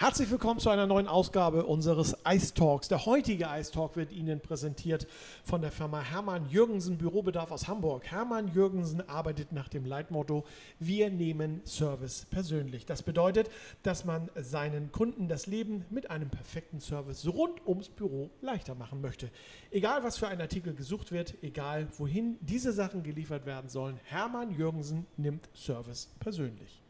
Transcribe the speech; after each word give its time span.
Herzlich 0.00 0.30
willkommen 0.30 0.60
zu 0.60 0.70
einer 0.70 0.86
neuen 0.86 1.06
Ausgabe 1.06 1.66
unseres 1.66 2.16
Ice 2.26 2.54
Talks. 2.54 2.88
Der 2.88 3.04
heutige 3.04 3.48
Ice 3.50 3.70
Talk 3.70 3.96
wird 3.96 4.12
Ihnen 4.12 4.40
präsentiert 4.40 5.06
von 5.44 5.60
der 5.60 5.70
Firma 5.70 6.00
Hermann 6.00 6.48
Jürgensen 6.48 6.96
Bürobedarf 6.96 7.50
aus 7.50 7.68
Hamburg. 7.68 8.06
Hermann 8.06 8.48
Jürgensen 8.48 9.06
arbeitet 9.06 9.52
nach 9.52 9.68
dem 9.68 9.84
Leitmotto: 9.84 10.46
Wir 10.78 11.10
nehmen 11.10 11.60
Service 11.66 12.26
persönlich. 12.30 12.86
Das 12.86 13.02
bedeutet, 13.02 13.50
dass 13.82 14.06
man 14.06 14.30
seinen 14.36 14.90
Kunden 14.90 15.28
das 15.28 15.46
Leben 15.46 15.84
mit 15.90 16.10
einem 16.10 16.30
perfekten 16.30 16.80
Service 16.80 17.28
rund 17.28 17.60
ums 17.66 17.90
Büro 17.90 18.30
leichter 18.40 18.74
machen 18.74 19.02
möchte. 19.02 19.28
Egal, 19.70 20.02
was 20.02 20.16
für 20.16 20.28
ein 20.28 20.40
Artikel 20.40 20.72
gesucht 20.72 21.12
wird, 21.12 21.34
egal, 21.42 21.88
wohin 21.98 22.38
diese 22.40 22.72
Sachen 22.72 23.02
geliefert 23.02 23.44
werden 23.44 23.68
sollen, 23.68 24.00
Hermann 24.04 24.50
Jürgensen 24.52 25.04
nimmt 25.18 25.50
Service 25.54 26.08
persönlich. 26.20 26.80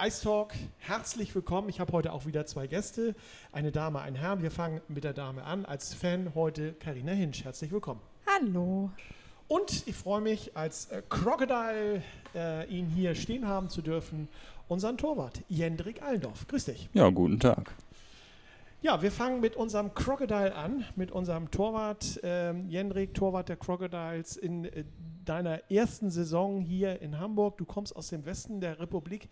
Ice 0.00 0.22
Talk, 0.22 0.54
herzlich 0.78 1.34
willkommen. 1.34 1.68
Ich 1.68 1.78
habe 1.78 1.92
heute 1.92 2.12
auch 2.12 2.26
wieder 2.26 2.44
zwei 2.46 2.66
Gäste, 2.66 3.14
eine 3.52 3.70
Dame, 3.70 4.00
ein 4.00 4.14
Herr. 4.14 4.42
Wir 4.42 4.50
fangen 4.50 4.80
mit 4.88 5.04
der 5.04 5.12
Dame 5.12 5.44
an. 5.44 5.64
Als 5.64 5.94
Fan 5.94 6.34
heute 6.34 6.72
Karina 6.72 7.12
Hinsch. 7.12 7.44
Herzlich 7.44 7.70
willkommen. 7.70 8.00
Hallo. 8.26 8.90
Und 9.46 9.86
ich 9.86 9.94
freue 9.94 10.20
mich, 10.20 10.56
als 10.56 10.86
äh, 10.86 11.02
Crocodile 11.08 12.02
äh, 12.34 12.66
ihn 12.68 12.86
hier 12.86 13.14
stehen 13.14 13.46
haben 13.46 13.68
zu 13.68 13.82
dürfen, 13.82 14.28
unseren 14.66 14.96
Torwart, 14.96 15.42
Jendrik 15.48 16.02
Allendorf. 16.02 16.48
Grüß 16.48 16.64
dich. 16.64 16.88
Ja, 16.94 17.10
guten 17.10 17.38
Tag. 17.38 17.72
Ja, 18.80 19.02
wir 19.02 19.12
fangen 19.12 19.40
mit 19.40 19.54
unserem 19.54 19.94
Crocodile 19.94 20.56
an, 20.56 20.84
mit 20.96 21.12
unserem 21.12 21.52
Torwart, 21.52 22.18
ähm, 22.24 22.68
Jendrik, 22.68 23.14
Torwart 23.14 23.48
der 23.48 23.56
Crocodiles, 23.56 24.36
in 24.36 24.64
äh, 24.64 24.84
deiner 25.24 25.70
ersten 25.70 26.10
Saison 26.10 26.60
hier 26.60 27.00
in 27.00 27.20
Hamburg. 27.20 27.58
Du 27.58 27.64
kommst 27.64 27.94
aus 27.94 28.08
dem 28.08 28.24
Westen 28.24 28.60
der 28.60 28.80
Republik. 28.80 29.28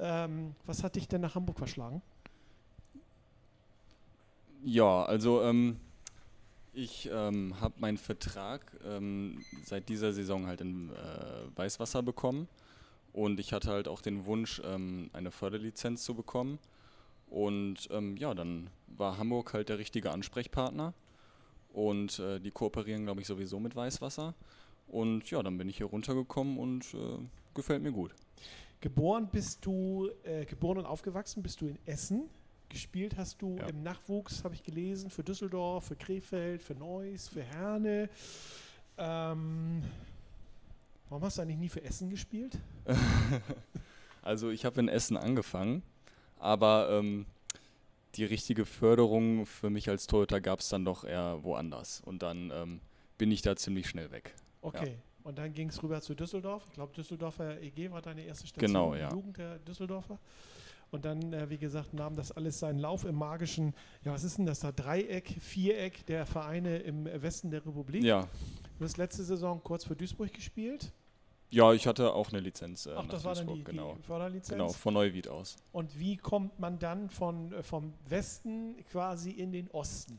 Ähm, 0.00 0.54
was 0.66 0.82
hat 0.82 0.96
dich 0.96 1.08
denn 1.08 1.20
nach 1.20 1.34
Hamburg 1.34 1.58
verschlagen? 1.58 2.02
Ja, 4.64 5.04
also 5.04 5.42
ähm, 5.42 5.78
ich 6.72 7.08
ähm, 7.12 7.60
habe 7.60 7.74
meinen 7.78 7.98
Vertrag 7.98 8.60
ähm, 8.84 9.44
seit 9.64 9.88
dieser 9.88 10.12
Saison 10.12 10.46
halt 10.46 10.60
in 10.60 10.90
äh, 10.90 11.56
Weißwasser 11.56 12.02
bekommen 12.02 12.48
und 13.12 13.40
ich 13.40 13.52
hatte 13.52 13.70
halt 13.70 13.88
auch 13.88 14.00
den 14.00 14.26
Wunsch, 14.26 14.62
ähm, 14.64 15.10
eine 15.12 15.30
Förderlizenz 15.30 16.04
zu 16.04 16.14
bekommen. 16.14 16.58
Und 17.28 17.88
ähm, 17.90 18.16
ja, 18.16 18.32
dann 18.34 18.70
war 18.86 19.18
Hamburg 19.18 19.52
halt 19.52 19.68
der 19.68 19.78
richtige 19.78 20.12
Ansprechpartner 20.12 20.94
und 21.72 22.18
äh, 22.20 22.40
die 22.40 22.50
kooperieren, 22.50 23.04
glaube 23.04 23.20
ich, 23.20 23.26
sowieso 23.26 23.60
mit 23.60 23.76
Weißwasser. 23.76 24.34
Und 24.86 25.30
ja, 25.30 25.42
dann 25.42 25.58
bin 25.58 25.68
ich 25.68 25.76
hier 25.78 25.86
runtergekommen 25.86 26.58
und 26.58 26.94
äh, 26.94 27.18
gefällt 27.54 27.82
mir 27.82 27.92
gut. 27.92 28.14
Geboren 28.80 29.28
bist 29.30 29.64
du, 29.66 30.08
äh, 30.22 30.44
geboren 30.44 30.78
und 30.78 30.86
aufgewachsen 30.86 31.42
bist 31.42 31.60
du 31.60 31.66
in 31.68 31.78
Essen. 31.86 32.28
Gespielt 32.68 33.16
hast 33.16 33.40
du 33.42 33.56
Ja. 33.56 33.66
im 33.66 33.82
Nachwuchs, 33.82 34.44
habe 34.44 34.54
ich 34.54 34.62
gelesen, 34.62 35.10
für 35.10 35.24
Düsseldorf, 35.24 35.86
für 35.86 35.96
Krefeld, 35.96 36.62
für 36.62 36.74
Neuss, 36.74 37.28
für 37.28 37.42
Herne. 37.42 38.08
Ähm, 38.98 39.82
warum 41.08 41.24
hast 41.24 41.38
du 41.38 41.42
eigentlich 41.42 41.56
nie 41.58 41.68
für 41.68 41.82
Essen 41.82 42.10
gespielt? 42.10 42.58
Also 44.20 44.50
ich 44.50 44.66
habe 44.66 44.78
in 44.80 44.88
Essen 44.88 45.16
angefangen, 45.16 45.82
aber 46.38 46.90
ähm, 46.90 47.24
die 48.16 48.24
richtige 48.24 48.66
Förderung 48.66 49.46
für 49.46 49.70
mich 49.70 49.88
als 49.88 50.06
Torhüter 50.06 50.40
gab 50.42 50.60
es 50.60 50.68
dann 50.68 50.84
doch 50.84 51.04
eher 51.04 51.42
woanders. 51.44 52.02
Und 52.04 52.22
dann 52.22 52.50
ähm, 52.50 52.80
bin 53.16 53.30
ich 53.30 53.40
da 53.40 53.56
ziemlich 53.56 53.88
schnell 53.88 54.10
weg. 54.10 54.34
Okay. 54.60 54.98
Und 55.28 55.36
dann 55.36 55.52
ging 55.52 55.68
es 55.68 55.82
rüber 55.82 56.00
zu 56.00 56.14
Düsseldorf. 56.14 56.64
Ich 56.68 56.72
glaube, 56.72 56.94
Düsseldorfer 56.94 57.60
EG 57.60 57.90
war 57.90 58.00
deine 58.00 58.22
erste 58.22 58.46
Station. 58.46 58.66
Genau, 58.66 58.94
ja. 58.94 59.10
Jugend 59.12 59.36
der 59.36 59.58
Düsseldorfer. 59.58 60.18
Und 60.90 61.04
dann, 61.04 61.34
äh, 61.34 61.50
wie 61.50 61.58
gesagt, 61.58 61.92
nahm 61.92 62.16
das 62.16 62.32
alles 62.32 62.58
seinen 62.60 62.78
Lauf 62.78 63.04
im 63.04 63.14
magischen, 63.16 63.74
ja, 64.06 64.12
was 64.12 64.24
ist 64.24 64.38
denn 64.38 64.46
das 64.46 64.60
da? 64.60 64.72
Dreieck, 64.72 65.36
Viereck 65.38 66.06
der 66.06 66.24
Vereine 66.24 66.78
im 66.78 67.04
Westen 67.04 67.50
der 67.50 67.60
Republik. 67.66 68.02
Ja, 68.04 68.26
Du 68.78 68.84
hast 68.86 68.96
letzte 68.96 69.22
Saison 69.22 69.60
kurz 69.62 69.84
für 69.84 69.94
Duisburg 69.96 70.32
gespielt. 70.32 70.92
ja 71.50 71.74
ich 71.74 71.86
hatte 71.86 72.14
auch 72.14 72.30
eine 72.30 72.40
Lizenz 72.40 72.86
äh, 72.86 72.92
Ach, 72.96 73.02
nach 73.02 73.10
das 73.10 73.24
war 73.24 73.34
dann 73.34 73.48
Duisburg, 73.48 73.66
die, 73.66 73.70
genau. 73.76 73.94
die 73.98 74.02
Förderlizenz. 74.04 74.48
Genau, 74.48 74.68
von 74.70 74.94
Neuwied 74.94 75.28
aus. 75.28 75.56
Und 75.72 75.98
wie 75.98 76.16
kommt 76.16 76.58
man 76.58 76.78
dann 76.78 77.10
von, 77.10 77.52
äh, 77.52 77.62
vom 77.62 77.92
Westen 78.08 78.76
quasi 78.90 79.32
in 79.32 79.52
den 79.52 79.68
Osten? 79.72 80.18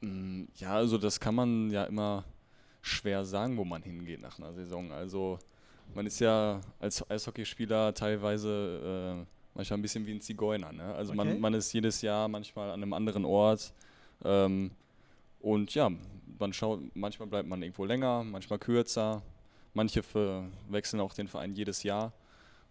Mm, 0.00 0.44
Ja, 0.56 0.76
also 0.76 0.96
das 0.96 1.20
kann 1.20 1.34
man 1.34 1.68
ja 1.70 1.84
immer 1.84 2.24
schwer 2.82 3.24
sagen, 3.24 3.56
wo 3.56 3.64
man 3.64 3.82
hingeht 3.82 4.20
nach 4.20 4.38
einer 4.38 4.52
Saison. 4.52 4.90
Also 4.92 5.38
man 5.94 6.06
ist 6.06 6.20
ja 6.20 6.60
als 6.78 7.08
Eishockeyspieler 7.10 7.94
teilweise 7.94 9.24
äh, 9.24 9.26
manchmal 9.54 9.78
ein 9.78 9.82
bisschen 9.82 10.06
wie 10.06 10.12
ein 10.12 10.20
Zigeuner. 10.20 10.72
Ne? 10.72 10.94
Also 10.94 11.12
Okay. 11.12 11.24
man, 11.24 11.40
man 11.40 11.54
ist 11.54 11.72
jedes 11.72 12.00
Jahr 12.02 12.28
manchmal 12.28 12.68
an 12.70 12.82
einem 12.82 12.92
anderen 12.92 13.24
Ort. 13.24 13.72
Ähm, 14.24 14.70
und 15.40 15.74
ja, 15.74 15.90
man 16.38 16.52
schaut, 16.52 16.80
manchmal 16.94 17.28
bleibt 17.28 17.48
man 17.48 17.62
irgendwo 17.62 17.84
länger, 17.84 18.22
manchmal 18.24 18.58
kürzer. 18.58 19.22
Manche 19.72 20.02
für, 20.02 20.48
wechseln 20.68 21.00
auch 21.00 21.14
den 21.14 21.28
Verein 21.28 21.54
jedes 21.54 21.82
Jahr. 21.82 22.12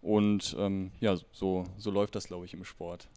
Und 0.02 0.54
ähm, 0.58 0.92
ja, 1.00 1.16
so, 1.32 1.64
so 1.78 1.90
läuft 1.90 2.14
das, 2.14 2.26
glaube 2.26 2.44
ich, 2.46 2.54
im 2.54 2.64
Sport. 2.64 3.08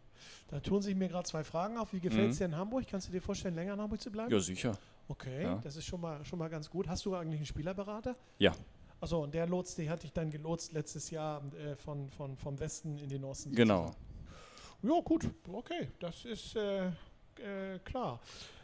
Da 0.50 0.60
tun 0.60 0.82
sich 0.82 0.96
mir 0.96 1.08
gerade 1.08 1.28
zwei 1.28 1.44
Fragen 1.44 1.78
auf. 1.78 1.94
Wie 1.94 2.00
gefällt 2.00 2.32
es 2.32 2.36
Mhm. 2.36 2.40
dir 2.40 2.46
in 2.46 2.58
Hamburg? 2.58 2.86
Kannst 2.90 3.08
du 3.08 3.12
dir 3.12 3.22
vorstellen, 3.22 3.56
länger 3.56 3.74
in 3.74 3.82
Hamburg 3.82 4.02
zu 4.02 4.12
bleiben? 4.12 4.32
Ja, 4.32 4.40
sicher. 4.40 4.78
Okay, 5.08 5.44
Ja. 5.44 5.56
das 5.64 5.76
ist 5.76 5.86
schon 5.86 6.02
mal, 6.02 6.24
schon 6.26 6.40
mal 6.40 6.50
ganz 6.50 6.70
gut. 6.70 6.88
Hast 6.88 7.06
du 7.06 7.16
eigentlich 7.16 7.38
einen 7.40 7.46
Spielerberater? 7.46 8.16
Ja. 8.40 8.54
Achso, 9.02 9.22
und 9.24 9.34
der 9.34 9.48
Lotst, 9.48 9.78
der 9.78 9.90
hat 9.90 10.04
dich 10.04 10.14
dann 10.14 10.30
gelotst 10.30 10.72
letztes 10.72 11.10
Jahr 11.10 11.42
äh, 11.56 11.76
von, 11.76 12.10
von, 12.12 12.38
vom 12.38 12.58
Westen 12.60 12.98
in 12.98 13.10
den 13.10 13.24
Osten. 13.26 13.54
Genau. 13.54 13.92
Ja, 14.82 15.00
gut, 15.04 15.30
okay, 15.52 15.90
das 16.00 16.24
ist 16.26 16.56
äh, 16.56 16.88
äh, 16.88 17.80
klar. 17.84 18.20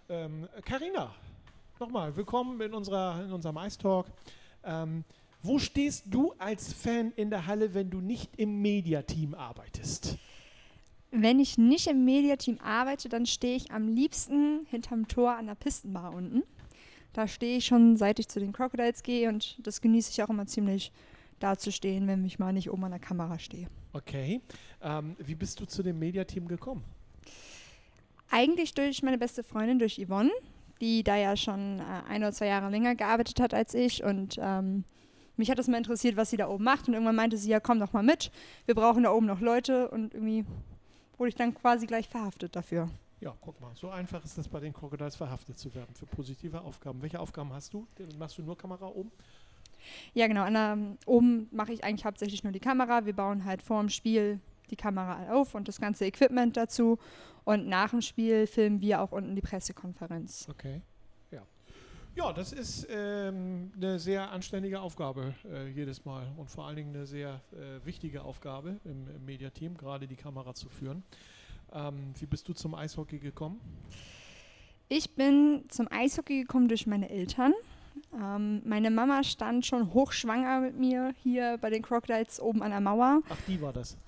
Ähm, 0.07 0.47
Carina, 0.65 1.13
nochmal, 1.79 2.15
willkommen 2.15 2.59
in, 2.61 2.73
unserer, 2.73 3.23
in 3.23 3.31
unserem 3.31 3.57
Ice 3.57 3.77
Talk. 3.77 4.07
Ähm, 4.63 5.03
wo 5.43 5.59
stehst 5.59 6.05
du 6.07 6.33
als 6.37 6.73
Fan 6.73 7.11
in 7.15 7.29
der 7.29 7.45
Halle, 7.45 7.73
wenn 7.73 7.89
du 7.89 7.99
nicht 8.01 8.31
im 8.37 8.61
Mediateam 8.61 9.33
arbeitest? 9.33 10.17
Wenn 11.11 11.39
ich 11.39 11.57
nicht 11.57 11.87
im 11.87 12.05
Mediateam 12.05 12.59
arbeite, 12.61 13.09
dann 13.09 13.25
stehe 13.25 13.55
ich 13.55 13.71
am 13.71 13.87
liebsten 13.87 14.67
hinterm 14.69 15.07
Tor 15.07 15.35
an 15.35 15.47
der 15.47 15.55
Pistenbar 15.55 16.13
unten. 16.13 16.43
Da 17.13 17.27
stehe 17.27 17.57
ich 17.57 17.65
schon, 17.65 17.97
seit 17.97 18.19
ich 18.19 18.27
zu 18.27 18.39
den 18.39 18.53
Crocodiles 18.53 19.01
gehe 19.01 19.27
und 19.29 19.57
das 19.65 19.81
genieße 19.81 20.11
ich 20.11 20.21
auch 20.21 20.29
immer 20.29 20.45
ziemlich, 20.45 20.91
da 21.39 21.57
zu 21.57 21.71
stehen, 21.71 22.05
wenn 22.07 22.23
ich 22.25 22.37
mal 22.37 22.53
nicht 22.53 22.69
oben 22.69 22.83
an 22.83 22.91
der 22.91 22.99
Kamera 22.99 23.39
stehe. 23.39 23.67
Okay. 23.93 24.41
Ähm, 24.83 25.15
wie 25.17 25.35
bist 25.35 25.59
du 25.59 25.65
zu 25.65 25.81
dem 25.81 25.97
Mediateam 25.97 26.47
gekommen? 26.47 26.83
Eigentlich 28.29 28.75
durch 28.75 29.01
meine 29.01 29.17
beste 29.17 29.43
Freundin, 29.43 29.79
durch 29.79 29.99
Yvonne, 30.05 30.31
die 30.81 31.03
da 31.03 31.15
ja 31.15 31.35
schon 31.35 31.79
äh, 31.79 31.83
ein 32.07 32.21
oder 32.21 32.33
zwei 32.33 32.47
Jahre 32.47 32.69
länger 32.69 32.93
gearbeitet 32.93 33.39
hat 33.39 33.55
als 33.55 33.73
ich 33.73 34.03
und 34.03 34.37
ähm, 34.39 34.83
mich 35.37 35.49
hat 35.49 35.57
das 35.57 35.67
mal 35.67 35.77
interessiert, 35.77 36.17
was 36.17 36.29
sie 36.29 36.37
da 36.37 36.47
oben 36.49 36.65
macht 36.65 36.87
und 36.87 36.93
irgendwann 36.93 37.15
meinte 37.15 37.37
sie, 37.37 37.49
ja 37.49 37.59
komm 37.59 37.79
doch 37.79 37.93
mal 37.93 38.03
mit, 38.03 38.31
wir 38.65 38.75
brauchen 38.75 39.03
da 39.03 39.11
oben 39.11 39.25
noch 39.25 39.39
Leute 39.39 39.89
und 39.89 40.13
irgendwie 40.13 40.45
wurde 41.19 41.29
ich 41.29 41.35
dann 41.35 41.53
quasi 41.53 41.85
gleich 41.85 42.07
verhaftet 42.07 42.55
dafür. 42.55 42.89
Ja, 43.21 43.35
guck 43.41 43.59
mal, 43.59 43.75
so 43.75 43.89
einfach 43.89 44.23
ist 44.23 44.37
es 44.37 44.47
bei 44.47 44.61
den 44.61 44.71
Crocodiles 44.71 45.15
verhaftet 45.15 45.59
zu 45.59 45.73
werden 45.75 45.93
für 45.93 46.05
positive 46.05 46.61
Aufgaben. 46.61 47.01
Welche 47.01 47.19
Aufgaben 47.19 47.51
hast 47.51 47.73
du? 47.73 47.85
Machst 48.17 48.37
du 48.37 48.43
nur 48.43 48.57
Kamera 48.57 48.87
oben? 48.87 49.11
Ja, 50.13 50.27
genau. 50.27 50.43
An 50.43 50.53
der, 50.53 50.77
oben 51.05 51.49
mache 51.51 51.73
ich 51.73 51.83
eigentlich 51.83 52.05
hauptsächlich 52.05 52.43
nur 52.43 52.53
die 52.53 52.59
Kamera. 52.59 53.05
Wir 53.05 53.13
bauen 53.13 53.43
halt 53.43 53.61
vor 53.61 53.81
dem 53.81 53.89
Spiel 53.89 54.39
die 54.69 54.75
Kamera 54.75 55.33
auf 55.33 55.55
und 55.55 55.67
das 55.67 55.81
ganze 55.81 56.05
Equipment 56.05 56.55
dazu. 56.55 56.97
Und 57.43 57.67
nach 57.67 57.89
dem 57.89 58.01
Spiel 58.01 58.47
filmen 58.47 58.79
wir 58.79 59.01
auch 59.01 59.11
unten 59.11 59.35
die 59.35 59.41
Pressekonferenz. 59.41 60.47
Okay. 60.49 60.81
Ja. 62.15 62.33
Das 62.33 62.53
ist 62.53 62.87
ähm, 62.89 63.71
eine 63.75 63.99
sehr 63.99 64.29
anständige 64.31 64.81
Aufgabe 64.81 65.33
äh, 65.51 65.67
jedes 65.69 66.05
Mal 66.05 66.27
und 66.37 66.49
vor 66.49 66.65
allen 66.65 66.75
Dingen 66.75 66.95
eine 66.95 67.05
sehr 67.05 67.41
äh, 67.51 67.85
wichtige 67.85 68.23
Aufgabe 68.23 68.79
im, 68.85 69.07
im 69.07 69.25
Mediateam, 69.25 69.77
gerade 69.77 70.07
die 70.07 70.15
Kamera 70.15 70.53
zu 70.53 70.69
führen. 70.69 71.03
Ähm, 71.73 72.13
wie 72.19 72.25
bist 72.25 72.47
du 72.47 72.53
zum 72.53 72.75
Eishockey 72.75 73.19
gekommen? 73.19 73.59
Ich 74.87 75.15
bin 75.15 75.65
zum 75.69 75.87
Eishockey 75.91 76.41
gekommen 76.41 76.67
durch 76.67 76.87
meine 76.87 77.09
Eltern. 77.09 77.53
Ähm, 78.13 78.61
meine 78.65 78.89
Mama 78.89 79.23
stand 79.23 79.65
schon 79.65 79.93
hochschwanger 79.93 80.61
mit 80.61 80.77
mir 80.77 81.13
hier 81.21 81.57
bei 81.61 81.69
den 81.69 81.81
Crocodiles 81.83 82.39
oben 82.39 82.63
an 82.63 82.71
der 82.71 82.81
Mauer. 82.81 83.21
Ach, 83.29 83.37
die 83.47 83.61
war 83.61 83.73
das. 83.73 83.97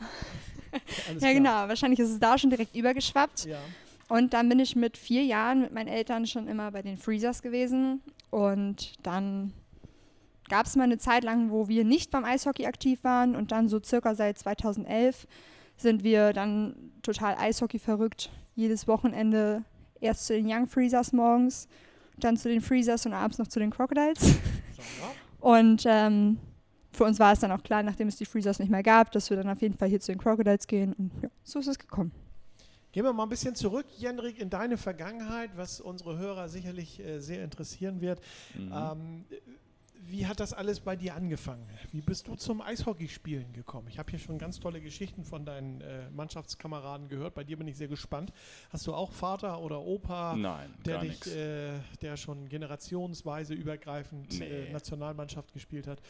Ja, 1.19 1.33
genau. 1.33 1.67
Wahrscheinlich 1.67 1.99
ist 1.99 2.11
es 2.11 2.19
da 2.19 2.37
schon 2.37 2.49
direkt 2.49 2.73
übergeschwappt. 2.73 3.43
Ja. 3.43 3.59
Und 4.11 4.33
dann 4.33 4.49
bin 4.49 4.59
ich 4.59 4.75
mit 4.75 4.97
vier 4.97 5.23
Jahren 5.23 5.61
mit 5.61 5.71
meinen 5.71 5.87
Eltern 5.87 6.27
schon 6.27 6.49
immer 6.49 6.69
bei 6.71 6.81
den 6.81 6.97
Freezers 6.97 7.41
gewesen. 7.41 8.01
Und 8.29 8.95
dann 9.03 9.53
gab 10.49 10.65
es 10.65 10.75
mal 10.75 10.83
eine 10.83 10.97
Zeit 10.97 11.23
lang, 11.23 11.49
wo 11.49 11.69
wir 11.69 11.85
nicht 11.85 12.11
beim 12.11 12.25
Eishockey 12.25 12.65
aktiv 12.65 13.05
waren. 13.05 13.37
Und 13.37 13.53
dann 13.53 13.69
so 13.69 13.81
circa 13.81 14.13
seit 14.13 14.37
2011 14.37 15.27
sind 15.77 16.03
wir 16.03 16.33
dann 16.33 16.91
total 17.03 17.37
Eishockey 17.37 17.79
verrückt. 17.79 18.29
Jedes 18.53 18.85
Wochenende 18.85 19.63
erst 20.01 20.25
zu 20.25 20.33
den 20.33 20.45
Young 20.45 20.67
Freezers 20.67 21.13
morgens, 21.13 21.69
dann 22.17 22.35
zu 22.35 22.49
den 22.49 22.59
Freezers 22.59 23.05
und 23.05 23.13
abends 23.13 23.37
noch 23.37 23.47
zu 23.47 23.59
den 23.59 23.69
Crocodiles. 23.69 24.19
Und 25.39 25.85
ähm, 25.87 26.37
für 26.91 27.05
uns 27.05 27.17
war 27.17 27.31
es 27.31 27.39
dann 27.39 27.51
auch 27.51 27.63
klar, 27.63 27.81
nachdem 27.81 28.09
es 28.09 28.17
die 28.17 28.25
Freezers 28.25 28.59
nicht 28.59 28.69
mehr 28.69 28.83
gab, 28.83 29.11
dass 29.13 29.29
wir 29.29 29.37
dann 29.37 29.49
auf 29.49 29.61
jeden 29.61 29.75
Fall 29.75 29.87
hier 29.87 30.01
zu 30.01 30.11
den 30.11 30.19
Crocodiles 30.19 30.67
gehen. 30.67 30.93
Und 30.93 31.11
ja, 31.23 31.29
so 31.43 31.59
ist 31.59 31.67
es 31.67 31.79
gekommen. 31.79 32.11
Gehen 32.91 33.05
wir 33.05 33.13
mal 33.13 33.23
ein 33.23 33.29
bisschen 33.29 33.55
zurück, 33.55 33.85
Jendrik, 33.97 34.39
in 34.39 34.49
deine 34.49 34.77
Vergangenheit, 34.77 35.51
was 35.55 35.79
unsere 35.79 36.17
Hörer 36.17 36.49
sicherlich 36.49 36.99
äh, 36.99 37.19
sehr 37.19 37.43
interessieren 37.43 38.01
wird. 38.01 38.19
Mhm. 38.53 38.73
Ähm, 38.73 39.25
wie 40.03 40.25
hat 40.27 40.39
das 40.41 40.51
alles 40.51 40.81
bei 40.81 40.95
dir 40.97 41.15
angefangen? 41.15 41.65
Wie 41.91 42.01
bist 42.01 42.27
du 42.27 42.35
zum 42.35 42.61
Eishockeyspielen 42.61 43.53
gekommen? 43.53 43.87
Ich 43.87 43.97
habe 43.97 44.09
hier 44.09 44.19
schon 44.19 44.37
ganz 44.37 44.59
tolle 44.59 44.81
Geschichten 44.81 45.23
von 45.23 45.45
deinen 45.45 45.79
äh, 45.79 46.09
Mannschaftskameraden 46.09 47.07
gehört. 47.07 47.33
Bei 47.33 47.45
dir 47.45 47.57
bin 47.57 47.67
ich 47.67 47.77
sehr 47.77 47.87
gespannt. 47.87 48.33
Hast 48.71 48.87
du 48.87 48.93
auch 48.93 49.11
Vater 49.13 49.59
oder 49.61 49.79
Opa, 49.81 50.35
Nein, 50.35 50.73
der 50.85 50.99
dich, 50.99 51.25
äh, 51.27 51.79
der 52.01 52.17
schon 52.17 52.49
generationsweise 52.49 53.53
übergreifend 53.53 54.37
Nee. 54.39 54.67
äh, 54.67 54.71
Nationalmannschaft 54.73 55.53
gespielt 55.53 55.87
hat? 55.87 56.01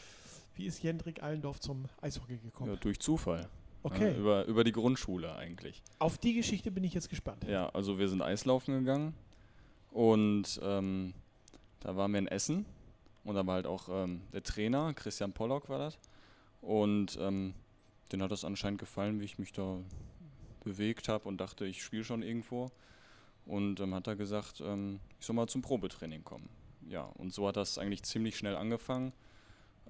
Wie 0.54 0.66
ist 0.66 0.82
Jendrik 0.82 1.22
Allendorf 1.22 1.60
zum 1.60 1.84
Eishockey 2.00 2.38
gekommen? 2.38 2.72
Ja, 2.72 2.76
durch 2.80 2.98
Zufall. 2.98 3.48
Okay, 3.82 4.12
Ja, 4.12 4.16
über, 4.18 4.44
über 4.46 4.64
die 4.64 4.72
Grundschule 4.72 5.34
eigentlich. 5.34 5.82
auf 5.98 6.18
die 6.18 6.34
Geschichte 6.34 6.70
bin 6.70 6.84
ich 6.84 6.94
jetzt 6.94 7.08
gespannt. 7.10 7.44
Ja, 7.48 7.68
also 7.70 7.98
wir 7.98 8.08
sind 8.08 8.22
Eislaufen 8.22 8.74
gegangen 8.78 9.14
und 9.90 10.60
ähm, 10.62 11.14
da 11.80 11.96
waren 11.96 12.12
wir 12.12 12.18
in 12.20 12.28
Essen 12.28 12.64
und 13.24 13.34
da 13.34 13.46
war 13.46 13.54
halt 13.54 13.66
auch 13.66 13.88
ähm, 13.88 14.20
der 14.32 14.42
Trainer, 14.42 14.94
Christian 14.94 15.32
Pollock 15.32 15.68
war 15.68 15.78
das. 15.78 15.98
Und 16.60 17.18
ähm, 17.20 17.54
den 18.12 18.22
hat 18.22 18.30
das 18.30 18.44
anscheinend 18.44 18.78
gefallen, 18.78 19.20
wie 19.20 19.24
ich 19.24 19.38
mich 19.38 19.52
da 19.52 19.78
bewegt 20.62 21.08
habe 21.08 21.28
und 21.28 21.38
dachte, 21.40 21.64
ich 21.66 21.82
spiele 21.82 22.04
schon 22.04 22.22
irgendwo. 22.22 22.70
Und 23.46 23.80
ähm, 23.80 23.94
hat 23.94 24.06
er 24.06 24.14
gesagt, 24.14 24.60
ähm, 24.64 25.00
ich 25.18 25.26
soll 25.26 25.34
mal 25.34 25.48
zum 25.48 25.62
Probetraining 25.62 26.22
kommen. 26.22 26.48
Ja, 26.88 27.02
und 27.18 27.32
so 27.32 27.48
hat 27.48 27.56
das 27.56 27.78
eigentlich 27.78 28.04
ziemlich 28.04 28.36
schnell 28.36 28.54
angefangen. 28.56 29.12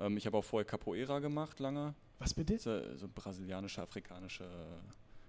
Ähm, 0.02 0.16
ich 0.16 0.26
habe 0.26 0.36
auch 0.36 0.44
vorher 0.44 0.66
Capoeira 0.66 1.20
gemacht 1.20 1.60
lange. 1.60 1.94
Was 2.18 2.34
bitte? 2.34 2.58
So, 2.58 2.96
so 2.96 3.08
brasilianische, 3.12 3.82
afrikanische 3.82 4.48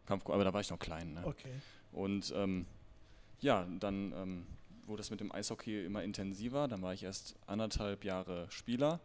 Kampf, 0.06 0.30
aber 0.30 0.44
da 0.44 0.54
war 0.54 0.62
ich 0.62 0.70
noch 0.70 0.80
klein. 0.80 1.14
Ne? 1.14 1.26
Okay. 1.26 1.54
Und 1.92 2.34
ähm, 2.36 2.66
ja, 3.40 3.68
dann 3.80 4.14
ähm, 4.14 4.46
wurde 4.86 5.02
es 5.02 5.10
mit 5.10 5.20
dem 5.20 5.32
Eishockey 5.32 5.86
immer 5.86 6.04
intensiver. 6.04 6.68
Dann 6.68 6.82
war 6.82 6.94
ich 6.94 7.04
erst 7.04 7.36
anderthalb 7.48 8.04
Jahre 8.04 8.50
Spieler, 8.50 9.00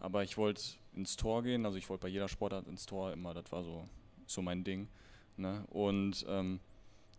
aber 0.00 0.22
ich 0.22 0.36
wollte 0.36 0.62
ins 0.94 1.16
Tor 1.16 1.42
gehen. 1.42 1.64
Also 1.64 1.78
ich 1.78 1.88
wollte 1.88 2.02
bei 2.02 2.08
jeder 2.08 2.28
Sportart 2.28 2.66
ins 2.66 2.86
Tor 2.86 3.12
immer. 3.12 3.34
Das 3.34 3.50
war 3.52 3.64
so, 3.64 3.88
so 4.26 4.42
mein 4.42 4.64
Ding. 4.64 4.88
Ne? 5.36 5.64
Und 5.70 6.24
ähm, 6.28 6.60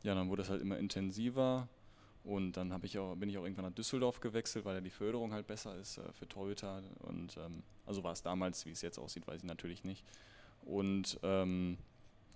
ja, 0.04 0.16
dann 0.16 0.30
wurde 0.30 0.44
es 0.44 0.50
halt 0.50 0.62
immer 0.62 0.78
intensiver. 0.78 1.68
Und 2.26 2.54
dann 2.54 2.74
ich 2.82 2.98
auch, 2.98 3.16
bin 3.16 3.30
ich 3.30 3.38
auch 3.38 3.44
irgendwann 3.44 3.66
nach 3.66 3.74
Düsseldorf 3.74 4.20
gewechselt, 4.20 4.66
weil 4.66 4.74
da 4.74 4.82
die 4.82 4.90
Förderung 4.90 5.32
halt 5.32 5.46
besser 5.46 5.76
ist 5.78 6.00
äh, 6.00 6.12
für 6.14 6.28
Torhüter. 6.28 6.82
Und 7.04 7.38
ähm, 7.38 7.62
also 7.86 8.04
war 8.04 8.14
es 8.14 8.24
damals, 8.24 8.66
wie 8.66 8.72
es 8.72 8.82
jetzt 8.82 8.98
aussieht, 8.98 9.28
weiß 9.28 9.38
ich 9.38 9.44
natürlich 9.44 9.84
nicht. 9.84 10.04
Und 10.66 11.20
ähm, 11.22 11.78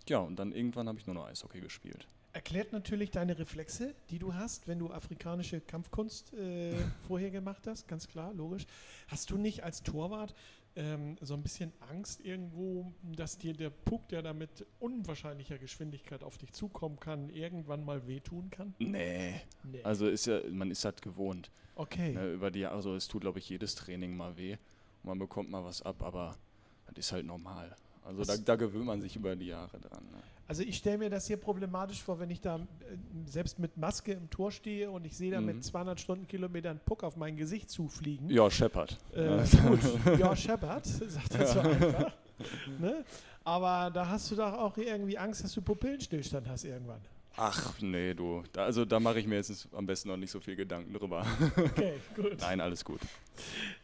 ja, 0.07 0.19
und 0.19 0.37
dann 0.37 0.51
irgendwann 0.51 0.87
habe 0.87 0.99
ich 0.99 1.07
nur 1.07 1.15
noch 1.15 1.25
Eishockey 1.25 1.59
gespielt. 1.59 2.07
Erklärt 2.33 2.71
natürlich 2.71 3.09
deine 3.09 3.39
Reflexe, 3.39 3.95
die 4.11 4.19
du 4.19 4.35
hast, 4.35 4.67
wenn 4.67 4.77
du 4.77 4.91
afrikanische 4.91 5.59
Kampfkunst 5.59 6.33
äh, 6.35 6.75
vorher 7.07 7.31
gemacht 7.31 7.65
hast, 7.65 7.87
ganz 7.87 8.07
klar, 8.07 8.31
logisch. 8.33 8.67
Hast 9.07 9.31
du 9.31 9.37
nicht 9.37 9.63
als 9.63 9.81
Torwart 9.81 10.35
ähm, 10.75 11.17
so 11.21 11.33
ein 11.33 11.41
bisschen 11.43 11.73
Angst 11.89 12.23
irgendwo, 12.23 12.93
dass 13.03 13.37
dir 13.37 13.53
der 13.53 13.69
Puck, 13.69 14.07
der 14.09 14.21
da 14.21 14.33
mit 14.33 14.65
unwahrscheinlicher 14.79 15.57
Geschwindigkeit 15.57 16.23
auf 16.23 16.37
dich 16.37 16.53
zukommen 16.53 16.99
kann, 16.99 17.29
irgendwann 17.29 17.83
mal 17.83 18.07
wehtun 18.07 18.49
kann? 18.49 18.73
Nee. 18.79 19.41
Nee. 19.63 19.83
Also 19.83 20.07
ist 20.07 20.25
ja, 20.25 20.39
man 20.49 20.71
ist 20.71 20.85
halt 20.85 21.01
gewohnt. 21.01 21.51
okay. 21.75 22.13
Ne, 22.13 22.33
über 22.33 22.51
die 22.51 22.59
Jahre, 22.59 22.75
also 22.75 22.95
es 22.95 23.07
tut, 23.07 23.21
glaube 23.21 23.39
ich, 23.39 23.49
jedes 23.49 23.75
Training 23.75 24.15
mal 24.15 24.37
weh. 24.37 24.53
Und 24.53 25.09
man 25.09 25.19
bekommt 25.19 25.49
mal 25.49 25.63
was 25.63 25.81
ab, 25.81 26.03
aber 26.03 26.35
das 26.87 27.05
ist 27.05 27.11
halt 27.11 27.25
normal. 27.25 27.75
Also 28.03 28.23
da, 28.23 28.37
da 28.37 28.55
gewöhnt 28.55 28.85
man 28.85 29.01
sich 29.01 29.15
über 29.15 29.35
die 29.35 29.47
Jahre 29.47 29.79
dran. 29.79 30.03
Ne? 30.11 30.21
Also 30.49 30.63
ich 30.63 30.77
stelle 30.77 30.97
mir 30.97 31.09
das 31.11 31.27
hier 31.27 31.37
problematisch 31.37 32.01
vor, 32.01 32.19
wenn 32.19 32.31
ich 32.31 32.41
da 32.41 32.55
äh, 32.57 32.59
selbst 33.27 33.59
mit 33.59 33.77
Maske 33.77 34.13
im 34.13 34.29
Tor 34.31 34.51
stehe 34.51 34.89
und 34.89 35.05
ich 35.05 35.15
sehe 35.15 35.31
da 35.31 35.39
Mhm. 35.39 35.45
mit 35.45 35.63
200 35.63 35.99
Stundenkilometern 35.99 36.71
einen 36.71 36.79
Puck 36.79 37.03
auf 37.03 37.15
mein 37.17 37.37
Gesicht 37.37 37.69
zufliegen. 37.69 38.27
Ja, 38.31 38.49
Shepard. 38.49 38.97
Äh, 39.13 39.43
gut, 39.67 39.79
ja, 40.19 40.35
Shepard, 40.35 40.87
sagt 40.87 41.35
er 41.35 41.45
so 41.45 41.59
einfach. 41.59 42.11
Ne? 42.79 43.05
Aber 43.43 43.91
da 43.91 44.07
hast 44.09 44.31
du 44.31 44.35
doch 44.35 44.53
auch 44.53 44.75
irgendwie 44.77 45.17
Angst, 45.19 45.43
dass 45.43 45.53
du 45.53 45.61
Pupillenstillstand 45.61 46.49
hast 46.49 46.63
irgendwann. 46.65 47.01
Ach 47.37 47.73
nee, 47.81 48.13
du. 48.13 48.43
Da, 48.51 48.65
also 48.65 48.83
da 48.83 48.99
mache 48.99 49.19
ich 49.19 49.25
mir 49.27 49.35
jetzt 49.35 49.67
am 49.73 49.85
besten 49.85 50.09
noch 50.09 50.17
nicht 50.17 50.31
so 50.31 50.39
viel 50.39 50.55
Gedanken 50.55 50.93
drüber. 50.93 51.25
Okay, 51.57 51.93
gut. 52.15 52.39
Nein, 52.41 52.59
alles 52.59 52.83
gut. 52.83 52.99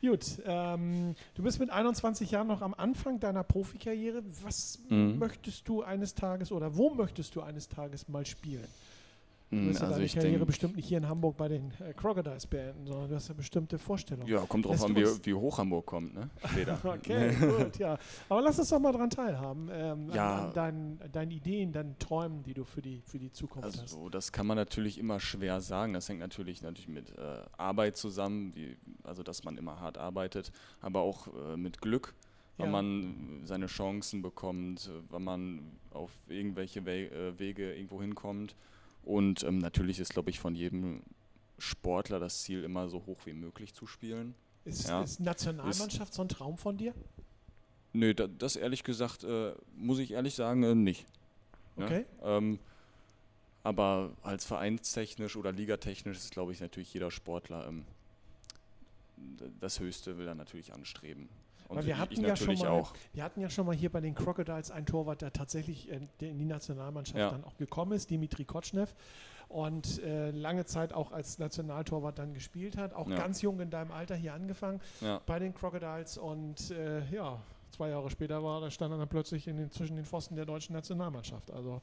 Gut, 0.02 0.26
ähm, 0.46 1.16
du 1.36 1.44
bist 1.44 1.60
mit 1.60 1.70
21 1.70 2.32
Jahren 2.32 2.48
noch 2.48 2.62
am 2.62 2.74
Anfang 2.74 3.20
deiner 3.20 3.44
Profikarriere. 3.44 4.24
Was 4.44 4.80
Mhm. 4.90 5.18
möchtest 5.20 5.68
du 5.68 5.84
eines 5.84 6.14
Tages 6.16 6.52
oder 6.52 6.76
wo 6.76 6.94
möchtest 6.94 7.36
du 7.36 7.42
eines 7.42 7.70
Tages 7.70 8.08
mal 8.10 8.26
spielen? 8.26 8.68
Du 9.52 9.58
Hm, 9.58 9.68
wirst 9.68 9.80
ja 9.80 9.86
Also 9.88 9.94
deine 9.98 10.06
ich 10.06 10.16
Karriere 10.16 10.46
bestimmt 10.46 10.76
nicht 10.76 10.88
hier 10.88 10.98
in 10.98 11.08
Hamburg 11.08 11.38
bei 11.38 11.48
den 11.48 11.72
äh, 11.80 11.94
Crocodiles 11.94 12.48
beenden, 12.48 12.88
sondern 12.88 13.10
du 13.10 13.16
hast 13.16 13.28
ja 13.28 13.36
bestimmte 13.36 13.78
Vorstellungen. 13.78 14.28
ja, 14.28 14.40
kommt 14.48 14.66
drauf 14.66 14.84
an, 14.84 14.96
wie, 14.96 15.04
wie 15.26 15.34
hoch 15.36 15.60
Hamburg 15.60 15.86
kommt, 15.86 16.16
ne? 16.16 16.30
Später. 16.50 16.80
Okay, 16.84 17.36
gut, 17.36 17.78
ja. 17.78 17.98
Aber 18.28 18.42
lass 18.42 18.58
uns 18.58 18.70
doch 18.70 18.80
mal 18.80 18.92
dran 18.92 19.10
teilhaben. 19.12 19.70
Ähm, 19.72 20.10
Ja. 20.10 20.40
an, 20.40 20.48
an 20.48 20.54
deinen, 20.54 21.12
deinen 21.12 21.32
Ideen, 21.32 21.72
deinen 21.72 21.98
Träumen, 22.00 22.42
die 22.42 22.56
du 22.56 22.64
für 22.64 22.82
die, 22.82 23.02
für 23.02 23.20
die 23.20 23.32
Zukunft 23.32 23.68
hast. 23.68 23.80
Also 23.82 24.10
das 24.10 24.32
kann 24.32 24.48
man 24.48 24.58
natürlich 24.58 24.98
immer 24.98 25.20
schwer 25.20 25.62
sagen. 25.62 25.94
Das 25.94 26.10
hängt 26.10 26.22
natürlich, 26.22 26.64
natürlich 26.64 26.88
mit 26.88 27.12
äh, 27.16 27.44
Arbeit 27.56 27.98
zusammen, 27.98 28.54
wie, 28.56 28.76
also 29.04 29.22
dass 29.22 29.44
man 29.44 29.58
immer 29.58 29.80
hart 29.80 30.00
arbeitet, 30.00 30.52
aber 30.82 31.02
auch 31.02 31.28
äh, 31.28 31.56
mit 31.56 31.82
Glück, 31.82 32.16
wenn 32.58 32.66
Ja. 32.68 32.72
man 32.72 33.42
seine 33.44 33.68
Chancen 33.68 34.24
bekommt, 34.24 34.90
wenn 35.12 35.24
man 35.24 35.78
auf 35.92 36.12
irgendwelche 36.28 36.84
We 36.86 37.12
äh, 37.12 37.38
Wege 37.40 37.74
irgendwo 37.76 38.02
hinkommt. 38.02 38.56
Und 39.06 39.44
ähm, 39.44 39.60
natürlich 39.60 40.00
ist, 40.00 40.14
glaube 40.14 40.32
ich, 40.32 40.40
von 40.40 40.56
jedem 40.56 41.04
Sportler 41.60 42.20
das 42.20 42.42
Ziel, 42.42 42.64
immer 42.64 42.90
so 42.90 43.06
hoch 43.06 43.20
wie 43.26 43.34
möglich 43.34 43.74
zu 43.74 43.86
spielen. 43.88 44.36
Ist, 44.66 44.90
Ja. 44.90 45.04
ist 45.04 45.20
Nationalmannschaft 45.20 46.14
so 46.14 46.24
ein 46.24 46.28
Traum 46.30 46.58
von 46.58 46.76
dir? 46.78 46.94
Nö, 47.94 48.14
da, 48.14 48.28
das 48.28 48.56
ehrlich 48.56 48.84
gesagt, 48.84 49.24
äh, 49.24 49.54
muss 49.78 50.00
ich 50.00 50.12
ehrlich 50.12 50.34
sagen, 50.34 50.64
äh, 50.64 50.76
nicht. 50.76 51.06
Ne? 51.78 51.86
Okay. 51.86 52.06
Ähm, 52.24 52.60
aber 53.64 54.12
als 54.22 54.44
vereinstechnisch 54.46 55.36
oder 55.38 55.52
ligatechnisch 55.52 56.18
ist, 56.18 56.32
glaube 56.32 56.52
ich, 56.52 56.60
natürlich 56.60 56.94
jeder 56.94 57.12
Sportler 57.12 57.68
ähm, 57.68 57.86
das 59.60 59.80
Höchste 59.80 60.18
will 60.18 60.28
er 60.28 60.36
natürlich 60.36 60.74
anstreben. 60.74 61.30
Und 61.68 61.78
Weil 61.78 61.86
wir 61.88 61.98
hatten 61.98 62.22
ja 62.22 62.36
schon 62.36 62.58
mal, 62.58 62.68
auch. 62.68 62.94
wir 63.14 63.24
hatten 63.24 63.42
ja 63.42 63.50
schon 63.50 63.66
mal 63.66 63.76
hier 63.76 63.92
bei 63.92 64.02
den 64.02 64.14
Crocodiles 64.16 64.70
einen 64.72 64.86
Torwart, 64.86 65.22
der 65.22 65.34
tatsächlich 65.34 65.90
äh, 65.92 66.00
in 66.20 66.38
die 66.38 66.46
Nationalmannschaft 66.46 67.18
Ja. 67.18 67.32
dann 67.32 67.44
auch 67.44 67.58
gekommen 67.58 67.94
ist, 67.94 68.10
Dimitri 68.10 68.46
Kotschnev. 68.46 68.94
Und 69.48 70.02
äh, 70.04 70.32
lange 70.32 70.66
Zeit 70.66 70.92
auch 70.94 71.12
als 71.12 71.38
Nationaltorwart 71.40 72.18
dann 72.20 72.34
gespielt 72.34 72.78
hat. 72.78 72.94
Auch 72.94 73.08
Ja. 73.10 73.16
ganz 73.16 73.42
jung 73.42 73.60
in 73.60 73.70
deinem 73.70 73.92
Alter 73.92 74.16
hier 74.16 74.34
angefangen 74.34 74.82
Ja, 75.02 75.22
bei 75.26 75.40
den 75.40 75.54
Crocodiles. 75.54 76.18
Und 76.18 76.72
äh, 76.72 77.06
ja, 77.12 77.40
zwei 77.72 77.90
Jahre 77.90 78.10
später 78.10 78.44
war, 78.44 78.62
da 78.62 78.70
stand 78.72 78.94
er 78.94 78.98
dann 78.98 79.08
plötzlich 79.10 79.48
in 79.48 79.58
den, 79.58 79.72
zwischen 79.72 79.96
den 79.96 80.06
Pfosten 80.06 80.36
der 80.36 80.46
deutschen 80.46 80.74
Nationalmannschaft. 80.74 81.52
Also, 81.52 81.82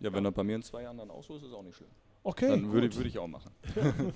ja, 0.00 0.12
wenn 0.12 0.24
er 0.24 0.32
bei 0.32 0.42
mir 0.44 0.56
in 0.56 0.62
zwei 0.62 0.82
Jahren 0.82 0.96
dann 0.98 1.10
aus 1.10 1.28
ist, 1.30 1.42
ist 1.44 1.52
auch 1.52 1.62
nicht 1.62 1.76
schlimm. 1.76 1.90
okay. 2.24 2.48
dann 2.48 2.72
würde, 2.72 2.94
würde 2.94 3.08
ich 3.08 3.18
auch 3.18 3.28
machen. 3.28 3.52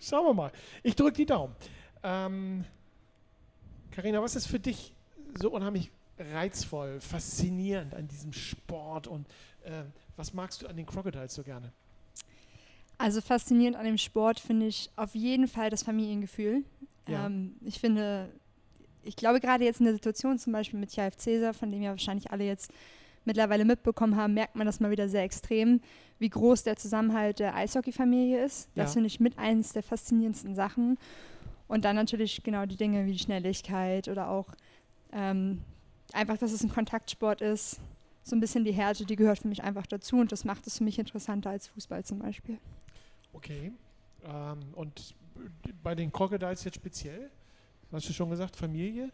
Schauen 0.00 0.26
wir 0.26 0.34
mal. 0.34 0.52
Ich 0.82 0.94
drücke 0.96 1.12
die 1.14 1.26
Daumen. 1.26 1.54
Ähm, 2.02 2.64
Carina, 3.92 4.22
was 4.22 4.34
ist 4.34 4.46
für 4.46 4.58
dich 4.58 4.92
so 5.40 5.50
unheimlich 5.50 5.90
reizvoll, 6.18 7.00
faszinierend 7.00 7.94
an 7.94 8.08
diesem 8.08 8.32
Sport 8.32 9.06
und 9.06 9.26
äh, 9.64 9.84
was 10.16 10.34
magst 10.34 10.62
du 10.62 10.66
an 10.66 10.76
den 10.76 10.86
Crocodiles 10.86 11.34
so 11.34 11.42
gerne? 11.42 11.72
Also 12.98 13.20
faszinierend 13.20 13.76
an 13.76 13.84
dem 13.84 13.98
Sport 13.98 14.40
finde 14.40 14.66
ich 14.66 14.90
auf 14.96 15.14
jeden 15.14 15.48
Fall 15.48 15.70
das 15.70 15.82
Familiengefühl. 15.82 16.64
Ja. 17.08 17.26
Ähm, 17.26 17.56
ich 17.64 17.80
finde, 17.80 18.28
ich 19.02 19.16
glaube 19.16 19.40
gerade 19.40 19.64
jetzt 19.64 19.80
in 19.80 19.86
der 19.86 19.94
Situation 19.94 20.38
zum 20.38 20.52
Beispiel 20.52 20.78
mit 20.78 20.94
Jaif 20.94 21.16
Cäsar, 21.16 21.54
von 21.54 21.70
dem 21.70 21.82
ja 21.82 21.90
wahrscheinlich 21.90 22.30
alle 22.30 22.44
jetzt 22.44 22.70
mittlerweile 23.24 23.64
mitbekommen 23.64 24.16
haben, 24.16 24.34
merkt 24.34 24.56
man 24.56 24.66
das 24.66 24.80
mal 24.80 24.90
wieder 24.90 25.08
sehr 25.08 25.22
extrem, 25.22 25.80
wie 26.18 26.28
groß 26.28 26.64
der 26.64 26.76
Zusammenhalt 26.76 27.38
der 27.38 27.54
Eishockey-Familie 27.54 28.44
ist. 28.44 28.68
Das 28.74 28.90
Ja. 28.90 28.94
finde 28.94 29.06
ich 29.08 29.20
mit 29.20 29.38
eins 29.38 29.72
der 29.72 29.82
faszinierendsten 29.82 30.54
Sachen. 30.54 30.98
Und 31.68 31.84
dann 31.84 31.96
natürlich 31.96 32.42
genau 32.42 32.66
die 32.66 32.76
Dinge 32.76 33.06
wie 33.06 33.12
die 33.12 33.18
Schnelligkeit 33.18 34.08
oder 34.08 34.28
auch 34.28 34.46
ähm, 35.12 35.62
einfach, 36.12 36.36
dass 36.38 36.52
es 36.52 36.62
ein 36.62 36.70
Kontaktsport 36.70 37.40
ist. 37.40 37.80
So 38.24 38.36
ein 38.36 38.40
bisschen 38.40 38.64
die 38.64 38.72
Härte, 38.72 39.04
die 39.04 39.16
gehört 39.16 39.40
für 39.40 39.48
mich 39.48 39.64
einfach 39.64 39.86
dazu 39.86 40.16
und 40.16 40.30
das 40.30 40.44
macht 40.44 40.66
es 40.66 40.78
für 40.78 40.84
mich 40.84 40.98
interessanter 40.98 41.50
als 41.50 41.68
Fußball 41.68 42.04
zum 42.04 42.20
Beispiel. 42.20 42.58
Okay. 43.32 43.72
Ähm, 44.24 44.60
und 44.74 45.14
bei 45.82 45.94
den 45.94 46.12
Crocodiles 46.12 46.62
jetzt 46.64 46.76
speziell? 46.76 47.30
Hast 47.90 48.08
du 48.08 48.12
schon 48.12 48.30
gesagt, 48.30 48.56
Familie? 48.56 49.10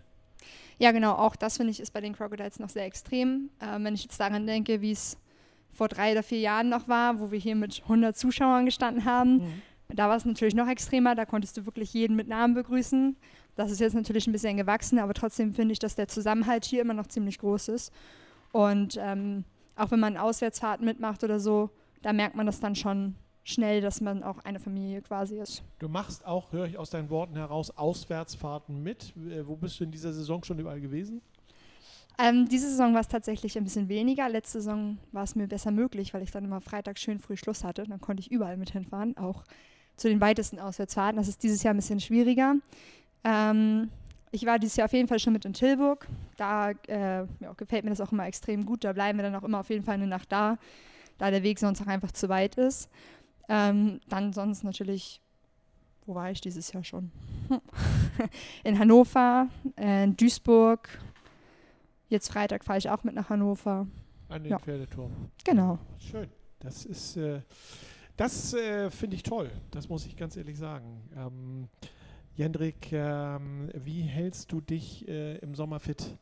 Ja, 0.79 0.93
genau, 0.93 1.15
auch 1.15 1.35
das 1.37 1.57
finde 1.57 1.73
ich 1.73 1.81
ist 1.81 1.93
bei 1.93 2.01
den 2.01 2.15
Crocodiles 2.15 2.59
noch 2.59 2.69
sehr 2.69 2.85
extrem. 2.85 3.51
Ähm, 3.61 3.85
wenn 3.85 3.95
ich 3.95 4.03
jetzt 4.03 4.21
daran 4.21 4.47
denke, 4.47 4.81
wie 4.81 4.93
es 4.93 5.17
vor 5.73 5.89
drei 5.89 6.13
oder 6.13 6.23
vier 6.23 6.41
Jahren 6.41 6.69
noch 6.69 6.87
war, 6.87 7.19
wo 7.19 7.31
wir 7.31 7.39
hier 7.39 7.57
mit 7.57 7.83
100 7.83 8.17
Zuschauern 8.17 8.67
gestanden 8.67 9.05
haben, 9.05 9.39
Mhm. 9.39 9.63
Da 9.89 10.09
war 10.09 10.17
es 10.17 10.25
natürlich 10.25 10.55
noch 10.55 10.69
extremer, 10.69 11.15
da 11.15 11.25
konntest 11.25 11.57
du 11.57 11.67
wirklich 11.67 11.93
jeden 11.95 12.15
mit 12.15 12.29
Namen 12.29 12.55
begrüßen. 12.55 13.17
Das 13.57 13.71
ist 13.71 13.81
jetzt 13.81 13.95
natürlich 13.95 14.27
ein 14.27 14.33
bisschen 14.33 14.57
gewachsen, 14.57 14.99
aber 14.99 15.15
trotzdem 15.15 15.55
finde 15.55 15.73
ich, 15.73 15.79
dass 15.79 15.95
der 15.95 16.09
Zusammenhalt 16.09 16.65
hier 16.65 16.83
immer 16.83 16.95
noch 16.95 17.07
ziemlich 17.07 17.39
groß 17.39 17.69
ist. 17.69 17.93
Und 18.53 18.99
ähm, 19.01 19.45
auch 19.77 19.91
wenn 19.91 20.01
man 20.01 20.17
Auswärtsfahrten 20.17 20.85
mitmacht 20.85 21.25
oder 21.25 21.41
so, 21.41 21.71
da 22.03 22.13
merkt 22.13 22.37
man 22.37 22.47
das 22.47 22.61
dann 22.61 22.77
schon 22.77 23.15
schnell, 23.45 23.81
dass 23.81 24.01
man 24.01 24.23
auch 24.23 24.39
eine 24.45 24.61
Familie 24.61 25.01
quasi 25.01 25.39
ist. 25.39 25.63
Du 25.79 25.89
machst 25.89 26.25
auch, 26.27 26.53
höre 26.53 26.67
ich 26.67 26.77
aus 26.77 26.91
deinen 26.91 27.09
Worten 27.09 27.37
heraus, 27.37 27.71
Auswärtsfahrten 27.71 28.83
mit. 28.83 29.15
Äh, 29.17 29.47
wo 29.47 29.57
bist 29.57 29.81
du 29.81 29.85
in 29.85 29.91
dieser 29.91 30.13
Saison 30.13 30.45
schon 30.45 30.59
überall 30.59 30.81
gewesen? 30.81 31.23
Ähm, 32.19 32.49
diese 32.49 32.69
Saison 32.69 32.95
war 32.95 33.01
es 33.01 33.09
tatsächlich 33.09 33.57
ein 33.57 33.65
bisschen 33.65 33.89
weniger. 33.89 34.29
Letzte 34.29 34.61
Saison 34.61 34.99
war 35.13 35.23
es 35.23 35.35
mir 35.35 35.47
besser 35.47 35.71
möglich, 35.71 36.13
weil 36.13 36.23
ich 36.23 36.31
dann 36.31 36.45
immer 36.45 36.61
Freitag 36.61 36.99
schön 36.99 37.21
früh 37.21 37.37
Schluss 37.37 37.65
hatte. 37.65 37.85
Dann 37.85 38.01
konnte 38.01 38.21
ich 38.21 38.31
überall 38.31 38.57
mit 38.57 38.71
hinfahren, 38.71 39.17
auch 39.17 39.45
zu 39.99 40.09
den 40.09 40.21
weitesten 40.21 40.59
Auswärtsfahrten. 40.59 41.19
Das 41.19 41.29
ist 41.29 41.43
dieses 41.43 41.63
Jahr 41.63 41.75
ein 41.75 41.77
bisschen 41.77 42.01
schwieriger. 42.01 42.55
Ähm, 43.25 43.91
ich 44.31 44.47
war 44.47 44.59
dieses 44.59 44.77
Jahr 44.77 44.87
auf 44.87 44.93
jeden 44.93 45.09
Fall 45.09 45.19
schon 45.19 45.33
mit 45.33 45.45
in 45.45 45.53
Tilburg. 45.53 46.07
Da 46.37 46.71
äh, 46.87 47.27
ja, 47.41 47.53
gefällt 47.57 47.85
mir 47.85 47.91
das 47.91 48.01
auch 48.01 48.13
immer 48.13 48.27
extrem 48.27 48.65
gut. 48.65 48.85
Da 48.85 48.93
bleiben 48.93 49.19
wir 49.19 49.25
dann 49.25 49.35
auch 49.35 49.45
immer 49.45 49.61
auf 49.61 49.71
jeden 49.71 49.85
Fall 49.85 49.95
eine 49.95 50.07
Nacht 50.07 50.33
da, 50.33 50.59
da 51.19 51.31
der 51.31 51.43
Weg 51.43 51.59
sonst 51.59 51.83
auch 51.83 51.87
einfach 51.87 52.13
zu 52.13 52.29
weit 52.29 52.55
ist. 52.57 52.89
Ähm, 53.49 54.01
dann 54.09 54.33
sonst 54.33 54.65
natürlich, 54.65 55.21
wo 56.07 56.15
war 56.15 56.31
ich 56.31 56.41
dieses 56.41 56.73
Jahr 56.73 56.85
schon? 56.85 57.11
in 58.65 58.79
Hannover, 58.79 59.49
äh, 59.77 60.05
in 60.05 60.17
Duisburg, 60.17 60.89
Jetzt 62.09 62.33
Freitag 62.33 62.65
fahre 62.65 62.79
ich 62.79 62.89
auch 62.89 63.05
mit 63.05 63.15
nach 63.15 63.29
Hannover. 63.29 63.87
An 64.29 64.43
den 64.43 64.51
ja. 64.51 64.59
Pferdeturm. 64.59 65.13
Genau. 65.45 65.79
Schön. 65.99 66.29
Das 66.59 66.87
ist, 66.87 67.17
äh, 67.17 67.43
das 68.19 68.53
äh, 68.53 68.91
finde 68.91 69.17
ich 69.17 69.23
toll. 69.23 69.51
Das 69.71 69.89
muss 69.89 70.05
ich 70.05 70.17
ganz 70.17 70.37
ehrlich 70.37 70.59
sagen. 70.59 71.09
Ähm, 71.17 71.69
Jendrik, 72.37 72.93
ähm, 72.93 73.71
wie 73.75 74.03
hältst 74.03 74.53
du 74.53 74.61
dich 74.61 75.07
äh, 75.09 75.39
im 75.39 75.55
Sommer 75.55 75.81
fit? 75.81 76.17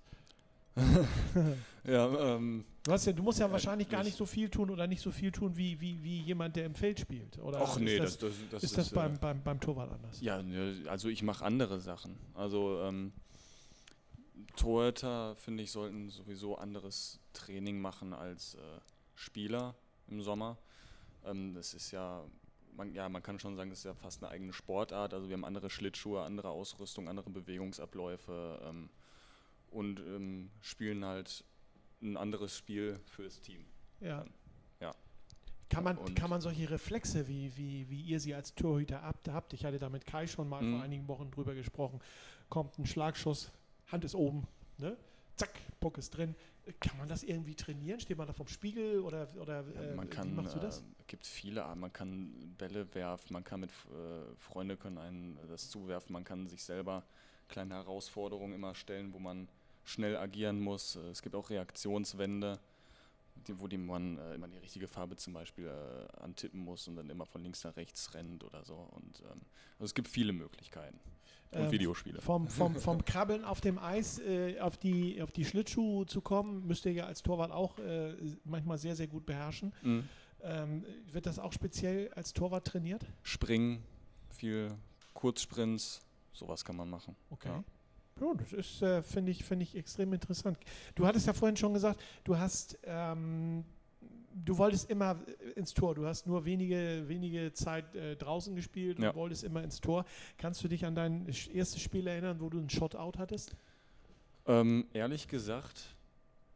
ja, 1.85 2.37
ähm, 2.37 2.67
du, 2.85 2.93
ja, 2.93 3.13
du 3.13 3.23
musst 3.23 3.39
ja 3.39 3.51
wahrscheinlich 3.51 3.89
gar 3.89 4.05
nicht 4.05 4.17
so 4.17 4.27
viel 4.27 4.51
tun 4.51 4.69
oder 4.69 4.87
nicht 4.87 5.01
so 5.01 5.11
viel 5.11 5.33
tun 5.33 5.57
wie, 5.57 5.81
wie, 5.81 6.03
wie 6.05 6.21
jemand, 6.21 6.57
der 6.57 6.67
im 6.67 6.75
Feld 6.75 7.01
spielt. 7.01 7.39
Oder 7.39 7.63
Ach 7.63 7.79
nee, 7.79 7.99
das, 7.99 8.19
das, 8.19 8.35
das, 8.51 8.63
ist, 8.63 8.77
das 8.77 8.91
beim, 8.91 9.15
äh, 9.15 9.19
beim, 9.19 9.43
beim 9.43 9.59
Torwart 9.59 9.91
anders? 9.91 10.21
Ja, 10.21 10.43
also 10.89 11.09
ich 11.09 11.23
mache 11.23 11.45
andere 11.47 11.81
Sachen. 11.81 12.19
Also 12.35 12.83
ähm, 12.83 13.13
Torhüter, 14.57 15.35
finde 15.37 15.63
ich, 15.63 15.71
sollten 15.71 16.11
sowieso 16.11 16.59
anderes 16.59 17.21
Training 17.33 17.81
machen 17.81 18.13
als 18.13 18.55
äh, 18.57 18.59
Spieler 19.15 19.75
im 20.09 20.21
Sommer. 20.21 20.59
Ähm, 21.27 21.55
das 21.55 21.75
ist 21.75 21.91
ja 21.91 22.25
man, 22.77 22.93
ja, 22.95 23.09
man 23.09 23.23
kann 23.23 23.39
schon 23.39 23.57
sagen, 23.57 23.71
das 23.71 23.81
ist 23.81 23.85
ja 23.85 23.95
fast 23.95 24.23
eine 24.23 24.31
eigene 24.31 24.53
Sportart. 24.53 25.15
Also 25.15 25.29
wir 25.29 25.35
haben 25.35 25.45
andere 25.45 25.71
Schlittschuhe, 25.71 26.23
andere 26.23 26.51
Ausrüstung, 26.51 27.09
andere 27.09 27.31
Bewegungsabläufe 27.31 28.61
ähm, 28.65 28.91
und 29.71 30.01
ähm, 30.01 30.51
spielen 30.61 31.05
halt 31.05 31.45
ein 32.03 32.17
anderes 32.17 32.57
Spiel 32.57 33.01
fürs 33.07 33.41
Team. 33.41 33.65
Ja. 34.01 34.25
ja. 34.81 34.95
Kann 35.71 35.85
man, 35.85 36.15
kann 36.15 36.31
man 36.31 36.41
solche 36.41 36.71
Reflexe, 36.71 37.27
wie, 37.29 37.57
wie, 37.57 37.89
wie 37.89 38.03
ihr 38.03 38.21
sie 38.21 38.35
als 38.35 38.55
Torhüter 38.55 39.03
habt, 39.03 39.53
ich 39.53 39.65
hatte 39.65 39.79
da 39.79 39.89
mit 39.89 40.07
Kai 40.07 40.27
schon 40.27 40.49
mal 40.49 40.61
vor 40.61 40.69
mhm. 40.69 40.83
einigen 40.83 41.09
Wochen 41.09 41.31
drüber 41.31 41.55
gesprochen, 41.55 42.01
kommt 42.49 42.79
ein 42.79 42.87
Schlagschuss, 42.87 43.51
Hand 43.87 44.05
ist 44.05 44.15
oben, 44.15 44.47
ne? 44.79 44.97
zack, 45.37 45.51
Bock 45.81 45.99
ist 45.99 46.17
drin. 46.17 46.35
Kann 46.81 46.99
man 46.99 47.09
das 47.09 47.23
irgendwie 47.23 47.55
trainieren? 47.55 48.01
Steht 48.01 48.19
man 48.19 48.27
da 48.27 48.33
vom 48.33 48.49
Spiegel 48.49 49.01
oder, 49.01 49.29
oder 49.41 49.65
äh, 49.77 49.95
man 49.95 50.11
kann, 50.11 50.31
wie 50.31 50.35
machst 50.35 50.57
du 50.57 50.59
das? 50.59 50.81
Äh, 50.81 50.83
gibt 51.07 51.27
viele, 51.27 51.65
man 51.75 51.93
kann 51.93 52.55
Bälle 52.59 52.93
werfen, 52.95 53.33
man 53.33 53.45
kann 53.45 53.61
mit 53.61 53.71
äh, 53.71 54.35
Freunde 54.39 54.77
können 54.77 54.99
einen 54.99 55.39
das 55.49 55.71
zuwerfen, 55.71 56.13
man 56.13 56.25
kann 56.25 56.47
sich 56.47 56.63
selber 56.63 57.05
kleine 57.49 57.75
Herausforderungen 57.75 58.55
immer 58.55 58.75
stellen, 58.75 59.13
wo 59.13 59.19
man 59.19 59.49
schnell 59.85 60.17
agieren 60.17 60.61
muss. 60.61 60.97
Äh, 60.97 61.11
es 61.11 61.23
gibt 61.23 61.35
auch 61.35 61.51
Reaktionswände, 61.51 62.59
die, 63.47 63.61
wo 63.61 63.69
die 63.69 63.79
man 63.79 64.19
äh, 64.19 64.35
immer 64.35 64.49
die 64.49 64.59
richtige 64.59 64.89
Farbe 64.89 65.17
zum 65.17 65.33
Beispiel 65.33 65.67
äh, 65.67 66.23
antippen 66.23 66.61
muss 66.61 66.89
und 66.89 66.97
dann 66.97 67.09
immer 67.11 67.27
von 67.27 67.43
links 67.43 67.65
nach 67.65 67.77
rechts 67.77 68.13
rennt 68.15 68.45
oder 68.45 68.65
so. 68.65 68.75
Und 68.75 69.21
ähm, 69.21 69.41
also 69.75 69.85
es 69.85 69.95
gibt 69.95 70.09
viele 70.09 70.33
Möglichkeiten. 70.33 70.99
Und 71.53 71.61
ähm, 71.61 71.71
Videospiele. 71.71 72.21
Vom, 72.21 72.49
vom, 72.49 72.75
vom 72.81 73.05
Krabbeln 73.05 73.45
auf 73.45 73.61
dem 73.61 73.79
Eis 73.79 74.19
äh, 74.19 74.59
auf, 74.61 74.77
die, 74.77 75.23
auf 75.23 75.31
die 75.31 75.45
Schlittschuhe 75.45 76.07
zu 76.07 76.21
kommen, 76.21 76.67
müsst 76.67 76.85
ihr 76.87 76.93
ja 76.93 77.07
als 77.07 77.23
Torwart 77.23 77.53
auch 77.53 77.79
äh, 77.79 78.15
manchmal 78.45 78.79
sehr, 78.79 78.97
sehr 78.97 79.07
gut 79.07 79.27
beherrschen. 79.27 79.73
Mhm. 79.83 80.09
Ähm, 80.49 80.85
wird 81.11 81.27
das 81.27 81.41
auch 81.41 81.53
speziell 81.53 82.09
als 82.15 82.33
Torwart 82.33 82.65
trainiert? 82.65 83.05
Springen, 83.23 83.83
viel 84.31 84.69
Kurzsprints, 85.13 86.01
sowas 86.33 86.65
kann 86.65 86.77
man 86.77 86.89
machen. 86.89 87.17
Okay. 87.31 87.49
Ja. 87.49 87.65
Ja, 88.21 88.33
das 88.33 88.53
ist, 88.53 88.81
äh, 88.81 89.03
finde 89.03 89.33
ich, 89.33 89.45
find 89.45 89.61
ich 89.61 89.77
extrem 89.77 90.13
interessant. 90.13 90.57
Du 90.95 91.07
hattest 91.07 91.27
ja 91.27 91.35
vorhin 91.35 91.57
schon 91.57 91.75
gesagt, 91.75 92.01
du 92.25 92.39
hast 92.39 92.79
ähm, 92.85 93.65
du 94.45 94.59
wolltest 94.59 94.91
immer 94.91 95.17
ins 95.55 95.75
Tor. 95.75 95.95
Du 95.95 96.07
hast 96.07 96.27
nur 96.27 96.45
wenige, 96.45 97.05
wenige 97.07 97.53
Zeit 97.53 97.95
äh, 97.95 98.17
draußen 98.17 98.55
gespielt 98.55 98.99
ja. 98.99 99.11
und 99.11 99.17
wolltest 99.17 99.45
immer 99.45 99.63
ins 99.63 99.81
Tor. 99.81 100.05
Kannst 100.39 100.63
du 100.63 100.69
dich 100.69 100.85
an 100.85 100.95
dein 100.95 101.27
erstes 101.53 101.81
Spiel 101.81 102.07
erinnern, 102.07 102.41
wo 102.41 102.49
du 102.49 102.59
einen 102.59 102.71
Shot-Out 102.71 103.19
hattest? 103.19 103.57
Ähm, 104.47 104.87
ehrlich 104.93 105.29
gesagt 105.29 105.96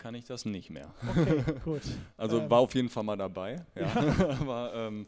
kann 0.01 0.15
ich 0.15 0.25
das 0.25 0.45
nicht 0.45 0.71
mehr. 0.71 0.93
Okay, 1.09 1.45
gut. 1.65 1.83
also 2.17 2.41
ähm. 2.41 2.51
war 2.51 2.59
auf 2.59 2.75
jeden 2.75 2.89
Fall 2.89 3.05
mal 3.05 3.17
dabei. 3.17 3.65
Ja. 3.77 3.83
ja. 3.83 4.31
Aber 4.41 4.75
ähm, 4.75 5.07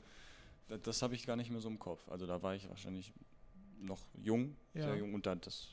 das, 0.68 0.82
das 0.82 1.02
habe 1.02 1.14
ich 1.14 1.26
gar 1.26 1.34
nicht 1.34 1.50
mehr 1.50 1.60
so 1.60 1.68
im 1.68 1.78
Kopf. 1.78 2.08
Also 2.08 2.26
da 2.26 2.40
war 2.42 2.54
ich 2.54 2.68
wahrscheinlich 2.68 3.12
noch 3.80 3.98
jung, 4.22 4.54
ja. 4.74 4.82
sehr 4.82 4.96
jung 4.96 5.14
und 5.14 5.26
dann, 5.26 5.40
das 5.40 5.68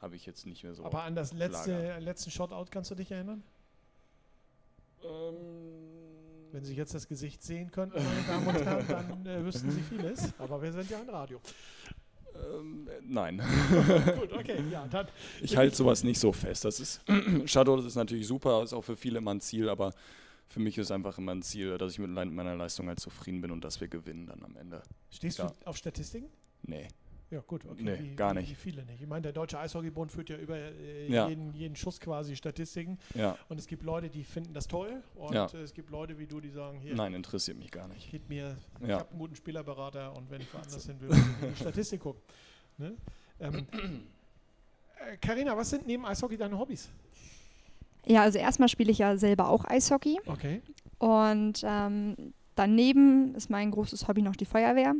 habe 0.00 0.16
ich 0.16 0.26
jetzt 0.26 0.46
nicht 0.46 0.64
mehr 0.64 0.74
so. 0.74 0.84
Aber 0.84 1.02
an 1.04 1.14
das 1.14 1.32
letzte, 1.32 1.98
letzten 2.00 2.32
Shot-Out 2.32 2.72
kannst 2.72 2.90
du 2.90 2.96
dich 2.96 3.12
erinnern? 3.12 3.44
Ähm 5.04 6.02
wenn 6.52 6.64
Sie 6.64 6.74
jetzt 6.74 6.94
das 6.94 7.08
Gesicht 7.08 7.42
sehen 7.42 7.70
könnten, 7.70 7.96
meine 7.96 8.22
Damen 8.26 8.46
und 8.46 8.64
Herren, 8.64 8.86
dann 8.86 9.26
äh, 9.26 9.42
wüssten 9.42 9.70
Sie 9.70 9.80
vieles. 9.80 10.34
Aber 10.38 10.60
wir 10.60 10.70
sind 10.70 10.90
ja 10.90 11.00
ein 11.00 11.08
Radio. 11.08 11.40
Ähm, 12.34 12.88
nein. 13.02 13.38
Gut, 14.18 14.32
okay, 14.32 14.62
ja, 14.70 14.86
dann. 14.90 15.06
Ich 15.40 15.56
halte 15.56 15.76
sowas 15.76 16.04
nicht 16.04 16.18
so 16.18 16.32
fest. 16.32 16.64
Das 16.64 16.80
ist 16.80 17.00
Shadow, 17.46 17.76
das 17.76 17.86
ist 17.86 17.96
natürlich 17.96 18.26
super, 18.26 18.62
ist 18.62 18.72
auch 18.72 18.82
für 18.82 18.96
viele 18.96 19.18
immer 19.18 19.32
ein 19.32 19.40
Ziel, 19.40 19.68
aber 19.68 19.92
für 20.48 20.60
mich 20.60 20.76
ist 20.78 20.90
einfach 20.90 21.18
immer 21.18 21.32
ein 21.32 21.42
Ziel, 21.42 21.78
dass 21.78 21.92
ich 21.92 21.98
mit 21.98 22.10
meiner 22.10 22.56
Leistung 22.56 22.88
halt 22.88 23.00
zufrieden 23.00 23.40
bin 23.40 23.50
und 23.50 23.64
dass 23.64 23.80
wir 23.80 23.88
gewinnen 23.88 24.26
dann 24.26 24.42
am 24.42 24.56
Ende. 24.56 24.82
Stehst 25.10 25.38
ja. 25.38 25.46
du 25.46 25.66
auf 25.66 25.76
Statistiken? 25.76 26.28
Nee. 26.62 26.88
Ja, 27.32 27.40
gut, 27.46 27.64
okay. 27.64 27.82
Nee, 27.82 27.98
wie, 27.98 28.14
gar 28.14 28.34
nicht. 28.34 28.50
Wie 28.50 28.54
viele 28.54 28.84
nicht. 28.84 29.00
Ich 29.00 29.08
meine, 29.08 29.22
der 29.22 29.32
Deutsche 29.32 29.58
Eishockeybund 29.58 30.12
führt 30.12 30.28
ja 30.28 30.36
über 30.36 30.54
äh, 30.54 31.10
ja. 31.10 31.28
Jeden, 31.28 31.54
jeden 31.54 31.74
Schuss 31.74 31.98
quasi 31.98 32.36
Statistiken. 32.36 32.98
Ja. 33.14 33.38
Und 33.48 33.58
es 33.58 33.66
gibt 33.66 33.82
Leute, 33.84 34.10
die 34.10 34.22
finden 34.22 34.52
das 34.52 34.68
toll. 34.68 35.02
Und 35.14 35.34
ja. 35.34 35.46
äh, 35.46 35.62
es 35.62 35.72
gibt 35.72 35.88
Leute 35.88 36.18
wie 36.18 36.26
du, 36.26 36.40
die 36.40 36.50
sagen, 36.50 36.78
hier. 36.78 36.94
Nein, 36.94 37.14
interessiert 37.14 37.56
mich 37.56 37.70
gar 37.70 37.88
nicht. 37.88 38.10
Geht 38.10 38.28
mir, 38.28 38.58
ich 38.82 38.90
habe 38.90 39.08
einen 39.08 39.18
guten 39.18 39.34
Spielerberater 39.34 40.14
und 40.14 40.30
wenn 40.30 40.42
ich 40.42 40.52
woanders 40.52 40.84
hin 40.86 41.00
will, 41.00 41.08
muss 41.08 41.18
ich 41.18 41.42
in 41.42 41.48
die 41.54 41.56
Statistik 41.56 42.00
gucken. 42.02 42.20
Ne? 42.76 42.92
Ähm, 43.40 43.66
Carina, 45.22 45.54
äh, 45.54 45.56
was 45.56 45.70
sind 45.70 45.86
neben 45.86 46.04
Eishockey 46.04 46.36
deine 46.36 46.58
Hobbys? 46.58 46.90
Ja, 48.04 48.20
also 48.22 48.38
erstmal 48.38 48.68
spiele 48.68 48.92
ich 48.92 48.98
ja 48.98 49.16
selber 49.16 49.48
auch 49.48 49.64
Eishockey. 49.64 50.20
Okay. 50.26 50.60
Und 50.98 51.62
ähm, 51.64 52.34
daneben 52.56 53.34
ist 53.36 53.48
mein 53.48 53.70
großes 53.70 54.06
Hobby 54.06 54.20
noch 54.20 54.36
die 54.36 54.44
Feuerwehr. 54.44 54.94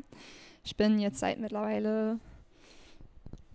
Ich 0.64 0.76
bin 0.76 1.00
jetzt 1.00 1.18
seit 1.18 1.40
mittlerweile 1.40 2.20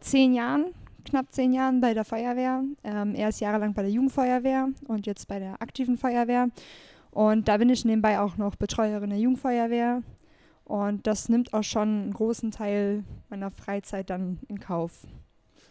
zehn 0.02 0.34
Jahren, 0.34 0.74
knapp 1.06 1.32
zehn 1.32 1.54
Jahren 1.54 1.80
bei 1.80 1.94
der 1.94 2.04
Feuerwehr. 2.04 2.64
Ähm, 2.84 3.16
erst 3.16 3.40
jahrelang 3.40 3.74
bei 3.74 3.82
der 3.82 3.92
Jugendfeuerwehr 3.92 4.70
und 4.88 5.08
jetzt 5.08 5.28
bei 5.28 5.40
der 5.40 5.62
aktiven 5.62 5.98
Feuerwehr. 5.98 6.50
Und 7.12 7.48
da 7.48 7.58
bin 7.58 7.70
ich 7.70 7.86
nebenbei 7.86 8.20
auch 8.20 8.38
noch 8.38 8.56
Betreuerin 8.56 9.10
der 9.10 9.20
Jugendfeuerwehr. 9.20 10.04
Und 10.66 11.08
das 11.08 11.30
nimmt 11.30 11.54
auch 11.54 11.64
schon 11.64 11.88
einen 11.88 12.14
großen 12.14 12.52
Teil 12.52 13.06
meiner 13.30 13.52
Freizeit 13.52 14.10
dann 14.10 14.40
in 14.50 14.60
Kauf. 14.60 15.08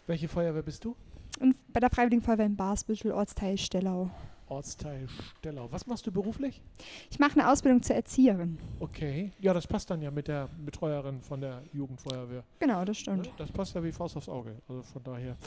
Welche 0.07 0.27
Feuerwehr 0.27 0.63
bist 0.63 0.85
du? 0.85 0.95
Und 1.39 1.55
bei 1.71 1.79
der 1.79 1.91
Freiwilligen 1.91 2.23
Feuerwehr 2.23 2.47
in 2.47 2.55
Basbüttel, 2.55 3.11
Ortsteil 3.11 3.59
Stellau. 3.59 4.09
Ortsteil 4.49 5.07
Stellau. 5.39 5.71
Was 5.71 5.87
machst 5.87 6.07
du 6.07 6.11
beruflich? 6.11 6.61
Ich 7.09 7.19
mache 7.19 7.39
eine 7.39 7.51
Ausbildung 7.51 7.81
zur 7.81 7.95
Erzieherin. 7.95 8.57
Okay. 8.79 9.31
Ja, 9.39 9.53
das 9.53 9.67
passt 9.67 9.89
dann 9.89 10.01
ja 10.01 10.11
mit 10.11 10.27
der 10.27 10.49
Betreuerin 10.65 11.21
von 11.21 11.41
der 11.41 11.63
Jugendfeuerwehr. 11.73 12.43
Genau, 12.59 12.85
das 12.85 12.97
stimmt. 12.97 13.27
Ja, 13.27 13.33
das 13.37 13.51
passt 13.51 13.75
ja 13.75 13.83
wie 13.83 13.91
Faust 13.91 14.17
aufs 14.17 14.29
Auge. 14.29 14.55
Also 14.67 14.83
von 14.83 15.03
daher. 15.03 15.37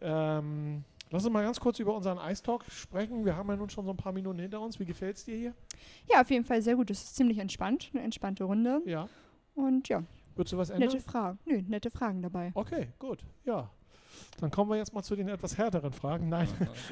Ähm, 0.00 0.84
lass 1.10 1.24
uns 1.24 1.32
mal 1.32 1.42
ganz 1.42 1.60
kurz 1.60 1.78
über 1.78 1.94
unseren 1.94 2.18
Eistalk 2.18 2.64
sprechen. 2.70 3.24
Wir 3.24 3.36
haben 3.36 3.48
ja 3.48 3.56
nun 3.56 3.70
schon 3.70 3.84
so 3.84 3.90
ein 3.90 3.96
paar 3.96 4.12
Minuten 4.12 4.38
hinter 4.38 4.60
uns. 4.60 4.78
Wie 4.78 4.86
gefällt 4.86 5.16
es 5.16 5.24
dir 5.24 5.36
hier? 5.36 5.54
Ja, 6.10 6.20
auf 6.20 6.30
jeden 6.30 6.44
Fall 6.44 6.62
sehr 6.62 6.76
gut. 6.76 6.90
Es 6.90 7.02
ist 7.02 7.16
ziemlich 7.16 7.38
entspannt. 7.38 7.90
Eine 7.92 8.02
entspannte 8.02 8.44
Runde. 8.44 8.82
Ja. 8.86 9.08
Und 9.54 9.88
ja. 9.88 10.02
Würdest 10.36 10.52
du 10.52 10.58
was 10.58 10.70
ändern? 10.70 10.88
Nette 10.88 11.00
Fragen. 11.02 11.38
Nö, 11.44 11.62
nette 11.68 11.90
Fragen 11.90 12.22
dabei. 12.22 12.52
Okay, 12.54 12.88
gut. 12.98 13.24
Ja. 13.44 13.70
Dann 14.40 14.50
kommen 14.50 14.70
wir 14.70 14.76
jetzt 14.76 14.92
mal 14.92 15.02
zu 15.02 15.16
den 15.16 15.28
etwas 15.28 15.58
härteren 15.58 15.92
Fragen. 15.92 16.28
Nein, 16.28 16.48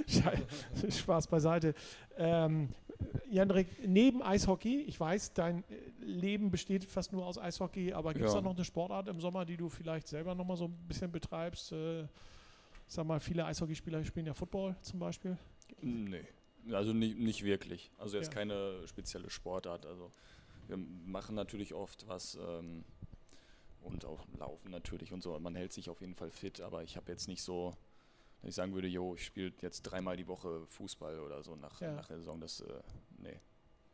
Spaß 0.90 1.26
beiseite. 1.28 1.74
Ähm, 2.16 2.70
Jandrik, 3.30 3.68
neben 3.86 4.22
Eishockey, 4.22 4.82
ich 4.82 4.98
weiß, 4.98 5.32
dein 5.34 5.64
Leben 6.00 6.50
besteht 6.50 6.84
fast 6.84 7.12
nur 7.12 7.26
aus 7.26 7.38
Eishockey, 7.38 7.92
aber 7.92 8.12
gibt 8.12 8.26
es 8.26 8.32
ja. 8.32 8.40
da 8.40 8.44
noch 8.44 8.56
eine 8.56 8.64
Sportart 8.64 9.08
im 9.08 9.20
Sommer, 9.20 9.44
die 9.44 9.56
du 9.56 9.68
vielleicht 9.68 10.08
selber 10.08 10.34
noch 10.34 10.44
mal 10.44 10.56
so 10.56 10.64
ein 10.66 10.76
bisschen 10.88 11.12
betreibst? 11.12 11.72
Äh, 11.72 12.06
sag 12.86 13.06
mal, 13.06 13.20
viele 13.20 13.44
Eishockeyspieler 13.44 14.04
spielen 14.04 14.26
ja 14.26 14.34
Football 14.34 14.74
zum 14.82 14.98
Beispiel. 14.98 15.36
Nee. 15.80 16.24
Also 16.72 16.92
nicht, 16.92 17.18
nicht 17.18 17.44
wirklich. 17.44 17.90
Also 17.98 18.16
jetzt 18.16 18.32
Ja. 18.32 18.40
keine 18.40 18.86
spezielle 18.86 19.30
Sportart. 19.30 19.86
Also 19.86 20.10
wir 20.66 20.76
machen 20.76 21.34
natürlich 21.34 21.74
oft 21.74 22.06
was 22.08 22.36
ähm, 22.40 22.84
und 23.82 24.04
auch 24.04 24.26
laufen 24.38 24.70
natürlich 24.70 25.12
und 25.12 25.22
so. 25.22 25.38
Man 25.38 25.54
hält 25.54 25.72
sich 25.72 25.88
auf 25.90 26.00
jeden 26.00 26.14
Fall 26.14 26.30
fit, 26.30 26.60
aber 26.60 26.82
ich 26.82 26.96
habe 26.96 27.10
jetzt 27.12 27.28
nicht 27.28 27.42
so, 27.42 27.74
dass 28.40 28.50
ich 28.50 28.54
sagen 28.54 28.74
würde, 28.74 28.88
jo, 28.88 29.14
ich 29.14 29.24
spiele 29.24 29.52
jetzt 29.62 29.82
dreimal 29.82 30.16
die 30.16 30.26
Woche 30.28 30.66
Fußball 30.66 31.20
oder 31.20 31.42
so 31.42 31.56
nach, 31.56 31.80
Ja. 31.80 31.92
nach 31.94 32.06
der 32.06 32.18
Saison. 32.18 32.40
Das, 32.40 32.60
äh, 32.60 32.82
nee. 33.18 33.40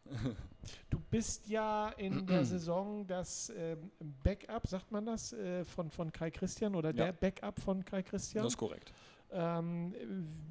Du 0.90 0.98
bist 1.10 1.46
ja 1.48 1.88
in 1.90 2.26
der 2.26 2.44
Saison 2.44 3.06
das 3.06 3.50
ähm, 3.56 3.90
Backup, 4.22 4.66
sagt 4.66 4.90
man 4.92 5.06
das, 5.06 5.32
äh, 5.32 5.64
von, 5.64 5.90
von 5.90 6.12
Kai 6.12 6.30
Christian 6.30 6.74
oder 6.74 6.90
Ja. 6.90 7.06
der 7.06 7.12
Backup 7.12 7.58
von 7.60 7.84
Kai 7.84 8.02
Christian. 8.02 8.44
Das 8.44 8.52
ist 8.52 8.58
korrekt. 8.58 8.92
Ähm, 9.30 9.94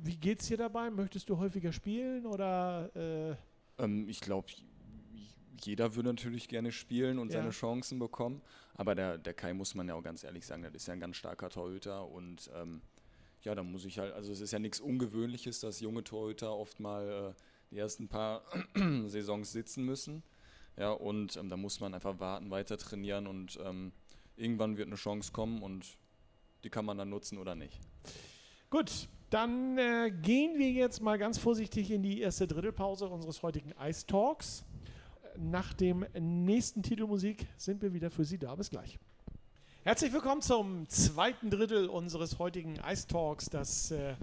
wie 0.01 0.17
geht's 0.17 0.47
dir 0.47 0.57
dabei? 0.57 0.89
Möchtest 0.89 1.29
du 1.29 1.37
häufiger 1.37 1.71
spielen 1.71 2.25
oder 2.25 2.89
äh, 2.95 3.35
Ähm, 3.83 4.09
ich 4.09 4.19
glaube, 4.19 4.47
jeder 5.63 5.95
würde 5.95 6.10
natürlich 6.10 6.48
gerne 6.48 6.72
spielen 6.72 7.19
und 7.19 7.31
Ja. 7.31 7.39
seine 7.39 7.51
Chancen 7.51 8.00
bekommen. 8.00 8.41
Aber 8.75 8.95
der, 8.95 9.17
der 9.17 9.33
Kai 9.33 9.53
muss 9.53 9.75
man 9.75 9.88
ja 9.88 9.95
auch 9.95 10.03
ganz 10.03 10.24
ehrlich 10.24 10.45
sagen, 10.45 10.63
das 10.63 10.74
ist 10.74 10.88
ja 10.88 10.93
ein 10.93 11.00
ganz 11.00 11.15
starker 11.17 11.50
Torhüter. 11.50 12.07
Und 12.07 12.50
ähm, 12.55 12.81
ja, 13.41 13.53
da 13.55 13.63
muss 13.63 13.86
ich 13.86 14.00
halt, 14.00 14.13
also 14.13 14.31
es 14.31 14.39
ist 14.41 14.51
ja 14.51 14.60
nichts 14.60 14.79
Ungewöhnliches, 14.79 15.60
dass 15.60 15.79
junge 15.79 16.03
Torhüter 16.03 16.55
oft 16.55 16.79
mal 16.79 17.36
äh, 17.38 17.41
die 17.72 17.77
ersten 17.77 18.07
paar 18.07 18.43
Saisons 19.05 19.51
sitzen 19.51 19.83
müssen. 19.86 20.24
Ja, 20.77 20.91
und 20.91 21.38
ähm, 21.38 21.50
da 21.50 21.57
muss 21.57 21.79
man 21.79 21.93
einfach 21.93 22.19
warten, 22.19 22.50
weiter 22.50 22.77
trainieren 22.77 23.27
und 23.27 23.60
ähm, 23.63 23.91
irgendwann 24.36 24.77
wird 24.77 24.88
eine 24.88 24.95
Chance 24.95 25.31
kommen 25.31 25.62
und 25.62 25.86
die 26.63 26.69
kann 26.69 26.86
man 26.86 26.98
dann 26.98 27.10
nutzen 27.10 27.38
oder 27.38 27.53
nicht. 27.53 27.79
Gut, 28.72 29.07
dann 29.29 29.77
äh, 29.77 30.12
gehen 30.24 30.57
wir 30.57 30.72
jetzt 30.72 31.00
mal 31.01 31.19
ganz 31.19 31.38
vorsichtig 31.38 31.91
in 31.91 32.01
die 32.01 32.22
erste 32.22 32.48
Drittelpause 32.48 33.07
unseres 33.07 33.43
heutigen 33.43 33.72
Ice 33.79 34.07
Talks. 34.07 34.65
Nach 35.37 35.73
dem 35.73 36.05
nächsten 36.19 36.83
Titelmusik 36.83 37.47
sind 37.57 37.81
wir 37.81 37.93
wieder 37.93 38.11
für 38.11 38.23
Sie 38.23 38.37
da. 38.37 38.53
Bis 38.55 38.69
gleich. 38.69 38.99
Herzlich 39.83 40.13
willkommen 40.13 40.41
zum 40.41 40.87
zweiten 40.89 41.49
Drittel 41.49 41.89
unseres 41.89 42.39
heutigen 42.39 42.75
Ice 42.87 43.07
Talks. 43.07 43.49
Das 43.49 43.91
äh, 43.91 44.15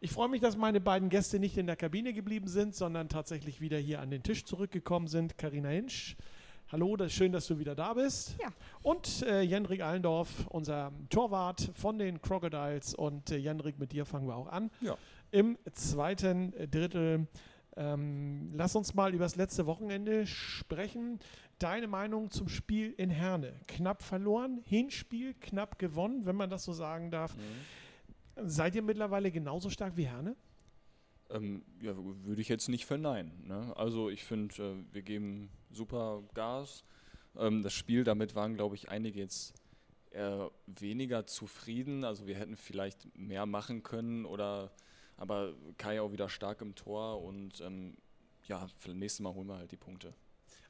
Ich 0.00 0.10
freue 0.10 0.28
mich, 0.28 0.40
dass 0.40 0.56
meine 0.56 0.80
beiden 0.80 1.10
Gäste 1.10 1.38
nicht 1.38 1.56
in 1.56 1.68
der 1.68 1.76
Kabine 1.76 2.12
geblieben 2.12 2.48
sind, 2.48 2.74
sondern 2.74 3.08
tatsächlich 3.08 3.60
wieder 3.60 3.78
hier 3.78 4.00
an 4.00 4.10
den 4.10 4.24
Tisch 4.24 4.44
zurückgekommen 4.44 5.06
sind. 5.06 5.38
Karina 5.38 5.68
Hinsch, 5.68 6.16
hallo, 6.72 6.96
das 6.96 7.06
ist 7.06 7.12
schön, 7.12 7.30
dass 7.30 7.46
du 7.46 7.60
wieder 7.60 7.76
da 7.76 7.94
bist. 7.94 8.34
Ja. 8.42 8.48
Und 8.82 9.22
äh, 9.22 9.42
Jenrik 9.42 9.80
Allendorf, 9.80 10.48
unser 10.48 10.90
Torwart 11.08 11.70
von 11.74 11.96
den 11.96 12.20
Crocodiles. 12.20 12.96
Und 12.96 13.30
äh, 13.30 13.36
Jenrik, 13.36 13.78
mit 13.78 13.92
dir 13.92 14.04
fangen 14.04 14.26
wir 14.26 14.34
auch 14.34 14.48
an. 14.48 14.72
Ja. 14.80 14.98
Im 15.30 15.56
zweiten 15.72 16.52
äh, 16.54 16.66
Drittel. 16.66 17.28
Ähm, 17.76 18.52
lass 18.54 18.76
uns 18.76 18.94
mal 18.94 19.14
über 19.14 19.24
das 19.24 19.36
letzte 19.36 19.66
Wochenende 19.66 20.26
sprechen. 20.26 21.18
Deine 21.58 21.88
Meinung 21.88 22.30
zum 22.30 22.48
Spiel 22.48 22.92
in 22.96 23.10
Herne? 23.10 23.52
Knapp 23.66 24.02
verloren, 24.02 24.60
Hinspiel 24.64 25.34
knapp 25.34 25.78
gewonnen, 25.78 26.24
wenn 26.26 26.36
man 26.36 26.50
das 26.50 26.64
so 26.64 26.72
sagen 26.72 27.10
darf. 27.10 27.34
Seid 28.36 28.74
ihr 28.74 28.82
mittlerweile 28.82 29.30
genauso 29.30 29.70
stark 29.70 29.96
wie 29.96 30.06
Herne? 30.06 30.36
Ähm, 31.30 31.62
ja, 31.80 31.94
würde 31.96 32.40
ich 32.40 32.48
jetzt 32.48 32.68
nicht 32.68 32.86
verneinen. 32.86 33.46
Ne? 33.46 33.72
Also 33.76 34.10
ich 34.10 34.24
finde, 34.24 34.54
äh, 34.62 34.94
wir 34.94 35.02
geben 35.02 35.50
super 35.70 36.22
Gas. 36.34 36.84
Ähm, 37.36 37.62
das 37.62 37.72
Spiel, 37.72 38.04
damit 38.04 38.34
waren, 38.34 38.54
glaube 38.54 38.74
ich, 38.76 38.88
einige 38.88 39.20
jetzt 39.20 39.54
eher 40.10 40.50
weniger 40.66 41.26
zufrieden. 41.26 42.04
Also 42.04 42.26
wir 42.26 42.36
hätten 42.36 42.56
vielleicht 42.56 43.16
mehr 43.16 43.46
machen 43.46 43.82
können 43.82 44.24
oder 44.24 44.70
aber 45.16 45.52
Kai 45.78 46.00
auch 46.00 46.12
wieder 46.12 46.28
stark 46.28 46.60
im 46.60 46.74
Tor 46.74 47.22
und 47.22 47.60
ähm, 47.60 47.96
ja, 48.46 48.66
für 48.78 48.88
das 48.88 48.96
nächste 48.96 49.22
Mal 49.22 49.34
holen 49.34 49.46
wir 49.48 49.56
halt 49.58 49.72
die 49.72 49.76
Punkte. 49.76 50.12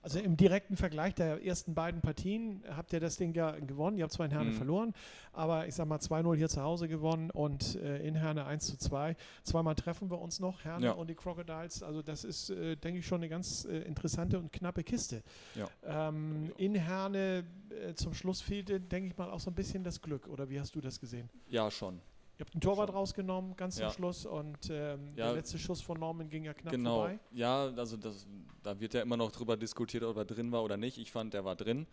Also 0.01 0.19
im 0.19 0.37
direkten 0.37 0.77
Vergleich 0.77 1.15
der 1.15 1.43
ersten 1.43 1.75
beiden 1.75 2.03
Partien 2.03 2.63
habt 2.77 2.93
ihr 2.93 3.01
das 3.01 3.17
Ding 3.17 3.33
ja 3.33 3.53
gewonnen. 3.53 3.97
Ihr 3.97 4.05
habt 4.05 4.13
zwar 4.13 4.27
in 4.27 4.33
Herne 4.33 4.51
Mhm. 4.51 4.55
verloren, 4.55 4.95
aber 5.33 5.67
ich 5.67 5.75
sag 5.75 5.89
mal 5.89 5.99
2-0 5.99 6.37
hier 6.37 6.51
zu 6.51 6.61
Hause 6.61 6.89
gewonnen 6.89 7.31
und 7.31 7.77
äh, 7.77 8.07
in 8.07 8.15
Herne 8.15 8.45
1 8.45 8.67
zu 8.67 8.77
2. 8.77 9.17
Zweimal 9.45 9.75
treffen 9.77 10.11
wir 10.11 10.21
uns 10.21 10.41
noch, 10.41 10.63
Herne 10.63 10.85
Ja. 10.87 10.93
und 10.93 11.09
die 11.09 11.15
Crocodiles. 11.15 11.83
Also 11.83 12.03
das 12.03 12.23
ist, 12.25 12.51
äh, 12.51 12.77
denke 12.77 12.99
ich, 13.01 13.07
schon 13.07 13.21
eine 13.23 13.31
ganz 13.31 13.65
äh, 13.65 13.79
interessante 13.79 14.39
und 14.39 14.53
knappe 14.53 14.85
Kiste. 14.85 15.23
Ja. 15.55 15.69
Ähm, 16.09 16.53
in 16.59 16.75
Herne 16.75 17.47
äh, 17.71 17.95
zum 17.95 18.13
Schluss 18.13 18.43
fehlte, 18.43 18.79
denke 18.83 19.09
ich 19.09 19.17
mal, 19.17 19.31
auch 19.31 19.41
so 19.41 19.51
ein 19.51 19.55
bisschen 19.55 19.85
das 19.85 20.03
Glück. 20.03 20.29
Oder 20.29 20.51
wie 20.51 20.61
hast 20.61 20.75
du 20.77 20.83
das 20.83 21.01
gesehen? 21.01 21.31
Ja, 21.49 21.71
schon. 21.71 21.99
Ihr 22.37 22.41
habt 22.45 22.55
einen 22.55 22.61
Torwart 22.61 22.93
rausgenommen, 22.93 23.57
ganz 23.57 23.79
Ja. 23.79 23.89
zum 23.89 23.95
Schluss. 23.97 24.27
Und 24.27 24.69
ähm, 24.71 25.09
Ja. 25.17 25.27
der 25.27 25.35
letzte 25.35 25.59
Schuss 25.59 25.81
von 25.81 25.99
Norman 26.01 26.29
ging 26.29 26.45
ja 26.45 26.53
knapp 26.55 26.73
genau. 26.73 26.97
vorbei. 27.03 27.19
Ja, 27.31 27.67
also 27.77 27.97
das, 27.97 28.27
da 28.63 28.79
wird 28.81 28.95
ja 28.95 29.03
immer 29.03 29.17
noch 29.17 29.31
drüber 29.31 29.57
diskutiert, 29.57 30.03
ob 30.03 30.17
er 30.17 30.25
drin 30.25 30.51
war 30.51 30.65
oder 30.65 30.77
nicht. 30.77 30.99
Ich 30.99 31.13
fand, 31.13 31.33
der 31.35 31.45
war 31.45 31.55
drin. 31.57 31.87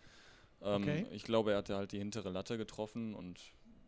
Ähm, 0.60 0.82
Okay. 0.82 1.06
Ich 1.12 1.24
glaube, 1.24 1.52
er 1.52 1.58
hatte 1.58 1.76
halt 1.76 1.92
die 1.92 1.98
hintere 1.98 2.30
Latte 2.30 2.56
getroffen 2.58 3.14
und 3.14 3.40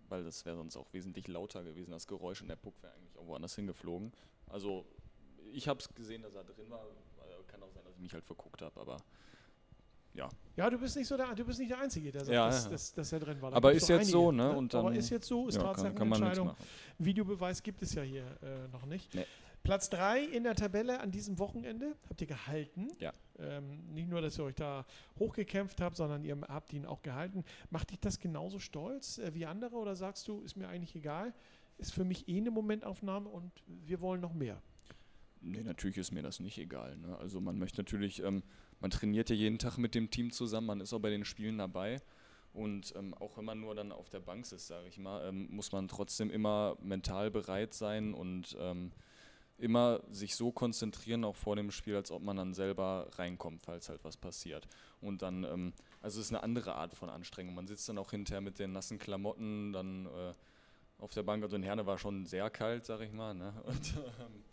weil 0.09 0.23
das 0.23 0.45
wäre 0.45 0.57
sonst 0.57 0.77
auch 0.77 0.93
wesentlich 0.93 1.27
lauter 1.29 1.65
gewesen, 1.65 1.91
das 1.91 2.07
Geräusch 2.07 2.43
und 2.43 2.49
der 2.49 2.57
Puck 2.57 2.75
wäre 2.83 2.93
eigentlich 2.95 3.17
auch 3.19 3.27
woanders 3.27 3.55
hingeflogen. 3.57 4.13
Also 4.49 4.85
ich 5.53 5.67
habe 5.67 5.81
es 5.81 5.89
gesehen, 5.95 6.23
dass 6.23 6.35
er 6.35 6.45
drin 6.45 6.69
war. 6.71 6.85
Kann 7.49 7.63
auch 7.63 7.71
sein, 7.73 7.85
dass 7.85 7.95
ich 7.95 8.01
mich 8.03 8.13
halt 8.13 8.25
verguckt 8.25 8.61
habe, 8.63 8.81
aber 8.81 8.97
ja. 10.15 10.29
Ja, 10.57 10.71
du 10.71 10.79
bist 10.79 10.97
nicht 10.97 11.09
so 11.09 11.17
der, 11.17 11.35
du 11.35 11.45
bist 11.45 11.59
nicht 11.59 11.71
der 11.73 11.81
Einzige, 11.81 12.13
der 12.13 12.25
sagt, 12.25 12.33
Ja, 12.35 12.47
dass, 12.47 12.65
ja. 12.67 12.71
dass, 12.71 12.95
dass 12.95 13.13
er 13.13 13.21
drin 13.21 13.43
war. 13.43 13.51
Da 13.51 13.57
Aber 13.57 13.73
ist 13.73 13.89
jetzt 13.89 14.09
so, 14.11 14.31
ne? 14.31 14.57
Und 14.57 14.73
Aber 14.75 14.91
dann- 14.91 14.99
ist 14.99 15.11
jetzt 15.11 15.27
so, 15.27 15.49
ist 15.49 15.57
ja, 15.57 15.63
Tatsachenentscheidung. 15.63 16.55
Videobeweis 16.99 17.63
gibt 17.63 17.83
es 17.83 17.95
ja 17.95 18.03
hier 18.03 18.25
äh, 18.43 18.69
noch 18.73 18.87
nicht. 18.87 19.13
Nee. 19.15 19.27
Platz 19.65 19.89
3 19.91 20.23
in 20.23 20.45
der 20.45 20.55
Tabelle 20.55 21.01
an 21.01 21.11
diesem 21.11 21.39
Wochenende 21.39 21.97
habt 22.09 22.21
ihr 22.21 22.27
gehalten. 22.27 22.89
Ja. 22.99 23.13
Ähm, 23.39 23.93
nicht 23.95 24.09
nur, 24.09 24.21
dass 24.21 24.39
ihr 24.39 24.45
euch 24.45 24.55
da 24.55 24.85
hochgekämpft 25.19 25.81
habt, 25.81 25.97
sondern 25.97 26.23
ihr 26.23 26.39
habt 26.49 26.73
ihn 26.75 26.85
auch 26.87 27.01
gehalten. 27.03 27.45
Macht 27.71 27.91
dich 27.91 27.99
das 27.99 28.21
genauso 28.21 28.59
stolz 28.59 29.19
äh, 29.19 29.35
wie 29.35 29.47
andere 29.47 29.75
oder 29.77 29.97
sagst 29.97 30.29
du, 30.29 30.43
ist 30.43 30.57
mir 30.57 30.69
eigentlich 30.69 30.95
egal? 30.95 31.33
Ist 31.79 31.93
für 31.95 32.05
mich 32.05 32.29
eh 32.29 32.37
eine 32.37 32.51
Momentaufnahme 32.53 33.29
und 33.29 33.51
wir 33.67 34.01
wollen 34.01 34.21
noch 34.21 34.35
mehr. 34.35 34.63
Nee, 35.41 35.63
natürlich 35.63 35.99
ist 35.99 36.13
mir 36.13 36.23
das 36.23 36.41
nicht 36.41 36.59
egal. 36.59 36.97
Ne? 36.99 37.17
Also 37.19 37.41
man 37.41 37.59
möchte 37.59 37.81
natürlich, 37.81 38.23
ähm, 38.23 38.43
man 38.85 38.91
trainiert 38.91 39.31
ja 39.31 39.35
jeden 39.35 39.59
Tag 39.59 39.79
mit 39.79 39.95
dem 39.95 40.11
Team 40.11 40.31
zusammen, 40.31 40.67
man 40.67 40.81
ist 40.83 40.93
auch 40.93 40.99
bei 40.99 41.09
den 41.09 41.25
Spielen 41.25 41.57
dabei. 41.57 42.03
Und 42.53 42.93
ähm, 42.97 43.15
auch 43.15 43.39
wenn 43.39 43.47
man 43.47 43.59
nur 43.59 43.75
dann 43.75 43.93
auf 43.93 44.11
der 44.11 44.21
Bank 44.21 44.43
ist, 44.53 44.67
sage 44.67 44.89
ich 44.89 44.99
mal, 44.99 45.27
ähm, 45.27 45.49
muss 45.49 45.73
man 45.73 45.89
trotzdem 45.89 46.31
immer 46.31 46.77
mental 46.83 47.31
bereit 47.31 47.73
sein 47.73 48.13
und 48.13 48.55
ähm, 48.61 48.93
immer 49.57 50.03
sich 50.11 50.37
so 50.37 50.53
konzentrieren, 50.53 51.25
auch 51.25 51.35
vor 51.35 51.57
dem 51.57 51.71
Spiel, 51.71 51.97
als 51.97 52.11
ob 52.11 52.23
man 52.23 52.37
dann 52.37 52.53
selber 52.53 53.09
reinkommt, 53.15 53.63
falls 53.63 53.89
halt 53.89 54.05
was 54.05 54.19
passiert. 54.19 54.69
Und 55.01 55.23
dann, 55.23 55.45
ähm, 55.45 55.73
also 56.03 56.21
es 56.21 56.27
ist 56.27 56.33
eine 56.33 56.43
andere 56.43 56.75
Art 56.75 56.93
von 56.93 57.09
Anstrengung. 57.09 57.55
Man 57.55 57.67
sitzt 57.67 57.89
dann 57.89 57.97
auch 57.97 58.11
hinterher 58.11 58.43
mit 58.43 58.59
den 58.59 58.73
nassen 58.73 58.99
Klamotten, 58.99 59.73
dann 59.73 60.05
äh, 60.05 60.35
auf 60.99 61.15
der 61.15 61.23
Bank. 61.23 61.43
Also 61.43 61.57
in 61.57 61.63
Herne 61.63 61.87
war 61.87 61.97
schon 61.97 62.27
sehr 62.27 62.51
kalt, 62.51 62.85
sag 62.85 63.01
ich 63.01 63.13
mal. 63.13 63.33
Ne? 63.33 63.55
Und, 63.65 63.95
ähm, 63.97 64.45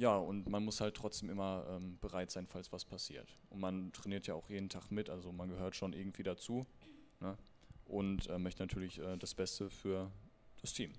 ja, 0.00 0.16
und 0.16 0.48
man 0.48 0.64
muss 0.64 0.80
halt 0.80 0.96
trotzdem 0.96 1.28
immer 1.28 1.66
ähm, 1.68 1.98
bereit 2.00 2.30
sein, 2.30 2.46
falls 2.46 2.72
was 2.72 2.84
passiert. 2.86 3.36
Und 3.50 3.60
man 3.60 3.92
trainiert 3.92 4.26
ja 4.26 4.34
auch 4.34 4.48
jeden 4.48 4.70
Tag 4.70 4.90
mit, 4.90 5.10
also 5.10 5.30
man 5.30 5.48
gehört 5.50 5.76
schon 5.76 5.92
irgendwie 5.92 6.22
dazu. 6.22 6.66
Ne? 7.20 7.36
Und 7.84 8.28
äh, 8.30 8.38
möchte 8.38 8.62
natürlich 8.62 8.98
äh, 8.98 9.18
das 9.18 9.34
Beste 9.34 9.68
für 9.68 10.10
das 10.62 10.72
Team. 10.72 10.92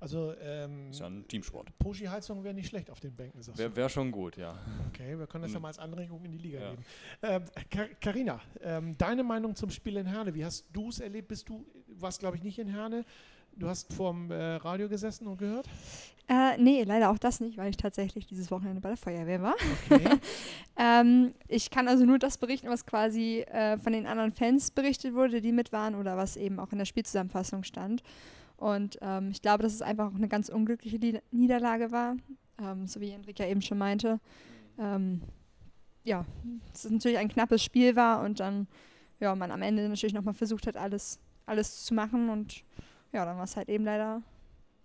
Also 0.00 0.34
ähm, 0.40 0.90
Ist 0.90 1.00
ja 1.00 1.06
ein 1.06 1.26
Teamsport. 1.28 1.70
Puschi-Heizung 1.78 2.42
wäre 2.44 2.52
nicht 2.54 2.66
schlecht 2.68 2.90
auf 2.90 2.98
den 3.00 3.14
Bänken, 3.14 3.40
sagst. 3.40 3.58
Wäre 3.58 3.74
wär 3.76 3.88
schon 3.88 4.10
gut, 4.10 4.36
ja. 4.36 4.58
Okay, 4.88 5.16
wir 5.16 5.26
können 5.28 5.44
das 5.44 5.52
ja 5.52 5.60
mal 5.60 5.68
als 5.68 5.78
Anregung 5.78 6.24
in 6.24 6.32
die 6.32 6.38
Liga 6.38 6.60
Ja. 6.60 6.70
geben. 6.70 6.84
Ähm, 7.22 7.44
Carina, 8.00 8.40
ähm, 8.60 8.98
deine 8.98 9.22
Meinung 9.22 9.54
zum 9.54 9.70
Spiel 9.70 9.96
in 9.96 10.06
Herne? 10.06 10.34
Wie 10.34 10.44
hast 10.44 10.66
du 10.72 10.88
es 10.88 10.98
erlebt? 10.98 11.28
Bist 11.28 11.48
du, 11.48 11.64
warst 11.86 12.18
glaube 12.18 12.36
ich 12.36 12.42
nicht 12.42 12.58
in 12.58 12.66
Herne. 12.68 13.04
Du 13.56 13.68
hast 13.68 13.92
vorm 13.92 14.30
äh, 14.30 14.56
Radio 14.56 14.88
gesessen 14.88 15.26
und 15.26 15.38
gehört? 15.38 15.68
Äh, 16.28 16.56
nee, 16.58 16.84
leider 16.84 17.10
auch 17.10 17.18
das 17.18 17.40
nicht, 17.40 17.58
weil 17.58 17.70
ich 17.70 17.76
tatsächlich 17.76 18.26
dieses 18.26 18.50
Wochenende 18.50 18.80
bei 18.80 18.90
der 18.90 18.96
Feuerwehr 18.96 19.42
war. 19.42 19.54
Okay. 19.90 20.18
Ähm, 20.74 21.34
ich 21.48 21.70
kann 21.70 21.86
also 21.86 22.06
nur 22.06 22.18
das 22.18 22.38
berichten, 22.38 22.70
was 22.70 22.86
quasi 22.86 23.40
äh, 23.40 23.76
von 23.76 23.92
den 23.92 24.06
anderen 24.06 24.32
Fans 24.32 24.70
berichtet 24.70 25.12
wurde, 25.14 25.42
die 25.42 25.52
mit 25.52 25.70
waren 25.70 25.94
oder 25.94 26.16
was 26.16 26.38
eben 26.38 26.58
auch 26.58 26.72
in 26.72 26.78
der 26.78 26.86
Spielzusammenfassung 26.86 27.62
stand. 27.62 28.02
Und 28.56 28.98
ähm, 29.02 29.28
ich 29.30 29.42
glaube, 29.42 29.62
dass 29.62 29.74
es 29.74 29.82
einfach 29.82 30.10
auch 30.10 30.14
eine 30.14 30.28
ganz 30.28 30.48
unglückliche 30.48 30.96
Lied 30.96 31.22
Niederlage 31.30 31.92
war, 31.92 32.16
ähm, 32.58 32.86
so 32.86 33.02
wie 33.02 33.10
Enrique 33.10 33.40
ja 33.40 33.48
eben 33.48 33.60
schon 33.60 33.76
meinte. 33.76 34.18
Ähm, 34.78 35.20
ja, 36.04 36.24
dass 36.72 36.86
es 36.86 36.90
natürlich 36.90 37.18
ein 37.18 37.28
knappes 37.28 37.62
Spiel 37.62 37.94
war 37.94 38.22
und 38.24 38.40
dann 38.40 38.66
ja, 39.22 39.34
man 39.36 39.52
am 39.52 39.62
Ende 39.62 39.88
natürlich 39.88 40.14
nochmal 40.14 40.34
versucht 40.34 40.66
hat, 40.66 40.76
alles, 40.76 41.20
alles 41.46 41.84
zu 41.84 41.94
machen. 41.94 42.28
Und 42.28 42.64
ja, 43.12 43.24
dann 43.24 43.36
war 43.36 43.44
es 43.44 43.56
halt 43.56 43.68
eben 43.68 43.84
leider 43.84 44.22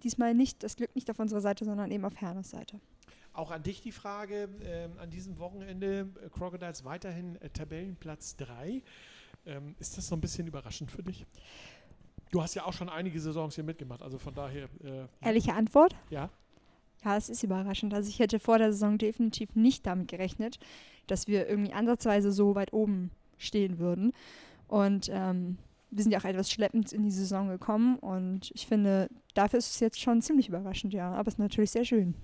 diesmal 0.04 0.34
nicht 0.34 0.64
das 0.64 0.76
Glück 0.76 0.94
nicht 0.96 1.10
auf 1.10 1.20
unserer 1.20 1.42
Seite, 1.42 1.66
sondern 1.66 1.92
eben 1.92 2.06
auf 2.06 2.16
Hernes 2.20 2.50
Seite. 2.50 2.80
Auch 3.34 3.52
an 3.52 3.64
dich 3.64 3.82
die 3.82 3.92
Frage, 3.92 4.50
ähm, 4.64 4.94
an 5.00 5.10
diesem 5.10 5.38
Wochenende 5.38 6.10
äh, 6.24 6.30
Crocodiles 6.30 6.84
weiterhin 6.86 7.40
äh, 7.42 7.50
Tabellenplatz 7.50 8.36
3. 8.38 8.82
Ähm, 9.46 9.76
ist 9.80 9.98
das 9.98 10.08
so 10.08 10.16
ein 10.16 10.22
bisschen 10.22 10.48
überraschend 10.48 10.92
für 10.92 11.04
dich? 11.04 11.26
Du 12.32 12.42
hast 12.42 12.56
ja 12.56 12.66
auch 12.66 12.74
schon 12.74 12.90
einige 12.90 13.20
Saisons 13.20 13.56
hier 13.56 13.64
mitgemacht, 13.64 14.02
also 14.02 14.18
von 14.18 14.34
daher. 14.34 14.68
Äh, 14.84 15.08
Ehrliche 15.22 15.54
Antwort? 15.54 15.96
Ja. 16.10 16.30
Ja, 17.06 17.16
es 17.16 17.30
ist 17.30 17.44
überraschend. 17.44 17.94
Also 17.94 18.10
ich 18.10 18.20
hätte 18.20 18.40
vor 18.40 18.58
der 18.58 18.74
Saison 18.74 18.98
definitiv 18.98 19.56
nicht 19.56 19.86
damit 19.86 20.08
gerechnet, 20.08 20.60
dass 21.06 21.28
wir 21.28 21.48
irgendwie 21.48 21.74
ansatzweise 21.74 22.32
so 22.32 22.56
weit 22.56 22.74
oben 22.74 23.12
stehen 23.38 23.78
würden. 23.78 24.14
Und 24.68 25.10
ähm, 25.14 25.58
wir 25.90 26.04
sind 26.04 26.12
ja 26.12 26.20
auch 26.20 26.26
etwas 26.26 26.52
schleppend 26.52 26.92
in 26.92 27.04
die 27.04 27.12
Saison 27.12 27.48
gekommen 27.48 27.98
und 28.00 28.52
ich 28.54 28.68
finde, 28.68 29.10
dafür 29.34 29.60
ist 29.60 29.72
es 29.72 29.80
jetzt 29.80 30.00
schon 30.00 30.22
ziemlich 30.22 30.50
überraschend, 30.50 30.94
ja. 30.94 31.12
Aber 31.14 31.28
es 31.28 31.36
ist 31.36 31.40
natürlich 31.40 31.72
sehr 31.72 31.86
schön. 31.86 32.16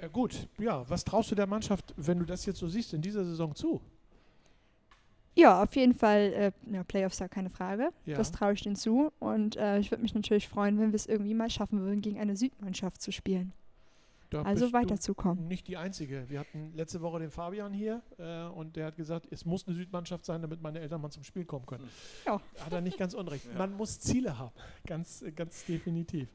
Äh, 0.00 0.08
gut, 0.10 0.48
ja, 0.58 0.88
was 0.88 1.04
traust 1.04 1.30
du 1.30 1.34
der 1.34 1.46
Mannschaft, 1.46 1.94
wenn 1.96 2.18
du 2.18 2.24
das 2.24 2.46
jetzt 2.46 2.58
so 2.58 2.68
siehst, 2.68 2.92
in 2.92 3.02
dieser 3.02 3.24
Saison 3.24 3.54
zu? 3.54 3.80
Ja, 5.34 5.62
auf 5.62 5.76
jeden 5.76 5.94
Fall, 5.94 6.32
äh, 6.32 6.52
ja, 6.72 6.82
Playoffs 6.82 7.18
ja 7.18 7.28
keine 7.28 7.50
Frage. 7.50 7.90
Ja. 8.06 8.16
Das 8.16 8.32
traue 8.32 8.54
ich 8.54 8.62
denen 8.62 8.76
zu. 8.76 9.12
Und 9.18 9.56
äh, 9.56 9.78
ich 9.78 9.90
würde 9.90 10.02
mich 10.02 10.14
natürlich 10.14 10.48
freuen, 10.48 10.78
wenn 10.78 10.92
wir 10.92 10.96
es 10.96 11.06
irgendwie 11.06 11.34
mal 11.34 11.50
schaffen 11.50 11.80
würden, 11.80 12.00
gegen 12.00 12.18
eine 12.18 12.36
Südmannschaft 12.36 13.02
zu 13.02 13.12
spielen. 13.12 13.52
Da 14.30 14.42
Also 14.42 14.66
bist 14.66 14.74
weiterzukommen. 14.74 15.44
Du 15.44 15.48
nicht 15.48 15.68
die 15.68 15.76
Einzige. 15.76 16.28
Wir 16.28 16.40
hatten 16.40 16.72
letzte 16.74 17.00
Woche 17.00 17.20
den 17.20 17.30
Fabian 17.30 17.72
hier 17.72 18.02
äh, 18.18 18.44
und 18.44 18.76
der 18.76 18.86
hat 18.86 18.96
gesagt, 18.96 19.26
es 19.30 19.44
muss 19.44 19.66
eine 19.66 19.76
Südmannschaft 19.76 20.24
sein, 20.24 20.42
damit 20.42 20.60
meine 20.60 20.80
Eltern 20.80 21.00
mal 21.00 21.10
zum 21.10 21.22
Spiel 21.22 21.44
kommen 21.44 21.66
können. 21.66 21.88
Ja. 22.24 22.40
Hat 22.60 22.72
er 22.72 22.80
nicht 22.80 22.98
ganz 22.98 23.14
unrecht. 23.14 23.46
Ja. 23.46 23.58
Man 23.58 23.76
muss 23.76 24.00
Ziele 24.00 24.38
haben, 24.38 24.54
ganz, 24.86 25.24
ganz 25.34 25.64
definitiv. 25.64 26.28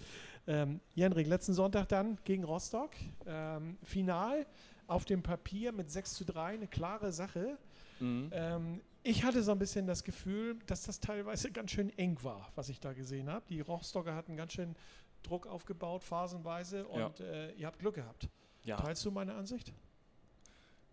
Ähm, 0.47 0.79
Jenrik, 0.95 1.27
letzten 1.27 1.53
Sonntag 1.53 1.87
dann 1.89 2.17
gegen 2.23 2.43
Rostock. 2.43 2.91
Ähm, 3.25 3.77
final 3.83 4.45
auf 4.87 5.05
dem 5.05 5.23
Papier 5.23 5.71
mit 5.71 5.89
6 5.89 6.13
zu 6.15 6.25
3, 6.25 6.53
eine 6.53 6.67
klare 6.67 7.11
Sache. 7.11 7.57
Mhm. 7.99 8.29
Ähm, 8.33 8.81
ich 9.03 9.23
hatte 9.23 9.41
so 9.41 9.51
ein 9.51 9.57
bisschen 9.57 9.87
das 9.87 10.03
Gefühl, 10.03 10.59
dass 10.67 10.83
das 10.83 10.99
teilweise 10.99 11.51
ganz 11.51 11.71
schön 11.71 11.89
eng 11.97 12.19
war, 12.21 12.51
was 12.55 12.69
ich 12.69 12.79
da 12.79 12.93
gesehen 12.93 13.29
habe. 13.29 13.45
Die 13.49 13.61
Rostocker 13.61 14.13
hatten 14.15 14.35
ganz 14.35 14.53
schön 14.53 14.75
Druck 15.23 15.47
aufgebaut, 15.47 16.03
phasenweise, 16.03 16.85
Ja. 16.93 17.07
und 17.07 17.19
äh, 17.19 17.51
ihr 17.53 17.67
habt 17.67 17.79
Glück 17.79 17.95
gehabt. 17.95 18.29
Ja. 18.63 18.77
Teilst 18.77 19.03
du 19.05 19.11
meine 19.11 19.33
Ansicht? 19.35 19.73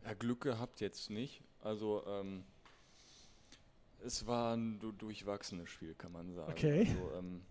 ja, 0.05 0.15
Glück 0.15 0.41
gehabt 0.43 0.81
jetzt 0.81 1.11
nicht. 1.11 1.43
Also 1.61 2.05
ähm, 2.07 2.45
es 4.05 4.27
war 4.27 4.57
ein 4.57 4.79
du 4.79 4.93
durchwachsenes 4.93 5.69
Spiel, 5.69 5.95
kann 5.95 6.13
man 6.13 6.33
sagen. 6.33 6.53
Okay. 6.53 6.87
Also, 6.89 7.13
ähm, 7.19 7.43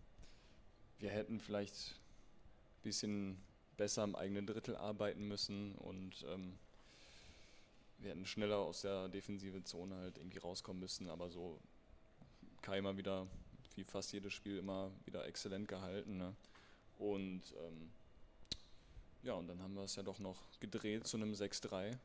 wir 1.00 1.10
hätten 1.12 1.40
vielleicht 1.40 1.76
ein 1.76 2.82
bisschen 2.84 3.38
besser 3.76 4.04
im 4.04 4.16
eigenen 4.16 4.48
Drittel 4.48 4.76
arbeiten 4.76 5.28
müssen 5.28 5.76
und 5.76 6.26
ähm, 6.30 6.58
wir 8.00 8.12
hätten 8.12 8.26
schneller 8.26 8.58
aus 8.58 8.82
der 8.82 9.08
defensiven 9.10 9.66
Zone 9.66 9.96
halt 9.96 10.18
irgendwie 10.18 10.40
rauskommen 10.40 10.80
müssen, 10.80 11.10
aber 11.10 11.30
so 11.30 11.60
Kai 12.62 12.80
immer 12.80 12.98
wieder, 12.98 13.28
wie 13.76 13.84
fast 13.84 14.14
jedes 14.14 14.34
Spiel, 14.34 14.58
immer 14.58 14.90
wieder 15.06 15.26
exzellent 15.28 15.68
gehalten. 15.68 16.18
Ne? 16.18 16.34
Und 16.98 17.42
ähm, 17.66 17.90
ja, 19.24 19.34
und 19.34 19.48
dann 19.48 19.62
haben 19.62 19.76
wir 19.76 19.84
es 19.84 19.96
ja 19.96 20.04
doch 20.04 20.20
noch 20.20 20.38
gedreht 20.60 21.06
zu 21.06 21.18
einem 21.18 21.34
6-3 21.34 21.96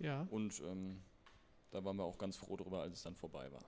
Ja. 0.00 0.26
und 0.30 0.60
ähm, 0.60 1.00
da 1.70 1.84
waren 1.84 1.96
wir 1.96 2.04
auch 2.04 2.18
ganz 2.18 2.36
froh 2.36 2.56
drüber, 2.56 2.80
als 2.82 2.94
es 2.94 3.02
dann 3.02 3.14
vorbei 3.16 3.50
war. 3.52 3.62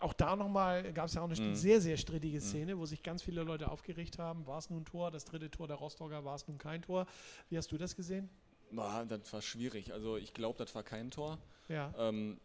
Auch 0.00 0.12
da 0.12 0.34
nochmal 0.36 0.92
gab 0.92 1.06
es 1.06 1.14
ja 1.14 1.22
auch 1.22 1.30
eine 1.30 1.40
Mhm. 1.40 1.54
sehr, 1.54 1.80
sehr 1.80 1.96
strittige 1.96 2.38
Mhm. 2.38 2.42
Szene, 2.42 2.78
wo 2.78 2.84
sich 2.86 3.02
ganz 3.02 3.22
viele 3.22 3.42
Leute 3.42 3.70
aufgeregt 3.70 4.18
haben. 4.18 4.46
War 4.46 4.58
es 4.58 4.68
nun 4.68 4.82
ein 4.82 4.84
Tor? 4.84 5.10
Das 5.10 5.24
dritte 5.24 5.50
Tor 5.50 5.66
der 5.68 5.76
Rostocker 5.76 6.24
war 6.24 6.34
es 6.34 6.46
nun 6.48 6.58
kein 6.58 6.82
Tor? 6.82 7.06
Wie 7.48 7.56
hast 7.56 7.70
du 7.72 7.78
das 7.78 7.94
gesehen? 7.94 8.28
Boah, 8.72 9.04
das 9.08 9.32
war 9.32 9.40
schwierig. 9.40 9.92
Also 9.92 10.16
ich 10.16 10.34
glaube, 10.34 10.58
das 10.58 10.74
war 10.74 10.82
kein 10.82 11.10
Tor. 11.10 11.38
Ja. 11.68 11.94
Ähm, 11.96 12.38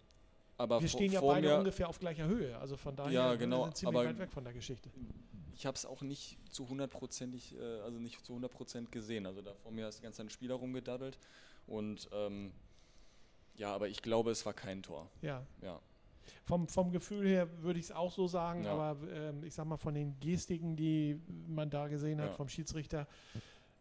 aber 0.57 0.79
Wir 0.81 0.87
stehen 0.87 1.11
ja 1.11 1.21
beide 1.21 1.57
ungefähr 1.57 1.89
auf 1.89 1.97
gleicher 1.99 2.27
Höhe. 2.27 2.57
Also 2.59 2.77
von 2.77 2.95
daher 2.95 3.11
Ja, 3.11 3.29
wir 3.31 3.37
genau, 3.37 3.63
sind 3.65 3.77
ziemlich 3.77 3.97
aber- 3.97 4.09
weit 4.09 4.19
weg 4.19 4.31
von 4.31 4.43
der 4.43 4.53
Geschichte. 4.53 4.89
Ich 5.55 5.65
habe 5.65 5.75
es 5.75 5.85
auch 5.85 6.01
nicht 6.01 6.37
zu 6.51 6.67
hundertprozentig, 6.69 7.55
äh, 7.57 7.79
also 7.81 7.99
nicht 7.99 8.23
zu 8.25 8.33
100% 8.33 8.89
gesehen. 8.89 9.25
Also 9.25 9.41
da 9.41 9.53
vor 9.55 9.71
mir 9.71 9.87
ist 9.87 9.99
die 9.99 10.03
ganze 10.03 10.17
Zeit 10.17 10.27
ein 10.27 10.29
Spieler 10.29 10.55
rumgedaddelt 10.55 11.17
und 11.67 12.09
ähm, 12.13 12.51
ja, 13.55 13.73
aber 13.73 13.87
ich 13.89 14.01
glaube, 14.01 14.31
es 14.31 14.45
war 14.45 14.53
kein 14.53 14.81
Tor. 14.83 15.09
Ja. 15.21 15.45
Ja, 15.61 15.81
Vom, 16.45 16.67
vom 16.67 16.91
Gefühl 16.91 17.27
her 17.27 17.61
würde 17.61 17.79
ich 17.79 17.85
es 17.85 17.91
auch 17.91 18.11
so 18.11 18.27
sagen, 18.27 18.63
Ja. 18.63 18.73
aber 18.73 19.07
ähm, 19.11 19.43
ich 19.43 19.53
sag 19.53 19.65
mal 19.65 19.77
von 19.77 19.93
den 19.93 20.19
Gestiken, 20.19 20.75
die 20.75 21.19
man 21.47 21.69
da 21.69 21.87
gesehen 21.87 22.21
hat 22.21 22.29
Ja. 22.29 22.33
vom 22.33 22.47
Schiedsrichter, 22.47 23.07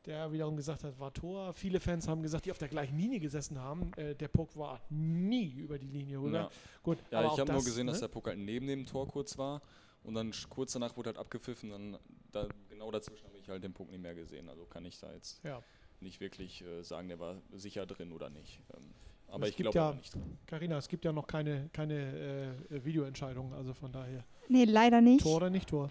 der 0.05 0.33
wiederum 0.33 0.57
gesagt 0.57 0.85
hat, 0.85 0.99
war 0.99 1.13
Tor. 1.13 1.53
Viele 1.53 1.81
Fans 1.81 2.09
haben 2.09 2.23
gesagt, 2.23 2.47
die 2.47 2.51
auf 2.51 2.59
der 2.59 2.69
gleichen 2.69 2.97
Linie 2.97 3.21
gesessen 3.21 3.59
haben, 3.59 3.93
äh, 3.95 4.15
der 4.15 4.29
Puck 4.29 4.57
war 4.57 4.81
nie 4.89 5.53
über 5.53 5.79
die 5.79 5.89
Linie 5.89 6.19
rüber. 6.19 6.39
ja. 6.39 6.51
Gut, 6.83 6.99
ja 7.11 7.33
ich 7.33 7.39
habe 7.39 7.53
nur 7.53 7.63
gesehen, 7.65 7.87
dass 7.87 7.97
ne? 7.99 8.09
der 8.09 8.09
Puck 8.09 8.27
halt 8.27 8.39
neben 8.39 8.67
dem 8.67 8.87
Tor 8.87 9.07
kurz 9.07 9.37
war 9.39 9.61
und 10.09 10.15
dann 10.15 10.33
kurz 10.49 10.73
danach 10.73 10.97
wurde 10.97 11.09
halt 11.11 11.19
abgepfiffen. 11.19 11.71
Dann 11.71 11.99
da, 12.33 12.49
genau 12.69 12.91
dazwischen 12.91 13.27
habe 13.27 13.37
ich 13.39 13.49
halt 13.49 13.63
den 13.63 13.73
Puck 13.75 13.91
nicht 13.91 14.01
mehr 14.03 14.15
gesehen. 14.15 14.49
Also 14.49 14.65
kann 14.65 14.85
ich 14.87 14.99
da 14.99 15.13
jetzt 15.13 15.41
Ja. 15.45 15.63
nicht 16.01 16.19
wirklich 16.21 16.63
äh, 16.65 16.83
sagen, 16.83 17.09
der 17.09 17.21
war 17.21 17.37
sicher 17.53 17.85
drin 17.87 18.11
oder 18.13 18.31
nicht. 18.31 18.61
Ähm, 18.75 18.91
aber 19.29 19.45
es 19.45 19.51
ich 19.51 19.57
gibt 19.59 19.71
glaube 19.73 19.91
ja- 19.91 19.95
nicht 19.95 20.15
dran. 20.15 20.39
Carina, 20.47 20.79
es 20.79 20.89
gibt 20.89 21.05
ja 21.05 21.13
noch 21.13 21.27
keine, 21.27 21.69
keine 21.75 22.55
äh, 22.71 22.85
Videoentscheidung, 22.85 23.53
also 23.53 23.75
von 23.75 23.93
daher. 23.93 24.25
Nee, 24.49 24.65
leider 24.65 25.03
nicht. 25.03 25.23
Tor 25.23 25.37
oder 25.37 25.51
nicht 25.51 25.69
Tor? 25.69 25.91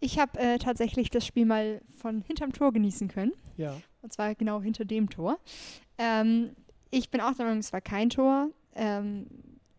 Ich 0.00 0.18
habe 0.18 0.38
äh, 0.38 0.56
tatsächlich 0.58 1.10
das 1.10 1.26
Spiel 1.26 1.44
mal 1.44 1.82
von 1.98 2.22
hinterm 2.22 2.54
Tor 2.54 2.72
genießen 2.72 3.08
können. 3.08 3.32
Ja. 3.58 3.78
Und 4.00 4.14
zwar 4.14 4.34
genau 4.34 4.62
hinter 4.62 4.86
dem 4.86 5.10
Tor. 5.10 5.38
Ähm, 5.98 6.56
ich 6.90 7.10
bin 7.10 7.20
auch 7.20 7.34
der 7.34 7.44
Meinung, 7.44 7.60
es 7.60 7.70
war 7.74 7.82
kein 7.82 8.08
Tor. 8.08 8.48
Ähm, 8.74 9.26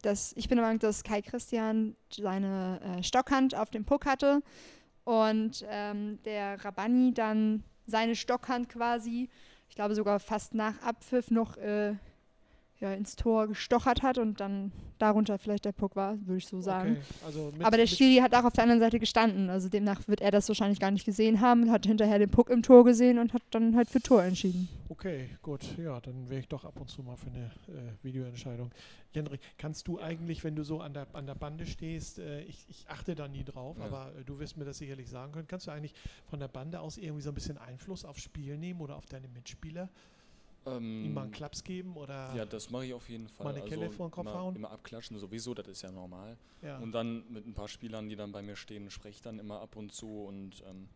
das, 0.02 0.34
ich 0.36 0.48
bin 0.48 0.58
der 0.58 0.66
Meinung, 0.66 0.80
dass 0.80 1.04
Kai 1.04 1.22
Christian 1.22 1.96
seine 2.10 2.80
äh, 2.82 3.04
Stockhand 3.04 3.56
auf 3.56 3.70
dem 3.70 3.86
Puck 3.86 4.06
hatte 4.06 4.42
und 5.04 5.66
ähm, 5.70 6.22
der 6.24 6.64
Rabani 6.64 7.14
dann 7.14 7.64
seine 7.86 8.16
Stockhand 8.16 8.70
quasi, 8.70 9.30
ich 9.68 9.76
glaube 9.76 9.96
sogar 9.96 10.20
fast 10.20 10.54
nach 10.54 10.82
Abpfiff 10.82 11.32
noch 11.32 11.58
äh, 11.58 11.96
ja, 12.82 12.94
ins 12.94 13.16
Tor 13.18 13.48
gestochert 13.48 14.04
hat 14.04 14.18
und 14.18 14.40
dann 14.40 14.72
darunter 15.00 15.38
vielleicht 15.38 15.66
der 15.66 15.72
Puck 15.74 15.96
war, 15.98 16.18
würde 16.26 16.38
ich 16.38 16.48
so 16.48 16.62
sagen. 16.62 16.92
Okay. 16.92 17.26
Also 17.26 17.52
mit, 17.58 17.66
Aber 17.66 17.76
der 17.78 17.88
Schiri 17.88 18.22
hat 18.22 18.34
auch 18.34 18.46
auf 18.46 18.54
der 18.54 18.64
anderen 18.64 18.80
Seite 18.80 19.00
gestanden. 19.00 19.50
Also 19.50 19.68
demnach 19.70 20.08
wird 20.08 20.22
er 20.22 20.32
das 20.32 20.48
wahrscheinlich 20.48 20.80
gar 20.80 20.92
nicht 20.92 21.06
gesehen 21.06 21.42
haben, 21.42 21.72
hat 21.72 21.86
hinterher 21.86 22.20
den 22.20 22.30
Puck 22.30 22.50
im 22.50 22.64
Tor 22.64 22.86
gesehen 22.86 23.20
und 23.20 23.34
hat 23.34 23.42
dann 23.52 23.76
halt 23.76 23.90
für 23.90 24.02
Tor 24.02 24.24
entschieden. 24.24 24.70
Okay, 24.88 25.30
gut. 25.42 25.62
Ja, 25.78 26.00
dann 26.00 26.30
wäre 26.30 26.40
ich 26.40 26.48
doch 26.48 26.64
ab 26.64 26.80
und 26.80 26.90
zu 26.90 27.04
mal 27.04 27.16
für 27.18 27.28
eine 27.30 27.46
äh, 27.68 27.94
Videoentscheidung. 28.04 28.72
Jendrik, 29.14 29.42
kannst 29.58 29.88
du 29.88 30.00
eigentlich, 30.00 30.44
wenn 30.44 30.56
du 30.56 30.64
so 30.64 30.80
an 30.80 30.94
der, 30.94 31.08
an 31.14 31.26
der 31.26 31.36
Bande 31.36 31.66
stehst, 31.66 32.20
äh, 32.20 32.42
ich, 32.44 32.66
ich 32.70 32.86
achte 32.90 33.14
da 33.16 33.28
nie 33.28 33.44
drauf, 33.44 33.78
Ja. 33.80 33.86
aber 33.86 34.12
äh, 34.20 34.24
du 34.24 34.40
wirst 34.40 34.56
mir 34.58 34.66
das 34.66 34.78
sicherlich 34.78 35.10
sagen 35.10 35.32
können, 35.34 35.48
kannst 35.48 35.68
du 35.68 35.72
eigentlich 35.72 35.94
von 36.30 36.40
der 36.40 36.48
Bande 36.48 36.80
aus 36.80 36.98
irgendwie 36.98 37.22
so 37.24 37.30
ein 37.30 37.36
bisschen 37.36 37.58
Einfluss 37.58 38.06
aufs 38.06 38.22
Spiel 38.22 38.58
nehmen 38.58 38.80
oder 38.82 38.96
auf 38.96 39.06
deine 39.06 39.28
Mitspieler? 39.28 39.90
Ihm 40.66 41.14
mal 41.14 41.22
einen 41.22 41.30
Ähm, 41.30 41.32
Klaps 41.32 41.64
geben 41.64 41.96
oder 41.96 42.34
Ja, 42.36 42.46
das 42.46 42.70
mache 42.70 42.86
ich 42.86 42.94
auf 42.94 43.10
jeden 43.10 43.28
Fall. 43.30 43.46
Mal 43.46 43.56
eine 43.56 43.66
Kelle 43.68 43.90
vor 43.90 44.08
den 44.08 44.12
Kopf 44.12 44.26
immer, 44.28 44.34
hauen? 44.40 44.56
immer 44.56 44.72
abklatschen 44.72 45.18
sowieso, 45.18 45.54
das 45.54 45.68
ist 45.68 45.82
ja 45.82 45.92
normal. 45.92 46.38
ja. 46.62 46.78
Und 46.80 46.92
dann 46.92 47.32
mit 47.32 47.46
ein 47.48 47.54
paar 47.54 47.68
Spielern, 47.68 48.10
die 48.10 48.16
dann 48.16 48.32
bei 48.32 48.42
mir 48.42 48.56
stehen, 48.56 48.90
spreche 48.92 49.16
ich 49.16 49.22
dann 49.22 49.40
immer 49.40 49.62
ab 49.62 49.76
und 49.76 49.94
zu 49.94 50.26
und 50.26 50.64
ähm, 50.68 50.90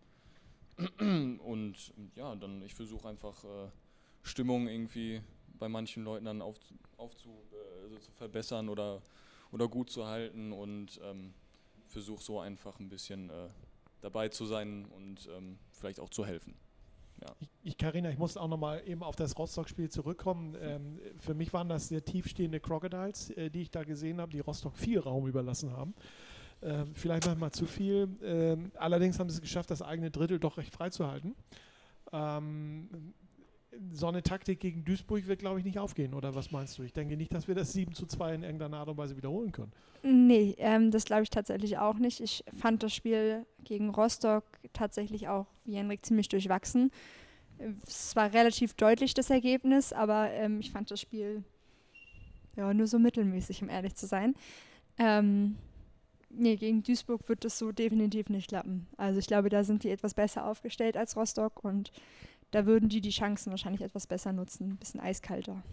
und 1.39 1.93
ja, 2.15 2.35
dann 2.35 2.61
ich 2.63 2.73
versuche 2.73 3.07
einfach 3.07 3.43
äh, 3.43 3.69
Stimmung 4.23 4.67
irgendwie 4.67 5.21
bei 5.59 5.69
manchen 5.69 6.03
Leuten 6.03 6.25
dann 6.25 6.41
auf, 6.41 6.57
aufzu, 6.97 7.29
äh, 7.51 7.83
also 7.83 7.97
zu 7.99 8.11
verbessern 8.11 8.69
oder 8.69 9.01
oder 9.51 9.67
gut 9.67 9.91
zu 9.91 10.07
halten 10.07 10.51
und 10.51 10.99
ähm, 11.03 11.33
versuche 11.87 12.23
so 12.23 12.39
einfach 12.39 12.79
ein 12.79 12.89
bisschen 12.89 13.29
äh, 13.29 13.49
dabei 14.01 14.29
zu 14.29 14.45
sein 14.45 14.85
und 14.85 15.29
ähm, 15.37 15.59
vielleicht 15.71 15.99
auch 15.99 16.09
zu 16.09 16.25
helfen. 16.25 16.55
Ich, 17.39 17.49
ich, 17.63 17.77
Carina, 17.77 18.09
ich 18.09 18.17
muss 18.17 18.37
auch 18.37 18.47
nochmal 18.47 18.81
eben 18.85 19.03
auf 19.03 19.15
das 19.15 19.37
Rostock-Spiel 19.37 19.89
zurückkommen. 19.89 20.55
Ähm, 20.59 20.99
für 21.19 21.33
mich 21.33 21.53
waren 21.53 21.69
das 21.69 21.87
sehr 21.87 22.03
tiefstehende 22.03 22.59
Crocodiles, 22.59 23.31
äh, 23.31 23.49
die 23.49 23.61
ich 23.61 23.71
da 23.71 23.83
gesehen 23.83 24.19
habe, 24.19 24.31
die 24.31 24.39
Rostock 24.39 24.75
viel 24.75 24.99
Raum 24.99 25.27
überlassen 25.27 25.71
haben. 25.71 25.93
Ähm, 26.61 26.93
vielleicht 26.93 27.25
manchmal 27.25 27.51
zu 27.51 27.65
viel. 27.65 28.07
Ähm, 28.23 28.71
allerdings 28.75 29.19
haben 29.19 29.29
sie 29.29 29.35
es 29.35 29.41
geschafft, 29.41 29.69
das 29.71 29.81
eigene 29.81 30.11
Drittel 30.11 30.39
doch 30.39 30.57
recht 30.57 30.73
frei 30.73 30.89
zu 30.89 31.07
halten. 31.07 31.35
Ähm, 32.11 33.13
so 33.91 34.07
eine 34.07 34.23
Taktik 34.23 34.59
gegen 34.59 34.83
Duisburg 34.85 35.27
wird, 35.27 35.39
glaube 35.39 35.59
ich, 35.59 35.65
nicht 35.65 35.79
aufgehen, 35.79 36.13
oder 36.13 36.35
was 36.35 36.51
meinst 36.51 36.77
du? 36.77 36.83
Ich 36.83 36.93
denke 36.93 37.17
nicht, 37.17 37.33
dass 37.33 37.47
wir 37.47 37.55
das 37.55 37.73
7 37.73 37.93
zu 37.93 38.05
2 38.05 38.35
in 38.35 38.43
irgendeiner 38.43 38.77
Art 38.77 38.89
und 38.89 38.97
Weise 38.97 39.17
wiederholen 39.17 39.51
können. 39.51 39.71
Nee, 40.03 40.55
ähm, 40.57 40.91
das 40.91 41.05
glaube 41.05 41.23
ich 41.23 41.29
tatsächlich 41.29 41.77
auch 41.77 41.97
nicht. 41.97 42.19
Ich 42.19 42.43
fand 42.59 42.83
das 42.83 42.93
Spiel 42.93 43.45
gegen 43.63 43.89
Rostock 43.89 44.43
tatsächlich 44.73 45.27
auch, 45.27 45.47
wie 45.65 45.75
Henrik, 45.75 46.05
ziemlich 46.05 46.29
durchwachsen. 46.29 46.91
Es 47.87 48.15
war 48.15 48.33
relativ 48.33 48.73
deutlich 48.73 49.13
das 49.13 49.29
Ergebnis, 49.29 49.93
aber 49.93 50.29
ähm, 50.31 50.59
ich 50.59 50.71
fand 50.71 50.91
das 50.91 50.99
Spiel 50.99 51.43
ja 52.55 52.73
nur 52.73 52.87
so 52.87 52.99
mittelmäßig, 52.99 53.61
um 53.61 53.69
ehrlich 53.69 53.95
zu 53.95 54.05
sein. 54.05 54.35
Ähm, 54.97 55.55
nee, 56.29 56.55
gegen 56.55 56.83
Duisburg 56.83 57.27
wird 57.29 57.45
das 57.45 57.57
so 57.57 57.71
definitiv 57.71 58.29
nicht 58.29 58.49
klappen. 58.49 58.87
Also 58.97 59.19
ich 59.19 59.27
glaube, 59.27 59.49
da 59.49 59.63
sind 59.63 59.83
die 59.83 59.89
etwas 59.89 60.13
besser 60.13 60.45
aufgestellt 60.45 60.97
als 60.97 61.15
Rostock 61.15 61.63
und 61.63 61.91
da 62.53 62.65
würden 62.65 62.87
die 62.89 63.01
die 63.01 63.09
Chancen 63.09 63.51
wahrscheinlich 63.51 63.81
etwas 63.81 64.07
besser 64.07 64.31
nutzen, 64.31 64.71
ein 64.71 64.77
bisschen 64.77 64.99
eiskalter. 64.99 65.63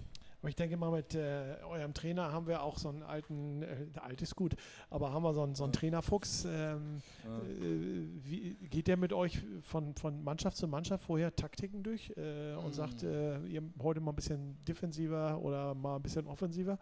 Aber 0.42 0.48
ich 0.48 0.56
denke 0.56 0.78
mal, 0.78 0.90
mit 0.90 1.14
äh, 1.14 1.56
eurem 1.68 1.92
Trainer 1.92 2.32
haben 2.32 2.46
wir 2.46 2.62
auch 2.62 2.78
so 2.78 2.88
einen 2.88 3.02
alten, 3.02 3.62
äh, 3.62 3.86
alt 4.00 4.22
ist 4.22 4.34
gut, 4.36 4.54
aber 4.88 5.12
haben 5.12 5.22
wir 5.22 5.34
so 5.34 5.42
einen, 5.42 5.54
so 5.54 5.64
einen 5.64 5.74
Trainerfuchs. 5.74 6.46
Ähm, 6.46 7.02
Ja. 7.22 7.38
äh, 7.42 8.08
wie, 8.24 8.54
geht 8.70 8.86
der 8.86 8.96
mit 8.96 9.12
euch 9.12 9.38
von, 9.60 9.94
von 9.96 10.24
Mannschaft 10.24 10.56
zu 10.56 10.66
Mannschaft 10.66 11.04
vorher 11.04 11.36
Taktiken 11.36 11.82
durch 11.82 12.10
äh, 12.16 12.54
und 12.54 12.70
Mm. 12.70 12.72
sagt, 12.72 13.02
äh, 13.02 13.38
ihr 13.48 13.62
heute 13.82 14.00
mal 14.00 14.12
ein 14.12 14.16
bisschen 14.16 14.56
defensiver 14.64 15.38
oder 15.42 15.74
mal 15.74 15.96
ein 15.96 16.02
bisschen 16.02 16.26
offensiver? 16.26 16.78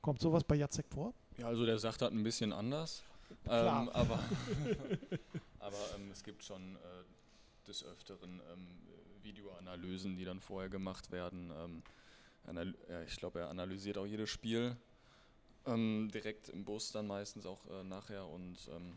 Kommt 0.00 0.18
sowas 0.22 0.42
bei 0.44 0.54
Jacek 0.54 0.86
vor? 0.88 1.12
Ja, 1.36 1.48
also 1.48 1.66
der 1.66 1.78
sagt 1.78 2.00
das 2.00 2.10
ein 2.12 2.22
bisschen 2.22 2.50
anders. 2.54 3.04
Klar. 3.44 3.82
Ähm, 3.82 3.88
aber 3.90 4.18
aber 5.58 5.76
ähm, 5.96 6.10
es 6.10 6.22
gibt 6.24 6.42
schon 6.42 6.76
äh, 6.76 6.78
des 7.68 7.84
Öfteren 7.84 8.40
ähm, 8.52 8.66
Videoanalysen, 9.24 10.16
die 10.16 10.24
dann 10.24 10.40
vorher 10.40 10.68
gemacht 10.70 11.10
werden. 11.10 11.52
Ähm, 11.56 11.82
ja, 12.88 13.02
ich 13.02 13.16
glaube, 13.16 13.40
er 13.40 13.48
analysiert 13.48 13.98
auch 13.98 14.06
jedes 14.06 14.30
Spiel 14.30 14.76
ähm, 15.66 16.10
direkt 16.12 16.48
im 16.48 16.64
Bus 16.64 16.90
dann 16.92 17.06
meistens 17.06 17.46
auch 17.46 17.64
äh, 17.70 17.84
nachher 17.84 18.26
und 18.26 18.56
ähm, 18.74 18.96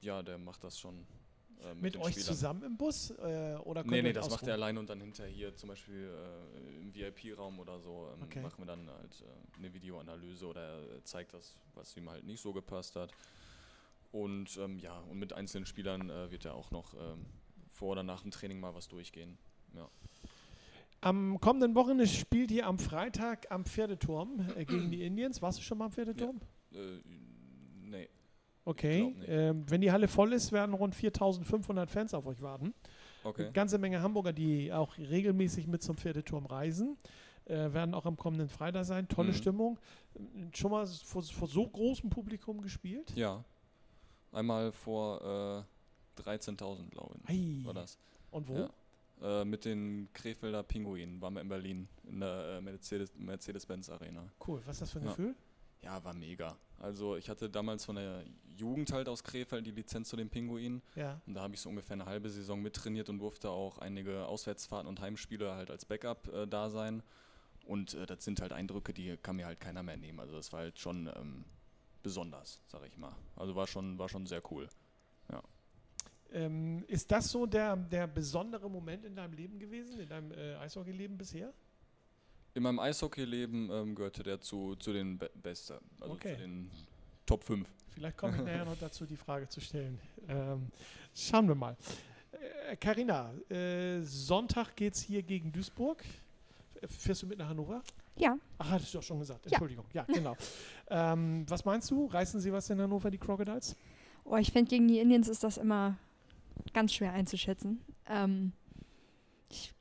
ja, 0.00 0.22
der 0.22 0.38
macht 0.38 0.62
das 0.64 0.78
schon. 0.78 1.06
äh, 1.62 1.74
Mit 1.74 1.94
den 1.94 2.02
euch 2.02 2.12
Spielern. 2.12 2.26
zusammen 2.26 2.62
im 2.62 2.76
Bus? 2.76 3.10
Äh, 3.10 3.56
oder 3.64 3.84
Nee, 3.84 4.02
nee, 4.02 4.12
das 4.12 4.28
macht 4.28 4.46
er 4.46 4.54
allein 4.54 4.76
und 4.78 4.90
dann 4.90 5.00
hinterher 5.00 5.32
hier 5.32 5.56
zum 5.56 5.70
Beispiel 5.70 6.10
äh, 6.14 6.80
im 6.80 6.94
VIP-Raum 6.94 7.58
oder 7.58 7.80
so 7.80 8.10
ähm, 8.12 8.22
Okay. 8.24 8.42
machen 8.42 8.58
wir 8.62 8.66
dann 8.66 8.88
halt 8.90 9.22
äh, 9.22 9.58
eine 9.58 9.72
Videoanalyse 9.72 10.46
oder 10.46 10.60
er 10.82 11.04
zeigt 11.04 11.32
das, 11.32 11.54
was 11.74 11.96
ihm 11.96 12.10
halt 12.10 12.24
nicht 12.24 12.40
so 12.40 12.52
gepasst 12.52 12.96
hat. 12.96 13.12
Und 14.12 14.56
ähm, 14.58 14.78
ja, 14.78 14.98
und 15.00 15.18
mit 15.18 15.32
einzelnen 15.32 15.66
Spielern 15.66 16.10
äh, 16.10 16.30
wird 16.30 16.44
er 16.44 16.54
auch 16.54 16.70
noch 16.70 16.94
ähm, 16.94 17.26
vor 17.78 17.92
oder 17.92 18.02
nach 18.02 18.22
dem 18.22 18.30
Training 18.30 18.60
mal 18.60 18.74
was 18.74 18.88
durchgehen. 18.88 19.38
Ja. 19.74 19.88
Am 21.00 21.40
kommenden 21.40 21.74
Wochenende 21.76 22.08
spielt 22.08 22.50
ihr 22.50 22.66
am 22.66 22.78
Freitag 22.78 23.46
am 23.50 23.64
Pferdeturm 23.64 24.44
äh, 24.56 24.64
gegen 24.64 24.90
die 24.90 25.04
Indians. 25.04 25.40
Warst 25.40 25.58
du 25.58 25.62
schon 25.62 25.78
mal 25.78 25.86
am 25.86 25.92
Pferdeturm? 25.92 26.40
Äh, 26.72 26.76
nee. 27.84 28.08
Okay. 28.64 29.14
Ähm, 29.26 29.64
wenn 29.70 29.80
die 29.80 29.92
Halle 29.92 30.08
voll 30.08 30.32
ist, 30.32 30.50
werden 30.52 30.74
rund 30.74 30.94
4500 30.94 31.88
Fans 31.88 32.12
auf 32.14 32.26
euch 32.26 32.42
warten. 32.42 32.74
Okay. 33.22 33.44
Eine 33.44 33.52
ganze 33.52 33.78
Menge 33.78 34.02
Hamburger, 34.02 34.32
die 34.32 34.72
auch 34.72 34.98
regelmäßig 34.98 35.66
mit 35.68 35.82
zum 35.82 35.96
Pferdeturm 35.96 36.46
reisen, 36.46 36.98
äh, 37.44 37.72
werden 37.72 37.94
auch 37.94 38.04
am 38.04 38.16
kommenden 38.16 38.48
Freitag 38.48 38.84
sein. 38.84 39.06
Tolle 39.08 39.30
Mhm. 39.30 39.34
Stimmung. 39.34 39.78
Schon 40.52 40.72
mal 40.72 40.86
vor, 40.86 41.22
vor 41.22 41.48
so 41.48 41.66
großem 41.66 42.10
Publikum 42.10 42.60
gespielt? 42.60 43.12
Ja. 43.16 43.44
Einmal 44.32 44.72
vor 44.72 45.64
äh, 45.64 45.77
13.000, 46.18 46.90
glaube 46.90 47.16
ich. 47.22 47.28
Ei. 47.28 47.64
War 47.66 47.74
das. 47.74 47.98
Und 48.30 48.48
wo? 48.48 48.54
Ja. 49.20 49.40
Äh, 49.40 49.44
mit 49.44 49.64
den 49.64 50.08
Krefelder 50.12 50.62
Pinguinen 50.62 51.20
waren 51.20 51.34
wir 51.34 51.40
in 51.40 51.48
Berlin 51.48 51.88
in 52.04 52.20
der 52.20 52.58
äh, 52.58 52.60
Mercedes- 52.60 53.12
Mercedes-Benz 53.16 53.90
Arena. 53.90 54.24
Cool. 54.46 54.62
Was 54.66 54.76
ist 54.76 54.82
das 54.82 54.90
für 54.92 54.98
ein 55.00 55.04
Ja. 55.04 55.10
Gefühl? 55.10 55.34
Ja, 55.82 56.02
war 56.04 56.14
mega. 56.14 56.56
Also 56.80 57.16
ich 57.16 57.28
hatte 57.28 57.48
damals 57.48 57.84
von 57.84 57.96
der 57.96 58.24
Jugend 58.56 58.92
halt 58.92 59.08
aus 59.08 59.22
Krefeld 59.22 59.64
die 59.66 59.70
Lizenz 59.70 60.08
zu 60.08 60.16
den 60.16 60.28
Pinguinen 60.28 60.82
Ja. 60.96 61.20
und 61.26 61.34
da 61.34 61.42
habe 61.42 61.54
ich 61.54 61.60
so 61.60 61.68
ungefähr 61.68 61.94
eine 61.94 62.06
halbe 62.06 62.28
Saison 62.30 62.60
mittrainiert 62.60 63.08
und 63.08 63.18
durfte 63.20 63.50
auch 63.50 63.78
einige 63.78 64.26
Auswärtsfahrten 64.26 64.88
und 64.88 65.00
Heimspiele 65.00 65.54
halt 65.54 65.70
als 65.70 65.84
Backup 65.84 66.28
äh, 66.32 66.46
da 66.46 66.68
sein. 66.70 67.02
Und 67.64 67.94
äh, 67.94 68.06
das 68.06 68.24
sind 68.24 68.40
halt 68.40 68.52
Eindrücke, 68.52 68.92
die 68.92 69.16
kann 69.18 69.36
mir 69.36 69.46
halt 69.46 69.60
keiner 69.60 69.82
mehr 69.82 69.96
nehmen. 69.96 70.18
Also 70.20 70.34
das 70.36 70.52
war 70.52 70.60
halt 70.60 70.78
schon 70.78 71.08
ähm, 71.16 71.44
besonders, 72.02 72.60
sag 72.66 72.84
ich 72.86 72.96
mal. 72.96 73.14
Also 73.36 73.54
war 73.54 73.66
schon, 73.66 73.98
war 73.98 74.08
schon 74.08 74.26
sehr 74.26 74.42
cool. 74.52 74.68
Ähm, 76.32 76.84
ist 76.88 77.10
das 77.10 77.30
so 77.30 77.46
der, 77.46 77.76
der 77.76 78.06
besondere 78.06 78.68
Moment 78.70 79.04
in 79.04 79.16
deinem 79.16 79.32
Leben 79.32 79.58
gewesen, 79.58 79.98
in 80.00 80.08
deinem 80.08 80.32
äh, 80.32 80.56
Eishockeyleben 80.56 81.16
bisher? 81.16 81.52
In 82.54 82.62
meinem 82.62 82.78
Eishockeyleben 82.80 83.70
ähm, 83.70 83.94
gehörte 83.94 84.22
der 84.22 84.40
zu, 84.40 84.74
zu 84.76 84.92
den 84.92 85.16
Be 85.18 85.30
Besten, 85.42 85.74
also 86.00 86.14
Okay. 86.14 86.34
zu 86.34 86.40
den 86.42 86.70
Top 87.24 87.44
5. 87.44 87.66
Vielleicht 87.94 88.16
komme 88.16 88.36
ich 88.36 88.42
nachher 88.42 88.64
noch 88.64 88.78
dazu, 88.78 89.06
die 89.06 89.16
Frage 89.16 89.48
zu 89.48 89.60
stellen. 89.60 89.98
Ähm, 90.28 90.66
schauen 91.14 91.48
wir 91.48 91.54
mal. 91.54 91.76
Karina, 92.80 93.32
äh, 93.50 94.00
Sonntag 94.02 94.76
geht 94.76 94.94
es 94.94 95.00
hier 95.02 95.22
gegen 95.22 95.50
Duisburg. 95.50 96.04
Fährst 96.84 97.22
du 97.22 97.26
mit 97.26 97.38
nach 97.38 97.48
Hannover? 97.48 97.82
Ja, 98.16 98.36
Ach, 98.58 98.70
hattest 98.70 98.92
du 98.94 98.98
doch 98.98 99.04
schon 99.04 99.18
gesagt. 99.18 99.44
Ja. 99.46 99.52
Entschuldigung. 99.52 99.84
Ja, 99.92 100.04
genau. 100.04 100.36
ähm, 100.90 101.44
was 101.48 101.64
meinst 101.64 101.90
du? 101.90 102.06
Reißen 102.06 102.40
sie 102.40 102.52
was 102.52 102.68
in 102.70 102.80
Hannover, 102.80 103.10
die 103.10 103.18
Crocodiles? 103.18 103.74
oh, 104.24 104.36
ich 104.36 104.52
finde, 104.52 104.68
gegen 104.68 104.86
die 104.88 104.98
Indians 104.98 105.26
ist 105.28 105.42
das 105.42 105.56
immer 105.56 105.96
ganz 106.72 106.92
schwer 106.92 107.12
einzuschätzen. 107.12 107.80
Ähm, 108.06 108.52
ich, 109.50 109.72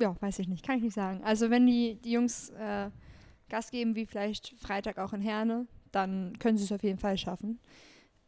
ja, 0.00 0.14
weiß 0.20 0.38
ich 0.40 0.48
nicht, 0.48 0.64
kann 0.66 0.76
ich 0.78 0.82
nicht 0.82 0.94
sagen. 0.94 1.22
Also 1.24 1.50
wenn 1.50 1.66
die, 1.66 1.96
die 1.96 2.12
Jungs 2.12 2.50
äh, 2.50 2.90
Gas 3.48 3.70
geben, 3.70 3.94
wie 3.94 4.06
vielleicht 4.06 4.54
Freitag 4.58 4.98
auch 4.98 5.12
in 5.12 5.20
Herne, 5.20 5.66
dann 5.92 6.38
können 6.38 6.58
sie 6.58 6.64
es 6.64 6.72
auf 6.72 6.82
jeden 6.82 6.98
Fall 6.98 7.16
schaffen. 7.18 7.60